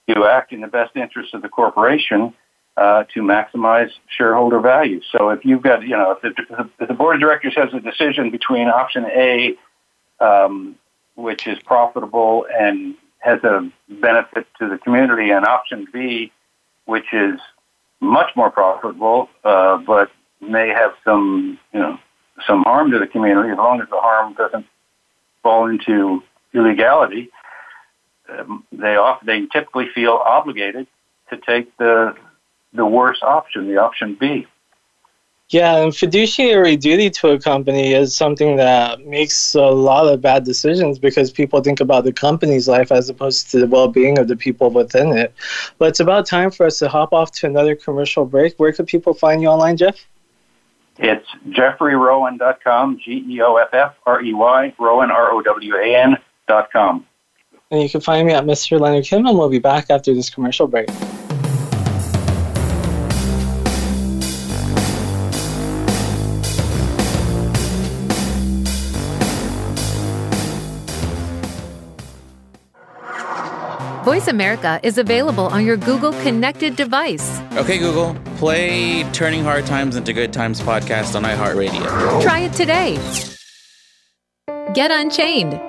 to 0.10 0.26
act 0.26 0.52
in 0.52 0.62
the 0.62 0.68
best 0.68 0.96
interest 0.96 1.34
of 1.34 1.42
the 1.42 1.50
corporation 1.50 2.34
uh, 2.78 3.04
to 3.14 3.22
maximize 3.22 3.92
shareholder 4.08 4.60
value. 4.60 5.02
So 5.12 5.30
if 5.30 5.44
you've 5.44 5.62
got, 5.62 5.84
you 5.84 5.90
know, 5.90 6.12
if 6.12 6.22
the, 6.22 6.68
if 6.80 6.88
the 6.88 6.94
board 6.94 7.16
of 7.16 7.22
directors 7.22 7.54
has 7.56 7.74
a 7.74 7.80
decision 7.80 8.32
between 8.32 8.68
option 8.68 9.06
A, 9.06 9.56
um, 10.20 10.76
which 11.16 11.46
is 11.48 11.60
profitable 11.60 12.46
and 12.58 12.96
has 13.20 13.44
a 13.44 13.70
benefit 13.90 14.48
to 14.60 14.70
the 14.70 14.78
community, 14.78 15.30
and 15.32 15.46
option 15.46 15.88
B, 15.92 16.32
which 16.86 17.14
is 17.14 17.40
much 18.00 18.32
more 18.36 18.50
profitable, 18.50 19.30
uh, 19.44 19.78
but 19.78 20.10
may 20.40 20.70
have 20.70 20.94
some, 21.04 21.60
you 21.74 21.80
know, 21.80 22.00
some 22.48 22.64
harm 22.64 22.92
to 22.92 23.00
the 23.00 23.08
community, 23.08 23.50
as 23.50 23.58
long 23.58 23.82
as 23.82 23.90
the 23.90 24.00
harm 24.00 24.34
doesn't 24.36 24.66
fall 25.44 25.68
into 25.68 26.24
illegality, 26.54 27.30
um, 28.38 28.64
they 28.72 28.96
off, 28.96 29.22
they 29.24 29.46
typically 29.48 29.88
feel 29.94 30.14
obligated 30.14 30.88
to 31.30 31.38
take 31.38 31.76
the 31.78 32.16
the 32.74 32.86
worst 32.86 33.24
option, 33.24 33.68
the 33.68 33.78
option 33.78 34.16
B. 34.20 34.46
Yeah, 35.50 35.78
and 35.78 35.96
fiduciary 35.96 36.78
duty 36.78 37.10
to 37.10 37.30
a 37.30 37.40
company 37.40 37.94
is 37.94 38.16
something 38.16 38.56
that 38.58 39.04
makes 39.08 39.56
a 39.56 39.62
lot 39.62 40.06
of 40.06 40.22
bad 40.22 40.44
decisions 40.44 41.00
because 41.00 41.32
people 41.32 41.60
think 41.62 41.80
about 41.80 42.04
the 42.04 42.14
company's 42.14 42.68
life 42.68 42.92
as 42.92 43.10
opposed 43.10 43.50
to 43.52 43.60
the 43.60 43.66
well 43.66 43.88
being 43.88 44.20
of 44.20 44.28
the 44.28 44.36
people 44.36 44.70
within 44.70 45.12
it. 45.18 45.34
But 45.80 45.90
it's 45.90 46.00
about 46.00 46.28
time 46.28 46.52
for 46.52 46.68
us 46.68 46.78
to 46.80 46.88
hop 46.88 47.14
off 47.14 47.32
to 47.32 47.48
another 47.48 47.76
commercial 47.76 48.26
break. 48.26 48.60
Where 48.60 48.72
can 48.72 48.86
people 48.86 49.16
find 49.16 49.42
you 49.42 49.48
online, 49.48 49.78
Geoff? 49.78 50.06
It's 51.00 51.26
geoffreyrowan.com, 51.48 53.00
G 53.04 53.26
E 53.28 53.42
O 53.42 53.56
F 53.56 53.74
F 53.74 53.96
R 54.06 54.22
E 54.22 54.34
Y, 54.34 54.74
Rowan, 54.78 55.10
R 55.10 55.32
O 55.32 55.42
W 55.42 55.76
A 55.78 55.96
N.com. 55.96 57.08
And 57.72 57.84
you 57.84 57.90
can 57.90 58.02
find 58.02 58.26
me 58.28 58.34
at 58.34 58.46
Mr. 58.46 58.80
Leonard 58.80 59.06
Kim, 59.06 59.28
and 59.28 59.38
we'll 59.38 59.50
be 59.50 59.60
back 59.60 59.92
after 59.92 60.14
this 60.14 60.30
commercial 60.30 60.68
break. 60.68 60.90
Voice 74.04 74.28
America 74.28 74.80
is 74.82 74.98
available 74.98 75.46
on 75.46 75.64
your 75.64 75.78
Google 75.78 76.14
connected 76.24 76.76
device. 76.76 77.40
Okay, 77.52 77.78
Google, 77.78 78.16
play 78.38 79.04
Turning 79.12 79.44
Hard 79.44 79.68
Times 79.68 79.96
into 79.96 80.14
Good 80.14 80.34
Times 80.34 80.60
podcast 80.60 81.16
on 81.16 81.22
iHeartRadio. 81.24 82.24
Try 82.24 82.40
it 82.40 82.54
today. 82.54 82.98
Get 84.74 84.90
Unchained 84.90 85.69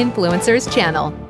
Influencers 0.00 0.72
channel. 0.72 1.29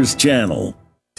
Influencers 0.01 0.17
Channel. 0.17 0.80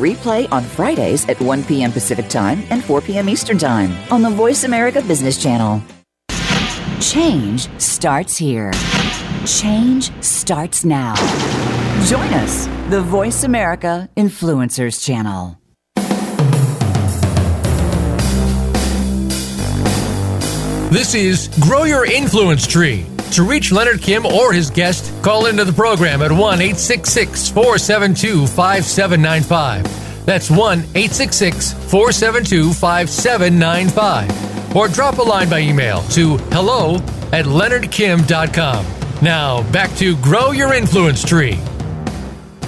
replay 0.00 0.50
on 0.50 0.64
Fridays 0.64 1.28
at 1.28 1.40
1 1.40 1.64
p.m. 1.64 1.92
Pacific 1.92 2.28
Time 2.28 2.64
and 2.70 2.82
4 2.84 3.00
p.m. 3.02 3.28
Eastern 3.28 3.58
Time 3.58 3.96
on 4.12 4.22
the 4.22 4.30
Voice 4.30 4.64
America 4.64 5.02
Business 5.02 5.40
channel. 5.40 5.82
Change 7.00 7.68
starts 7.80 8.36
here. 8.36 8.72
Change 9.46 10.12
starts 10.22 10.84
now. 10.84 11.14
Join 12.04 12.32
us, 12.34 12.66
the 12.90 13.00
Voice 13.00 13.44
America 13.44 14.08
Influencers 14.16 15.04
channel. 15.04 15.56
This 20.90 21.14
is 21.14 21.48
Grow 21.60 21.84
Your 21.84 22.04
Influence 22.04 22.66
Tree. 22.66 23.06
To 23.32 23.44
reach 23.44 23.70
Leonard 23.70 24.02
Kim 24.02 24.26
or 24.26 24.52
his 24.52 24.70
guest, 24.70 25.12
call 25.22 25.46
into 25.46 25.64
the 25.64 25.72
program 25.72 26.20
at 26.20 26.32
1 26.32 26.60
866 26.60 27.48
472 27.50 28.46
5795. 28.48 30.26
That's 30.26 30.50
1 30.50 30.78
866 30.80 31.72
472 31.72 32.72
5795. 32.72 34.76
Or 34.76 34.88
drop 34.88 35.18
a 35.18 35.22
line 35.22 35.48
by 35.48 35.60
email 35.60 36.02
to 36.10 36.38
hello 36.52 36.96
at 37.32 37.44
leonardkim.com. 37.44 38.86
Now, 39.22 39.70
back 39.70 39.94
to 39.96 40.16
Grow 40.16 40.50
Your 40.50 40.74
Influence 40.74 41.24
Tree. 41.24 41.58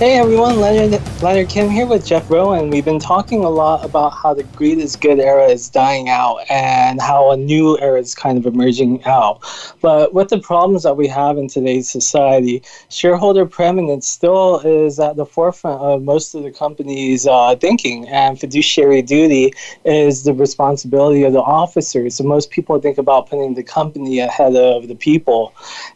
Hey 0.02 0.18
everyone, 0.18 0.58
Leonard, 0.58 1.00
Leonard 1.22 1.48
Kim 1.48 1.70
here 1.70 1.86
with 1.86 2.04
Geoff 2.04 2.28
Rowan. 2.28 2.70
We've 2.70 2.84
been 2.84 2.98
talking 2.98 3.44
a 3.44 3.48
lot 3.48 3.84
about 3.84 4.10
how 4.10 4.34
the 4.34 4.42
greed 4.42 4.78
is 4.78 4.96
good 4.96 5.20
era 5.20 5.46
is 5.46 5.68
dying 5.68 6.08
out 6.08 6.38
and 6.50 7.00
how 7.00 7.30
a 7.30 7.36
new 7.36 7.78
era 7.78 8.00
is 8.00 8.12
kind 8.12 8.36
of 8.36 8.44
emerging 8.44 9.04
out. 9.04 9.38
But 9.80 10.12
with 10.12 10.30
the 10.30 10.40
problems 10.40 10.82
that 10.82 10.96
we 10.96 11.06
have 11.06 11.38
in 11.38 11.46
today's 11.46 11.88
society, 11.88 12.64
shareholder 12.88 13.46
preeminence 13.46 14.08
still 14.08 14.58
is 14.64 14.98
at 14.98 15.14
the 15.14 15.24
forefront 15.24 15.80
of 15.80 16.02
most 16.02 16.34
of 16.34 16.42
the 16.42 16.50
companies' 16.50 17.24
uh, 17.24 17.54
thinking, 17.54 18.08
and 18.08 18.40
fiduciary 18.40 19.02
duty 19.02 19.52
is 19.84 20.24
the 20.24 20.34
responsibility 20.34 21.22
of 21.22 21.32
the 21.32 21.42
officers. 21.42 22.16
So 22.16 22.24
most 22.24 22.50
people 22.50 22.80
think 22.80 22.98
about 22.98 23.30
putting 23.30 23.54
the 23.54 23.62
company 23.62 24.18
ahead 24.18 24.56
of 24.56 24.88
the 24.88 24.96
people, 24.96 25.54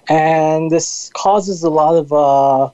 and 0.08 0.70
this 0.70 1.10
causes 1.12 1.64
a 1.64 1.70
lot 1.70 1.96
of 1.96 2.12
uh, 2.12 2.70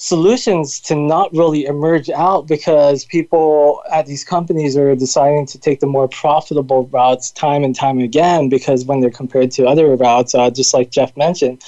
solutions 0.00 0.78
to 0.78 0.94
not 0.94 1.32
really 1.32 1.64
emerge 1.64 2.08
out 2.08 2.46
because 2.46 3.04
people 3.04 3.82
at 3.90 4.06
these 4.06 4.22
companies 4.22 4.76
are 4.76 4.94
deciding 4.94 5.44
to 5.44 5.58
take 5.58 5.80
the 5.80 5.88
more 5.88 6.06
profitable 6.06 6.86
routes 6.86 7.32
time 7.32 7.64
and 7.64 7.74
time 7.74 7.98
again 7.98 8.48
because 8.48 8.84
when 8.84 9.00
they're 9.00 9.10
compared 9.10 9.50
to 9.50 9.66
other 9.66 9.96
routes, 9.96 10.36
uh, 10.36 10.48
just 10.50 10.72
like 10.72 10.92
Geoff 10.92 11.16
mentioned, 11.16 11.64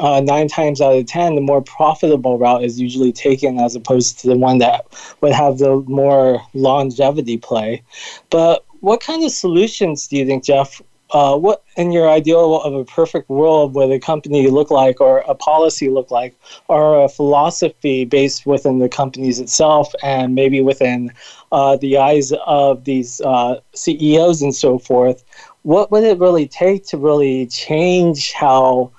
uh, 0.00 0.20
nine 0.20 0.48
times 0.48 0.80
out 0.80 0.96
of 0.96 1.06
ten, 1.06 1.36
the 1.36 1.40
more 1.40 1.62
profitable 1.62 2.38
route 2.38 2.64
is 2.64 2.80
usually 2.80 3.12
taken 3.12 3.60
as 3.60 3.76
opposed 3.76 4.18
to 4.18 4.26
the 4.26 4.36
one 4.36 4.58
that 4.58 4.86
would 5.20 5.32
have 5.32 5.58
the 5.58 5.76
more 5.86 6.42
longevity 6.54 7.38
play. 7.38 7.84
But 8.30 8.64
what 8.80 9.00
kind 9.00 9.22
of 9.22 9.30
solutions 9.30 10.08
do 10.08 10.16
you 10.16 10.26
think, 10.26 10.42
Geoff, 10.42 10.82
uh, 11.12 11.36
what 11.36 11.62
in 11.76 11.92
your 11.92 12.08
ideal 12.08 12.60
of 12.60 12.74
a 12.74 12.84
perfect 12.84 13.28
world 13.28 13.74
would 13.74 13.90
a 13.90 13.98
company 13.98 14.48
look 14.48 14.70
like 14.70 15.00
or 15.00 15.18
a 15.20 15.34
policy 15.34 15.88
look 15.88 16.10
like 16.10 16.34
or 16.68 17.04
a 17.04 17.08
philosophy 17.08 18.04
based 18.04 18.46
within 18.46 18.78
the 18.78 18.88
companies 18.88 19.40
itself 19.40 19.92
and 20.02 20.34
maybe 20.34 20.60
within 20.60 21.12
uh, 21.52 21.76
the 21.76 21.96
eyes 21.98 22.32
of 22.46 22.84
these 22.84 23.20
uh, 23.22 23.60
ceos 23.74 24.42
and 24.42 24.54
so 24.54 24.78
forth 24.78 25.24
what 25.62 25.90
would 25.90 26.04
it 26.04 26.18
really 26.18 26.48
take 26.48 26.86
to 26.86 26.96
really 26.96 27.46
change 27.46 28.32
how 28.32 28.90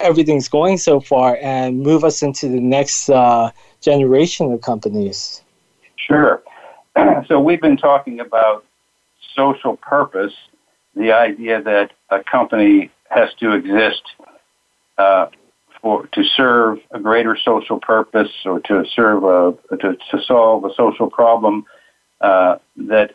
everything's 0.00 0.48
going 0.48 0.76
so 0.76 1.00
far 1.00 1.38
and 1.40 1.80
move 1.80 2.04
us 2.04 2.22
into 2.22 2.48
the 2.48 2.60
next 2.60 3.08
uh, 3.08 3.50
generation 3.80 4.52
of 4.52 4.60
companies? 4.60 5.42
Sure. 5.96 6.42
So 7.26 7.40
we've 7.40 7.60
been 7.60 7.78
talking 7.78 8.20
about 8.20 8.66
social 9.34 9.78
purpose 9.78 10.34
the 10.94 11.12
idea 11.12 11.62
that 11.62 11.92
a 12.10 12.22
company 12.22 12.90
has 13.10 13.28
to 13.40 13.52
exist 13.52 14.02
uh, 14.98 15.26
for 15.80 16.06
to 16.08 16.22
serve 16.24 16.78
a 16.92 17.00
greater 17.00 17.36
social 17.36 17.80
purpose 17.80 18.30
or 18.44 18.60
to 18.60 18.84
serve 18.94 19.24
a 19.24 19.54
to, 19.76 19.96
to 20.10 20.22
solve 20.26 20.64
a 20.64 20.74
social 20.74 21.10
problem 21.10 21.64
uh, 22.20 22.56
that 22.76 23.10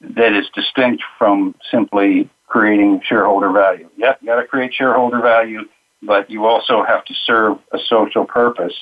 that 0.00 0.32
is 0.32 0.46
distinct 0.54 1.02
from 1.18 1.54
simply 1.70 2.28
creating 2.46 3.00
shareholder 3.04 3.52
value. 3.52 3.88
Yep, 3.96 4.18
you 4.22 4.26
got 4.26 4.40
to 4.40 4.46
create 4.46 4.74
shareholder 4.74 5.20
value, 5.20 5.60
but 6.02 6.30
you 6.30 6.46
also 6.46 6.82
have 6.82 7.04
to 7.04 7.14
serve 7.26 7.58
a 7.72 7.78
social 7.88 8.24
purpose. 8.24 8.74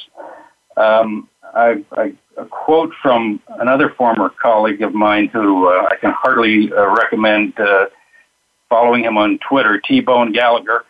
Um, 0.76 1.29
I, 1.55 1.85
I, 1.93 2.12
a 2.37 2.45
quote 2.45 2.93
from 3.03 3.41
another 3.59 3.91
former 3.91 4.31
colleague 4.31 4.83
of 4.83 4.95
mine 4.95 5.29
who 5.33 5.68
uh, 5.68 5.89
I 5.91 5.97
can 5.97 6.12
heartily 6.12 6.72
uh, 6.72 6.95
recommend 6.95 7.59
uh, 7.59 7.87
following 8.69 9.05
him 9.05 9.16
on 9.16 9.39
Twitter, 9.49 9.81
T 9.81 10.01
Bone 10.01 10.33
Gallagher, 10.33 10.85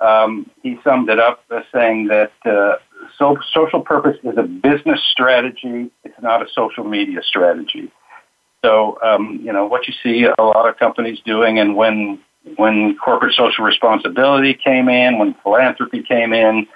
um, 0.00 0.50
he 0.62 0.78
summed 0.84 1.08
it 1.08 1.18
up 1.18 1.44
as 1.50 1.64
saying 1.72 2.08
that 2.08 2.32
uh, 2.44 2.76
so, 3.18 3.38
social 3.52 3.80
purpose 3.80 4.16
is 4.24 4.36
a 4.36 4.42
business 4.42 5.00
strategy. 5.10 5.90
It's 6.04 6.20
not 6.20 6.42
a 6.42 6.46
social 6.52 6.84
media 6.84 7.20
strategy. 7.22 7.90
So, 8.64 8.98
um, 9.02 9.40
you 9.42 9.52
know, 9.52 9.66
what 9.66 9.86
you 9.86 9.94
see 10.02 10.24
a 10.24 10.42
lot 10.42 10.68
of 10.68 10.78
companies 10.78 11.20
doing, 11.24 11.58
and 11.58 11.76
when 11.76 12.20
when 12.56 12.96
corporate 12.96 13.34
social 13.34 13.64
responsibility 13.64 14.54
came 14.54 14.88
in, 14.88 15.18
when 15.18 15.34
philanthropy 15.42 16.02
came 16.02 16.34
in, 16.34 16.66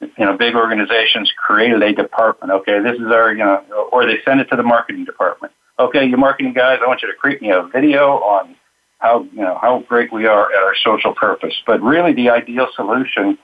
you 0.00 0.24
know, 0.24 0.36
big 0.36 0.54
organizations 0.54 1.30
created 1.36 1.82
a 1.82 1.92
department. 1.92 2.52
Okay, 2.52 2.80
this 2.80 2.94
is 2.94 3.06
our, 3.12 3.32
you 3.32 3.44
know, 3.44 3.88
or 3.92 4.06
they 4.06 4.18
send 4.24 4.40
it 4.40 4.44
to 4.46 4.56
the 4.56 4.62
marketing 4.62 5.04
department. 5.04 5.52
Okay, 5.78 6.04
you 6.04 6.16
marketing 6.16 6.52
guys, 6.52 6.78
I 6.82 6.86
want 6.86 7.02
you 7.02 7.08
to 7.08 7.14
create 7.14 7.42
me 7.42 7.50
a 7.50 7.62
video 7.62 8.12
on 8.18 8.54
how 9.00 9.22
you 9.32 9.40
know 9.40 9.58
how 9.60 9.80
great 9.88 10.12
we 10.12 10.26
are 10.26 10.52
at 10.52 10.62
our 10.62 10.74
social 10.76 11.14
purpose. 11.14 11.54
But 11.66 11.82
really, 11.82 12.12
the 12.12 12.30
ideal 12.30 12.68
solution 12.74 13.38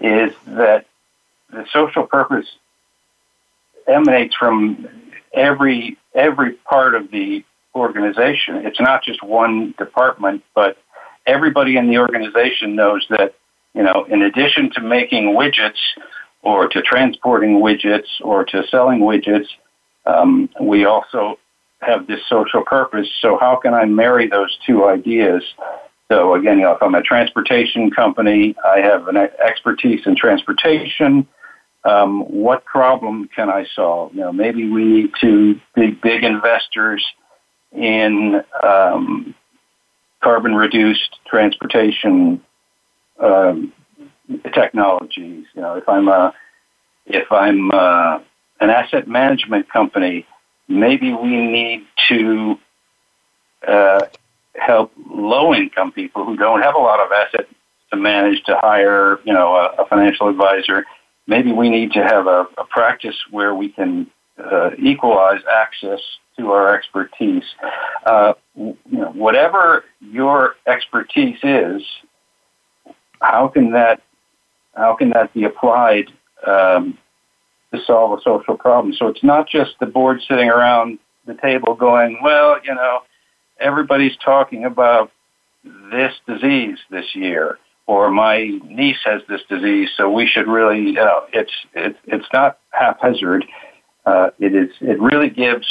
is 0.00 0.32
that 0.46 0.86
the 1.50 1.64
social 1.72 2.06
purpose 2.06 2.46
emanates 3.86 4.34
from 4.34 4.88
every 5.32 5.96
every 6.14 6.52
part 6.52 6.94
of 6.94 7.10
the 7.10 7.44
organization. 7.74 8.56
It's 8.66 8.80
not 8.80 9.04
just 9.04 9.22
one 9.22 9.74
department, 9.78 10.42
but 10.54 10.78
everybody 11.26 11.76
in 11.76 11.88
the 11.88 11.98
organization 11.98 12.74
knows 12.74 13.06
that 13.10 13.34
you 13.74 13.82
know, 13.82 14.04
in 14.04 14.22
addition 14.22 14.70
to 14.72 14.80
making 14.80 15.34
widgets 15.34 15.78
or 16.42 16.68
to 16.68 16.82
transporting 16.82 17.60
widgets 17.60 18.08
or 18.20 18.44
to 18.44 18.66
selling 18.68 19.00
widgets, 19.00 19.46
um, 20.04 20.48
we 20.60 20.84
also 20.84 21.38
have 21.82 22.06
this 22.06 22.20
social 22.28 22.62
purpose. 22.64 23.08
So 23.20 23.38
how 23.38 23.56
can 23.56 23.74
I 23.74 23.84
marry 23.84 24.28
those 24.28 24.56
two 24.66 24.86
ideas? 24.86 25.42
So 26.10 26.34
again, 26.34 26.58
you 26.58 26.64
know, 26.64 26.72
if 26.72 26.82
I'm 26.82 26.94
a 26.94 27.02
transportation 27.02 27.90
company, 27.90 28.54
I 28.64 28.80
have 28.80 29.08
an 29.08 29.16
expertise 29.16 30.00
in 30.06 30.16
transportation. 30.16 31.26
Um, 31.84 32.20
what 32.20 32.64
problem 32.64 33.28
can 33.34 33.48
I 33.48 33.66
solve? 33.74 34.14
You 34.14 34.20
know, 34.20 34.32
maybe 34.32 34.68
we 34.68 34.84
need 34.84 35.10
to 35.20 35.60
be 35.74 35.90
big 35.90 36.22
investors 36.22 37.04
in 37.72 38.42
um, 38.62 39.34
carbon 40.22 40.54
reduced 40.54 41.18
transportation 41.26 42.40
um, 43.18 43.72
technologies. 44.54 45.46
You 45.54 45.62
know, 45.62 45.74
if 45.76 45.88
I'm 45.88 46.08
a 46.08 46.34
if 47.06 47.30
I'm 47.32 47.70
a, 47.70 48.22
an 48.60 48.70
asset 48.70 49.08
management 49.08 49.70
company, 49.70 50.26
maybe 50.72 51.12
we 51.12 51.36
need 51.36 51.86
to 52.08 52.58
uh, 53.66 54.00
help 54.54 54.92
low 55.10 55.54
income 55.54 55.92
people 55.92 56.24
who 56.24 56.36
don't 56.36 56.62
have 56.62 56.74
a 56.74 56.78
lot 56.78 57.00
of 57.00 57.12
assets 57.12 57.52
to 57.90 57.96
manage 57.96 58.42
to 58.44 58.56
hire, 58.56 59.20
you 59.24 59.32
know, 59.32 59.54
a, 59.54 59.82
a 59.82 59.86
financial 59.86 60.28
advisor. 60.28 60.84
Maybe 61.26 61.52
we 61.52 61.68
need 61.68 61.92
to 61.92 62.02
have 62.02 62.26
a, 62.26 62.46
a 62.58 62.64
practice 62.64 63.16
where 63.30 63.54
we 63.54 63.68
can 63.68 64.10
uh, 64.38 64.70
equalize 64.78 65.40
access 65.50 66.00
to 66.38 66.50
our 66.50 66.74
expertise. 66.74 67.44
Uh, 68.04 68.32
you 68.56 68.76
know, 68.90 69.12
whatever 69.12 69.84
your 70.00 70.56
expertise 70.66 71.38
is, 71.42 71.82
how 73.20 73.48
can 73.48 73.72
that 73.72 74.02
how 74.74 74.94
can 74.94 75.10
that 75.10 75.32
be 75.34 75.44
applied 75.44 76.10
um, 76.46 76.98
to 77.72 77.80
solve 77.84 78.18
a 78.18 78.22
social 78.22 78.56
problem? 78.56 78.94
So 78.94 79.08
it's 79.08 79.22
not 79.22 79.48
just 79.48 79.72
the 79.80 79.86
board 79.86 80.20
sitting 80.28 80.48
around 80.48 80.98
the 81.26 81.34
table 81.34 81.74
going, 81.74 82.20
well, 82.22 82.58
you 82.64 82.74
know, 82.74 83.00
everybody's 83.60 84.16
talking 84.24 84.64
about 84.64 85.10
this 85.90 86.12
disease 86.26 86.78
this 86.90 87.14
year, 87.14 87.58
or 87.86 88.10
my 88.10 88.58
niece 88.64 88.98
has 89.04 89.22
this 89.28 89.42
disease, 89.48 89.90
so 89.96 90.10
we 90.10 90.26
should 90.26 90.48
really, 90.48 90.80
you 90.80 90.92
know, 90.92 91.24
it's 91.32 91.52
it, 91.74 91.96
it's 92.06 92.26
not 92.32 92.58
haphazard. 92.70 93.44
Uh, 94.04 94.30
it 94.40 94.54
is 94.54 94.70
it 94.80 95.00
really 95.00 95.30
gives 95.30 95.66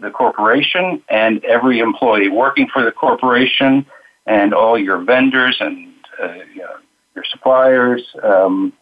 the 0.00 0.10
corporation 0.10 1.02
and 1.08 1.44
every 1.44 1.80
employee 1.80 2.28
working 2.28 2.68
for 2.72 2.84
the 2.84 2.92
corporation 2.92 3.84
and 4.26 4.54
all 4.54 4.78
your 4.78 4.98
vendors 4.98 5.56
and 5.58 5.92
uh, 6.22 6.34
you 6.54 6.60
know, 6.60 6.76
your 7.14 7.24
suppliers, 7.30 8.02
um, 8.22 8.72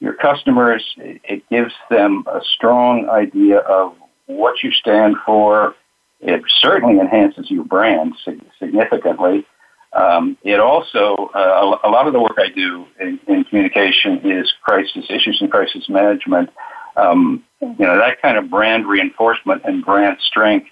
your 0.00 0.14
customers. 0.14 0.84
It 0.96 1.48
gives 1.50 1.74
them 1.90 2.24
a 2.26 2.40
strong 2.54 3.08
idea 3.08 3.58
of 3.58 3.94
what 4.26 4.62
you 4.62 4.70
stand 4.72 5.16
for. 5.24 5.74
It 6.20 6.42
certainly 6.60 7.00
enhances 7.00 7.50
your 7.50 7.64
brand 7.64 8.14
significantly. 8.58 9.46
Um, 9.92 10.36
it 10.42 10.60
also, 10.60 11.30
uh, 11.34 11.78
a 11.82 11.88
lot 11.88 12.06
of 12.06 12.12
the 12.12 12.20
work 12.20 12.36
I 12.38 12.50
do 12.50 12.86
in, 13.00 13.18
in, 13.26 13.44
communication 13.44 14.20
is 14.30 14.52
crisis 14.62 15.06
issues 15.08 15.38
and 15.40 15.50
crisis 15.50 15.88
management. 15.88 16.50
Um, 16.96 17.42
you 17.60 17.74
know, 17.78 17.96
that 17.96 18.20
kind 18.20 18.36
of 18.36 18.50
brand 18.50 18.86
reinforcement 18.86 19.62
and 19.64 19.84
brand 19.84 20.18
strength 20.20 20.68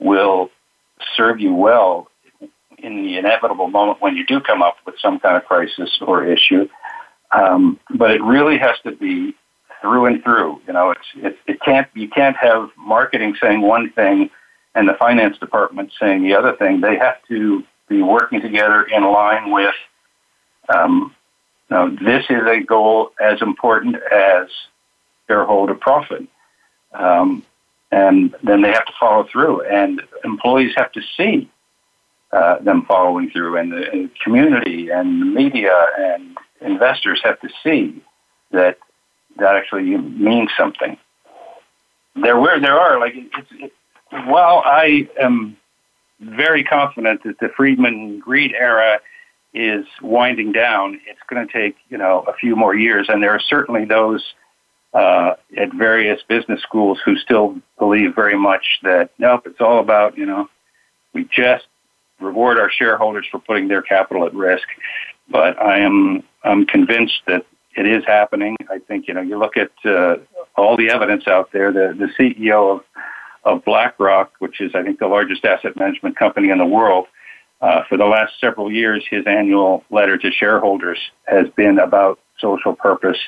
will 0.00 0.50
serve 1.16 1.38
you 1.38 1.54
well 1.54 2.08
in 2.78 3.04
the 3.04 3.16
inevitable 3.16 3.68
moment 3.68 4.00
when 4.00 4.16
you 4.16 4.26
do 4.26 4.40
come 4.40 4.62
up 4.62 4.76
with 4.84 4.96
some 5.00 5.20
kind 5.20 5.36
of 5.36 5.44
crisis 5.44 5.98
or 6.00 6.24
issue. 6.24 6.68
Um, 7.32 7.78
but 7.94 8.10
it 8.10 8.22
really 8.22 8.58
has 8.58 8.76
to 8.84 8.92
be 8.92 9.34
through 9.80 10.06
and 10.06 10.22
through. 10.22 10.60
You 10.66 10.72
know, 10.72 10.90
it's 10.90 11.06
it, 11.16 11.38
it 11.46 11.60
can't 11.60 11.88
you 11.94 12.08
can't 12.08 12.36
have 12.36 12.70
marketing 12.76 13.36
saying 13.40 13.60
one 13.60 13.90
thing 13.90 14.30
and 14.74 14.88
the 14.88 14.94
finance 14.94 15.38
department 15.38 15.92
saying 15.98 16.22
the 16.22 16.34
other 16.34 16.54
thing. 16.56 16.80
They 16.80 16.96
have 16.96 17.16
to 17.28 17.64
be 17.88 18.02
working 18.02 18.40
together 18.40 18.82
in 18.82 19.04
line 19.04 19.50
with. 19.50 19.74
Um, 20.68 21.14
you 21.70 21.76
know, 21.76 21.90
this 21.90 22.24
is 22.30 22.42
a 22.46 22.60
goal 22.60 23.10
as 23.20 23.42
important 23.42 23.96
as 24.12 24.48
shareholder 25.26 25.74
profit. 25.74 26.26
Um, 26.92 27.44
and 27.90 28.34
then 28.42 28.62
they 28.62 28.72
have 28.72 28.86
to 28.86 28.92
follow 28.98 29.26
through, 29.30 29.62
and 29.62 30.02
employees 30.24 30.72
have 30.76 30.92
to 30.92 31.00
see 31.16 31.48
uh, 32.32 32.58
them 32.58 32.84
following 32.86 33.30
through, 33.30 33.56
and 33.56 33.72
the, 33.72 33.90
and 33.90 34.10
the 34.10 34.14
community 34.22 34.90
and 34.90 35.22
the 35.22 35.26
media 35.26 35.86
and 35.98 36.36
investors 36.66 37.20
have 37.24 37.40
to 37.40 37.48
see 37.62 38.02
that 38.52 38.78
that 39.38 39.56
actually 39.56 39.96
means 39.96 40.50
something. 40.56 40.96
There 42.14 42.38
were 42.38 42.58
there 42.60 42.78
are 42.78 42.98
like 42.98 43.14
it's 43.14 43.48
it, 43.52 43.72
while 44.10 44.62
I 44.64 45.08
am 45.20 45.56
very 46.20 46.64
confident 46.64 47.22
that 47.24 47.38
the 47.40 47.48
Friedman 47.56 48.20
greed 48.20 48.54
era 48.58 49.00
is 49.52 49.86
winding 50.02 50.52
down, 50.52 51.00
it's 51.06 51.20
going 51.28 51.46
to 51.46 51.52
take 51.52 51.76
you 51.88 51.98
know 51.98 52.24
a 52.26 52.32
few 52.34 52.56
more 52.56 52.74
years, 52.74 53.06
and 53.08 53.22
there 53.22 53.32
are 53.32 53.40
certainly 53.40 53.84
those 53.84 54.24
uh, 54.94 55.34
at 55.58 55.72
various 55.74 56.20
business 56.28 56.62
schools 56.62 56.98
who 57.04 57.16
still 57.16 57.56
believe 57.78 58.14
very 58.14 58.38
much 58.38 58.64
that 58.82 59.10
nope, 59.18 59.42
it's 59.46 59.60
all 59.60 59.80
about 59.80 60.16
you 60.16 60.26
know 60.26 60.48
we 61.12 61.24
just 61.24 61.66
reward 62.20 62.58
our 62.58 62.70
shareholders 62.70 63.26
for 63.30 63.38
putting 63.38 63.68
their 63.68 63.82
capital 63.82 64.24
at 64.26 64.34
risk. 64.34 64.66
But 65.28 65.60
I 65.60 65.78
am 65.78 66.22
I'm 66.44 66.66
convinced 66.66 67.20
that 67.26 67.44
it 67.76 67.86
is 67.86 68.04
happening. 68.06 68.56
I 68.70 68.78
think 68.78 69.08
you 69.08 69.14
know 69.14 69.20
you 69.20 69.38
look 69.38 69.56
at 69.56 69.70
uh, 69.84 70.16
all 70.56 70.76
the 70.76 70.90
evidence 70.90 71.26
out 71.26 71.50
there. 71.52 71.72
The 71.72 71.94
the 71.98 72.08
CEO 72.18 72.76
of 72.76 72.84
of 73.44 73.64
BlackRock, 73.64 74.32
which 74.38 74.60
is 74.60 74.74
I 74.74 74.82
think 74.82 74.98
the 74.98 75.06
largest 75.06 75.44
asset 75.44 75.76
management 75.76 76.16
company 76.16 76.50
in 76.50 76.58
the 76.58 76.66
world, 76.66 77.06
uh, 77.60 77.82
for 77.88 77.96
the 77.96 78.06
last 78.06 78.34
several 78.40 78.70
years, 78.70 79.04
his 79.08 79.24
annual 79.26 79.84
letter 79.90 80.16
to 80.18 80.30
shareholders 80.30 80.98
has 81.26 81.48
been 81.56 81.78
about 81.78 82.18
social 82.38 82.74
purpose. 82.74 83.18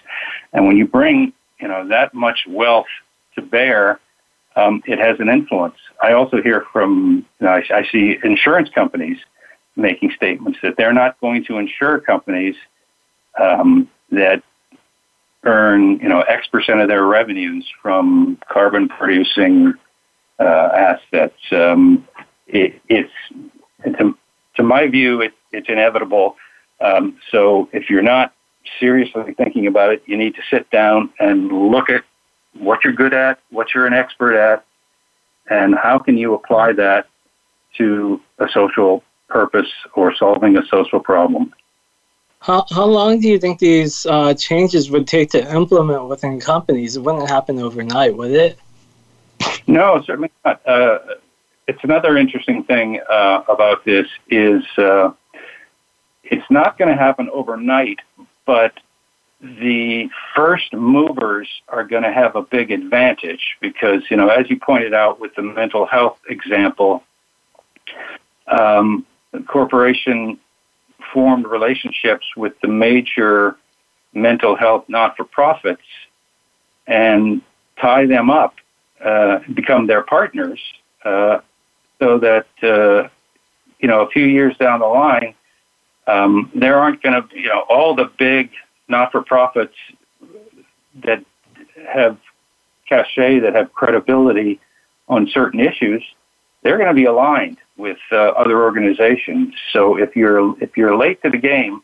And 0.52 0.66
when 0.66 0.76
you 0.76 0.86
bring 0.86 1.32
you 1.60 1.68
know 1.68 1.88
that 1.88 2.14
much 2.14 2.44
wealth 2.48 2.86
to 3.34 3.42
bear 3.42 4.00
um, 4.58 4.82
it 4.86 4.98
has 4.98 5.20
an 5.20 5.28
influence. 5.28 5.76
I 6.02 6.12
also 6.12 6.42
hear 6.42 6.64
from, 6.72 7.24
you 7.40 7.46
know, 7.46 7.52
I, 7.52 7.62
I 7.72 7.86
see 7.90 8.18
insurance 8.24 8.68
companies 8.74 9.18
making 9.78 10.12
statements 10.16 10.58
that 10.62 10.76
they're 10.76 10.92
not 10.92 11.20
going 11.20 11.44
to 11.44 11.58
insure 11.58 12.00
companies 12.00 12.56
um, 13.40 13.88
that 14.10 14.42
earn, 15.44 15.98
you 16.00 16.08
know, 16.08 16.20
X 16.22 16.48
percent 16.48 16.80
of 16.80 16.88
their 16.88 17.04
revenues 17.04 17.64
from 17.80 18.38
carbon 18.50 18.88
producing 18.88 19.74
uh, 20.40 20.68
assets. 20.98 21.38
Um, 21.52 22.06
it, 22.48 22.80
it's, 22.88 23.12
to, 24.56 24.62
my 24.62 24.88
view, 24.88 25.20
it, 25.20 25.32
it's 25.52 25.68
inevitable. 25.68 26.36
Um, 26.80 27.16
so 27.30 27.68
if 27.72 27.88
you're 27.88 28.02
not 28.02 28.34
seriously 28.80 29.34
thinking 29.34 29.66
about 29.66 29.92
it, 29.92 30.02
you 30.06 30.16
need 30.16 30.34
to 30.34 30.42
sit 30.50 30.68
down 30.70 31.10
and 31.20 31.52
look 31.70 31.88
at 31.88 32.02
what 32.54 32.82
you're 32.82 32.92
good 32.92 33.14
at, 33.14 33.38
what 33.50 33.68
you're 33.74 33.86
an 33.86 33.94
expert 33.94 34.34
at, 34.34 34.64
and 35.48 35.74
how 35.74 35.98
can 35.98 36.18
you 36.18 36.34
apply 36.34 36.72
that 36.72 37.06
to 37.76 38.20
a 38.38 38.48
social 38.52 39.02
purpose 39.28 39.70
or 39.94 40.14
solving 40.14 40.56
a 40.56 40.66
social 40.66 41.00
problem. 41.00 41.54
How, 42.40 42.64
how 42.70 42.84
long 42.84 43.20
do 43.20 43.28
you 43.28 43.38
think 43.38 43.58
these 43.58 44.06
uh, 44.06 44.34
changes 44.34 44.90
would 44.90 45.06
take 45.06 45.30
to 45.30 45.54
implement 45.54 46.08
within 46.08 46.40
companies? 46.40 46.96
It 46.96 47.00
wouldn't 47.00 47.28
happen 47.28 47.58
overnight, 47.58 48.16
would 48.16 48.30
it? 48.30 48.58
No, 49.66 50.02
certainly 50.02 50.30
not. 50.44 50.66
Uh, 50.66 50.98
it's 51.66 51.82
another 51.82 52.16
interesting 52.16 52.64
thing 52.64 53.00
uh, 53.10 53.42
about 53.48 53.84
this 53.84 54.06
is 54.30 54.62
uh, 54.78 55.10
it's 56.24 56.50
not 56.50 56.78
going 56.78 56.88
to 56.88 56.96
happen 56.96 57.28
overnight, 57.30 57.98
but 58.46 58.72
the 59.40 60.08
first 60.34 60.72
movers 60.72 61.48
are 61.68 61.84
going 61.84 62.02
to 62.02 62.12
have 62.12 62.34
a 62.34 62.42
big 62.42 62.70
advantage 62.70 63.56
because, 63.60 64.02
you 64.10 64.16
know, 64.16 64.28
as 64.28 64.48
you 64.50 64.58
pointed 64.58 64.94
out 64.94 65.20
with 65.20 65.34
the 65.34 65.42
mental 65.42 65.86
health 65.86 66.18
example, 66.28 67.04
um, 68.46 69.06
corporation 69.46 70.38
formed 71.12 71.46
relationships 71.46 72.26
with 72.36 72.52
the 72.60 72.68
major 72.68 73.56
mental 74.14 74.56
health 74.56 74.84
not-for-profits 74.88 75.82
and 76.86 77.42
tie 77.80 78.06
them 78.06 78.30
up, 78.30 78.54
uh, 79.04 79.38
become 79.54 79.86
their 79.86 80.02
partners, 80.02 80.60
uh, 81.04 81.38
so 82.00 82.18
that 82.18 82.46
uh, 82.62 83.08
you 83.78 83.88
know 83.88 84.00
a 84.00 84.10
few 84.10 84.24
years 84.24 84.56
down 84.56 84.80
the 84.80 84.86
line, 84.86 85.34
um, 86.06 86.50
there 86.54 86.78
aren't 86.78 87.02
going 87.02 87.14
to 87.14 87.38
you 87.38 87.48
know 87.48 87.64
all 87.68 87.94
the 87.94 88.10
big 88.18 88.50
not 88.88 89.12
for 89.12 89.22
profits 89.22 89.74
that 91.04 91.24
have 91.86 92.16
cachet, 92.88 93.40
that 93.40 93.54
have 93.54 93.72
credibility 93.72 94.58
on 95.08 95.28
certain 95.28 95.60
issues, 95.60 96.02
they're 96.68 96.76
going 96.76 96.88
to 96.88 96.94
be 96.94 97.06
aligned 97.06 97.56
with 97.78 97.96
uh, 98.12 98.16
other 98.16 98.62
organizations. 98.62 99.54
So 99.72 99.96
if 99.96 100.14
you're 100.14 100.54
if 100.62 100.76
you're 100.76 100.94
late 100.98 101.22
to 101.22 101.30
the 101.30 101.38
game, 101.38 101.82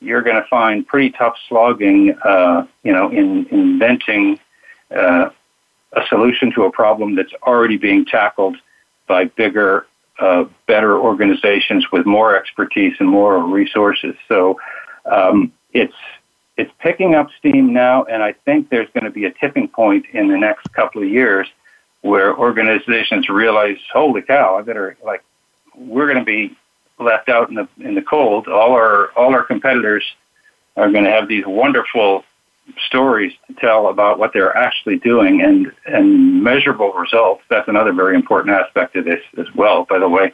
you're 0.00 0.20
going 0.20 0.36
to 0.36 0.46
find 0.48 0.86
pretty 0.86 1.10
tough 1.12 1.34
slogging, 1.48 2.14
uh, 2.22 2.66
you 2.82 2.92
know, 2.92 3.08
in, 3.10 3.46
inventing 3.46 4.38
uh, 4.94 5.30
a 5.94 6.02
solution 6.10 6.52
to 6.56 6.64
a 6.64 6.70
problem 6.70 7.14
that's 7.14 7.32
already 7.42 7.78
being 7.78 8.04
tackled 8.04 8.58
by 9.06 9.24
bigger, 9.24 9.86
uh, 10.18 10.44
better 10.66 10.98
organizations 10.98 11.90
with 11.90 12.04
more 12.04 12.36
expertise 12.36 12.96
and 13.00 13.08
more 13.08 13.42
resources. 13.42 14.14
So 14.28 14.60
um, 15.10 15.54
it's 15.72 16.00
it's 16.58 16.72
picking 16.80 17.14
up 17.14 17.28
steam 17.38 17.72
now, 17.72 18.04
and 18.04 18.22
I 18.22 18.34
think 18.44 18.68
there's 18.68 18.90
going 18.92 19.04
to 19.04 19.10
be 19.10 19.24
a 19.24 19.30
tipping 19.30 19.68
point 19.68 20.04
in 20.12 20.28
the 20.28 20.36
next 20.36 20.70
couple 20.74 21.02
of 21.02 21.08
years 21.08 21.48
where 22.02 22.36
organizations 22.36 23.28
realize, 23.28 23.78
holy 23.92 24.22
cow, 24.22 24.56
I 24.56 24.62
better 24.62 24.96
like 25.04 25.22
we're 25.74 26.06
going 26.06 26.18
to 26.18 26.24
be 26.24 26.56
left 26.98 27.28
out 27.28 27.48
in 27.48 27.54
the 27.54 27.68
in 27.80 27.94
the 27.94 28.02
cold. 28.02 28.48
All 28.48 28.72
our 28.72 29.10
all 29.16 29.34
our 29.34 29.44
competitors 29.44 30.04
are 30.76 30.90
going 30.90 31.04
to 31.04 31.10
have 31.10 31.28
these 31.28 31.44
wonderful 31.46 32.24
stories 32.86 33.32
to 33.46 33.54
tell 33.54 33.88
about 33.88 34.18
what 34.18 34.32
they're 34.32 34.56
actually 34.56 34.98
doing 34.98 35.42
and 35.42 35.72
and 35.86 36.42
measurable 36.42 36.92
results. 36.92 37.42
That's 37.48 37.68
another 37.68 37.92
very 37.92 38.14
important 38.14 38.56
aspect 38.56 38.96
of 38.96 39.04
this 39.04 39.22
as 39.38 39.46
well. 39.54 39.84
By 39.84 39.98
the 39.98 40.08
way, 40.08 40.32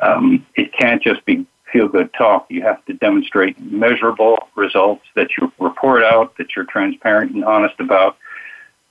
um, 0.00 0.46
it 0.54 0.72
can't 0.72 1.02
just 1.02 1.24
be 1.24 1.46
feel 1.72 1.88
good 1.88 2.12
talk. 2.12 2.46
You 2.50 2.62
have 2.62 2.84
to 2.84 2.92
demonstrate 2.92 3.58
measurable 3.58 4.36
results 4.54 5.04
that 5.14 5.30
you 5.36 5.50
report 5.58 6.04
out, 6.04 6.36
that 6.36 6.54
you're 6.54 6.66
transparent 6.66 7.32
and 7.32 7.44
honest 7.44 7.80
about. 7.80 8.18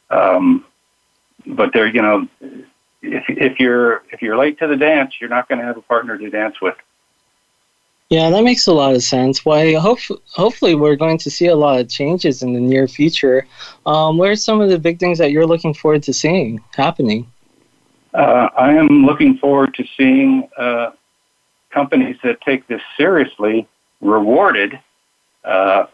Um, 0.10 0.66
but 1.46 1.74
there, 1.74 1.88
you 1.88 2.02
know, 2.02 2.28
if 3.02 3.24
if 3.30 3.60
you're 3.60 4.04
if 4.12 4.22
you're 4.22 4.38
late 4.38 4.60
to 4.60 4.68
the 4.68 4.78
dance, 4.78 5.16
you're 5.20 5.30
not 5.30 5.48
going 5.48 5.60
to 5.60 5.66
have 5.66 5.78
a 5.78 5.82
partner 5.82 6.18
to 6.18 6.30
dance 6.30 6.62
with. 6.62 6.76
Yeah, 8.10 8.30
that 8.30 8.44
makes 8.44 8.68
a 8.68 8.74
lot 8.74 8.94
of 8.94 9.02
sense. 9.04 9.46
Why? 9.46 9.74
Hope, 9.76 10.00
hopefully, 10.34 10.76
we're 10.76 10.98
going 10.98 11.18
to 11.20 11.32
see 11.32 11.48
a 11.48 11.56
lot 11.56 11.80
of 11.80 11.88
changes 11.88 12.44
in 12.44 12.52
the 12.52 12.60
near 12.60 12.86
future. 12.86 13.48
Um, 13.86 14.18
what 14.18 14.30
are 14.30 14.36
some 14.36 14.60
of 14.60 14.70
the 14.70 14.78
big 14.78 15.00
things 15.00 15.18
that 15.20 15.32
you're 15.32 15.48
looking 15.48 15.74
forward 15.74 16.04
to 16.04 16.14
seeing 16.14 16.60
happening? 16.76 17.32
Uh, 18.14 18.50
I 18.58 18.74
am 18.74 19.06
looking 19.06 19.38
forward 19.38 19.74
to 19.76 19.86
seeing 19.96 20.50
uh, 20.58 20.92
companies 21.70 22.18
that 22.24 22.42
take 22.42 22.68
this 22.68 22.82
seriously 22.98 23.66
rewarded 24.02 24.78
uh, 25.46 25.86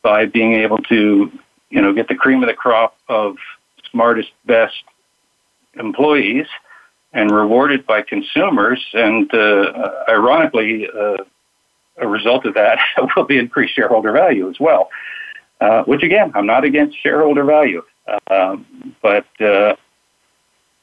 by 0.00 0.24
being 0.24 0.54
able 0.54 0.78
to, 0.78 1.30
you 1.68 1.82
know, 1.82 1.92
get 1.92 2.08
the 2.08 2.14
cream 2.14 2.42
of 2.42 2.48
the 2.48 2.54
crop 2.54 2.96
of 3.06 3.36
smartest, 3.90 4.30
best 4.46 4.74
employees 5.74 6.46
and 7.12 7.30
rewarded 7.30 7.86
by 7.86 8.02
consumers. 8.02 8.84
And 8.92 9.32
uh, 9.34 10.04
ironically, 10.08 10.88
uh, 10.88 11.16
a 11.98 12.08
result 12.08 12.46
of 12.46 12.54
that 12.54 12.78
will 13.16 13.24
be 13.24 13.38
increased 13.38 13.74
shareholder 13.74 14.12
value 14.12 14.48
as 14.48 14.58
well. 14.58 14.90
Uh, 15.60 15.82
which 15.84 16.02
again, 16.02 16.32
I'm 16.34 16.46
not 16.46 16.64
against 16.64 17.00
shareholder 17.02 17.44
value, 17.44 17.82
um, 18.30 18.94
but 19.02 19.26
uh, 19.40 19.76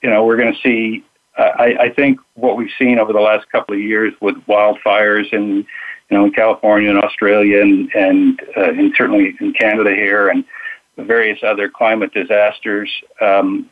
you 0.04 0.10
know 0.10 0.24
we're 0.24 0.38
going 0.38 0.54
to 0.54 0.62
see. 0.62 1.04
I, 1.36 1.78
I 1.80 1.90
think 1.90 2.20
what 2.34 2.58
we've 2.58 2.72
seen 2.80 2.98
over 2.98 3.14
the 3.14 3.20
last 3.20 3.48
couple 3.52 3.76
of 3.76 3.82
years 3.82 4.14
with 4.22 4.36
wildfires 4.48 5.32
in 5.34 5.66
you 6.10 6.18
know 6.18 6.26
in 6.26 6.32
California 6.32 6.92
and 6.92 7.00
Australia 7.00 7.62
and 7.62 7.90
and, 7.96 8.40
uh, 8.56 8.70
and 8.70 8.94
certainly 8.96 9.36
in 9.40 9.54
Canada 9.54 9.96
here 9.96 10.30
and 10.30 10.44
various 10.98 11.40
other 11.44 11.70
climate 11.70 12.14
disasters. 12.14 12.90
Um, 13.22 13.70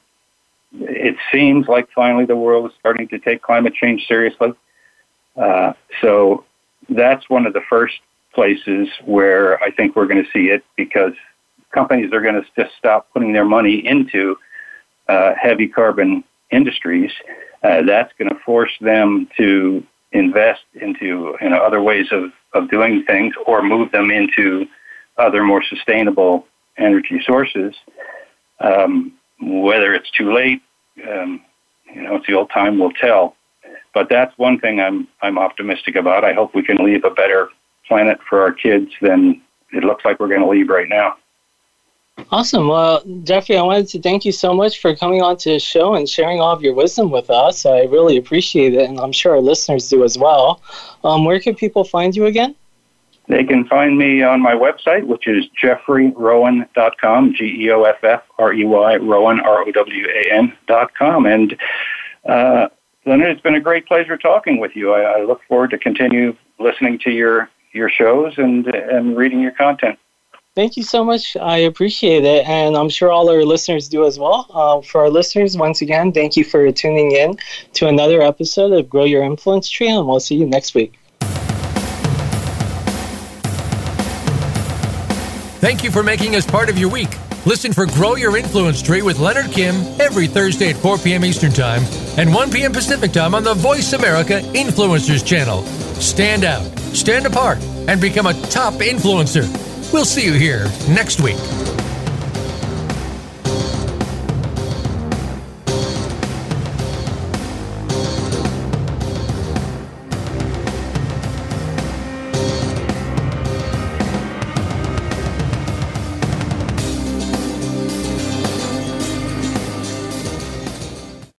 it 0.80 1.16
seems 1.32 1.68
like 1.68 1.88
finally 1.94 2.26
the 2.26 2.36
world 2.36 2.70
is 2.70 2.78
starting 2.80 3.08
to 3.10 3.20
take 3.20 3.42
climate 3.42 3.74
change 3.74 4.08
seriously. 4.08 4.54
Uh, 5.36 5.74
so 6.02 6.44
that's 6.90 7.30
one 7.30 7.46
of 7.46 7.54
the 7.54 7.62
first 7.70 7.96
places 8.34 8.88
where 9.06 9.62
I 9.64 9.72
think 9.72 9.96
we're 9.96 10.08
going 10.08 10.24
to 10.24 10.32
see 10.32 10.50
it 10.50 10.64
because 10.76 11.14
companies 11.72 12.12
are 12.14 12.22
going 12.22 12.36
to 12.36 12.46
just 12.62 12.76
stop 12.78 13.08
putting 13.14 13.34
their 13.34 13.46
money 13.46 13.86
into 13.86 14.38
uh, 15.08 15.34
heavy 15.42 15.68
carbon 15.68 16.24
industries. 16.52 17.12
Uh, 17.64 17.82
that's 17.84 18.14
going 18.18 18.30
to 18.30 18.40
force 18.46 18.72
them 18.82 19.28
to 19.38 19.84
invest 20.12 20.62
into 20.76 21.36
you 21.42 21.50
know, 21.50 21.58
other 21.58 21.82
ways 21.82 22.08
of, 22.12 22.32
of 22.54 22.70
doing 22.70 23.04
things 23.04 23.34
or 23.46 23.62
move 23.62 23.92
them 23.92 24.12
into 24.12 24.66
other 25.18 25.44
more 25.44 25.64
sustainable 25.64 26.46
energy 26.78 27.22
sources. 27.26 27.74
Um, 28.60 29.14
whether 29.42 29.94
it's 29.94 30.10
too 30.12 30.34
late, 30.34 30.62
um, 31.10 31.42
you 31.94 32.02
know, 32.02 32.16
it's 32.16 32.28
the 32.28 32.34
old 32.34 32.50
time 32.52 32.80
will 32.80 32.92
tell. 32.94 33.36
But 33.94 34.10
that's 34.10 34.38
one 34.38 34.60
thing 34.60 34.80
I'm 34.80 35.08
I'm 35.22 35.38
optimistic 35.38 35.96
about. 35.96 36.26
I 36.26 36.34
hope 36.34 36.54
we 36.54 36.64
can 36.64 36.78
leave 36.78 37.04
a 37.06 37.10
better 37.10 37.50
planet 37.88 38.20
for 38.28 38.42
our 38.42 38.52
kids 38.52 38.92
than 39.02 39.42
it 39.72 39.84
looks 39.84 40.04
like 40.06 40.20
we're 40.20 40.28
going 40.28 40.42
to 40.42 40.48
leave 40.48 40.70
right 40.70 40.90
now. 40.90 41.16
Awesome. 42.32 42.68
Well, 42.68 43.04
Geoffrey, 43.24 43.58
I 43.58 43.62
wanted 43.62 43.90
to 43.90 44.02
thank 44.02 44.24
you 44.24 44.32
so 44.32 44.54
much 44.54 44.80
for 44.80 44.96
coming 44.96 45.22
on 45.22 45.36
to 45.38 45.52
the 45.52 45.60
show 45.60 45.96
and 45.96 46.08
sharing 46.08 46.40
all 46.40 46.54
of 46.54 46.62
your 46.62 46.74
wisdom 46.74 47.12
with 47.12 47.30
us. 47.30 47.66
I 47.66 47.84
really 47.84 48.18
appreciate 48.18 48.74
it, 48.74 48.90
and 48.90 49.00
I'm 49.00 49.12
sure 49.12 49.34
our 49.34 49.42
listeners 49.42 49.90
do 49.90 50.04
as 50.04 50.18
well. 50.18 50.62
Um, 51.04 51.26
where 51.26 51.40
can 51.40 51.56
people 51.56 51.84
find 51.84 52.16
you 52.16 52.26
again? 52.26 52.56
They 53.28 53.44
can 53.44 53.66
find 53.66 53.98
me 53.98 54.22
on 54.22 54.42
my 54.42 54.54
website, 54.54 55.06
which 55.06 55.28
is 55.28 55.46
geoffreyrowan.com, 55.62 57.34
G 57.34 57.66
E 57.66 57.72
O 57.72 57.84
F 57.84 58.04
F 58.04 58.24
R 58.38 58.54
E 58.54 58.64
Y, 58.64 58.96
Rowan, 58.98 59.40
R 59.40 59.68
O 59.68 59.72
W 59.72 60.08
A 60.08 60.34
N.com. 60.34 61.26
And 61.26 61.58
uh, 62.28 62.68
Leonard, 63.06 63.32
it's 63.32 63.42
been 63.42 63.56
a 63.56 63.62
great 63.62 63.88
pleasure 63.88 64.18
talking 64.18 64.60
with 64.60 64.76
you. 64.76 64.94
I, 64.94 65.20
I 65.20 65.24
look 65.24 65.42
forward 65.48 65.72
to 65.72 65.78
continue 65.78 66.36
listening 66.60 67.00
to 67.00 67.12
your, 67.12 67.50
your 67.74 67.90
shows 67.90 68.38
and, 68.38 68.68
and 68.68 69.18
reading 69.18 69.40
your 69.40 69.52
content. 69.52 69.98
Thank 70.56 70.78
you 70.78 70.84
so 70.84 71.04
much. 71.04 71.36
I 71.36 71.58
appreciate 71.58 72.24
it. 72.24 72.48
And 72.48 72.78
I'm 72.78 72.88
sure 72.88 73.12
all 73.12 73.30
our 73.30 73.44
listeners 73.44 73.90
do 73.90 74.06
as 74.06 74.18
well. 74.18 74.48
Uh, 74.54 74.82
for 74.82 75.02
our 75.02 75.10
listeners, 75.10 75.58
once 75.58 75.82
again, 75.82 76.14
thank 76.14 76.38
you 76.38 76.46
for 76.46 76.72
tuning 76.72 77.12
in 77.12 77.38
to 77.74 77.88
another 77.88 78.22
episode 78.22 78.72
of 78.72 78.88
Grow 78.88 79.04
Your 79.04 79.24
Influence 79.24 79.68
Tree, 79.68 79.90
and 79.90 80.08
we'll 80.08 80.22
see 80.22 80.36
you 80.36 80.46
next 80.46 80.74
week. 80.74 80.94
Thank 85.66 85.84
you 85.84 85.90
for 85.90 86.04
making 86.04 86.36
us 86.36 86.46
part 86.46 86.70
of 86.70 86.78
your 86.78 86.92
week. 86.92 87.10
Listen 87.48 87.74
for 87.74 87.88
Grow 87.88 88.14
Your 88.14 88.38
Influence 88.38 88.84
Tree 88.84 89.02
with 89.02 89.18
Leonard 89.18 89.52
Kim 89.52 89.76
every 90.00 90.28
Thursday 90.28 90.70
at 90.70 90.76
4 90.76 91.00
p.m. 91.00 91.26
Eastern 91.26 91.52
Time 91.52 91.82
and 92.20 92.32
1 92.32 92.52
p.m. 92.52 92.72
Pacific 92.72 93.12
Time 93.12 93.34
on 93.34 93.44
the 93.44 93.56
Voice 93.56 93.94
America 93.94 94.42
Influencers 94.54 95.26
channel. 95.26 95.64
Stand 95.96 96.44
out, 96.44 96.62
stand 96.94 97.26
apart, 97.26 97.58
and 97.88 98.00
become 98.00 98.28
a 98.28 98.40
top 98.52 98.76
influencer. 98.76 99.52
We'll 99.92 100.06
see 100.06 100.24
you 100.24 100.34
here 100.34 100.66
next 100.88 101.20
week. 101.20 101.38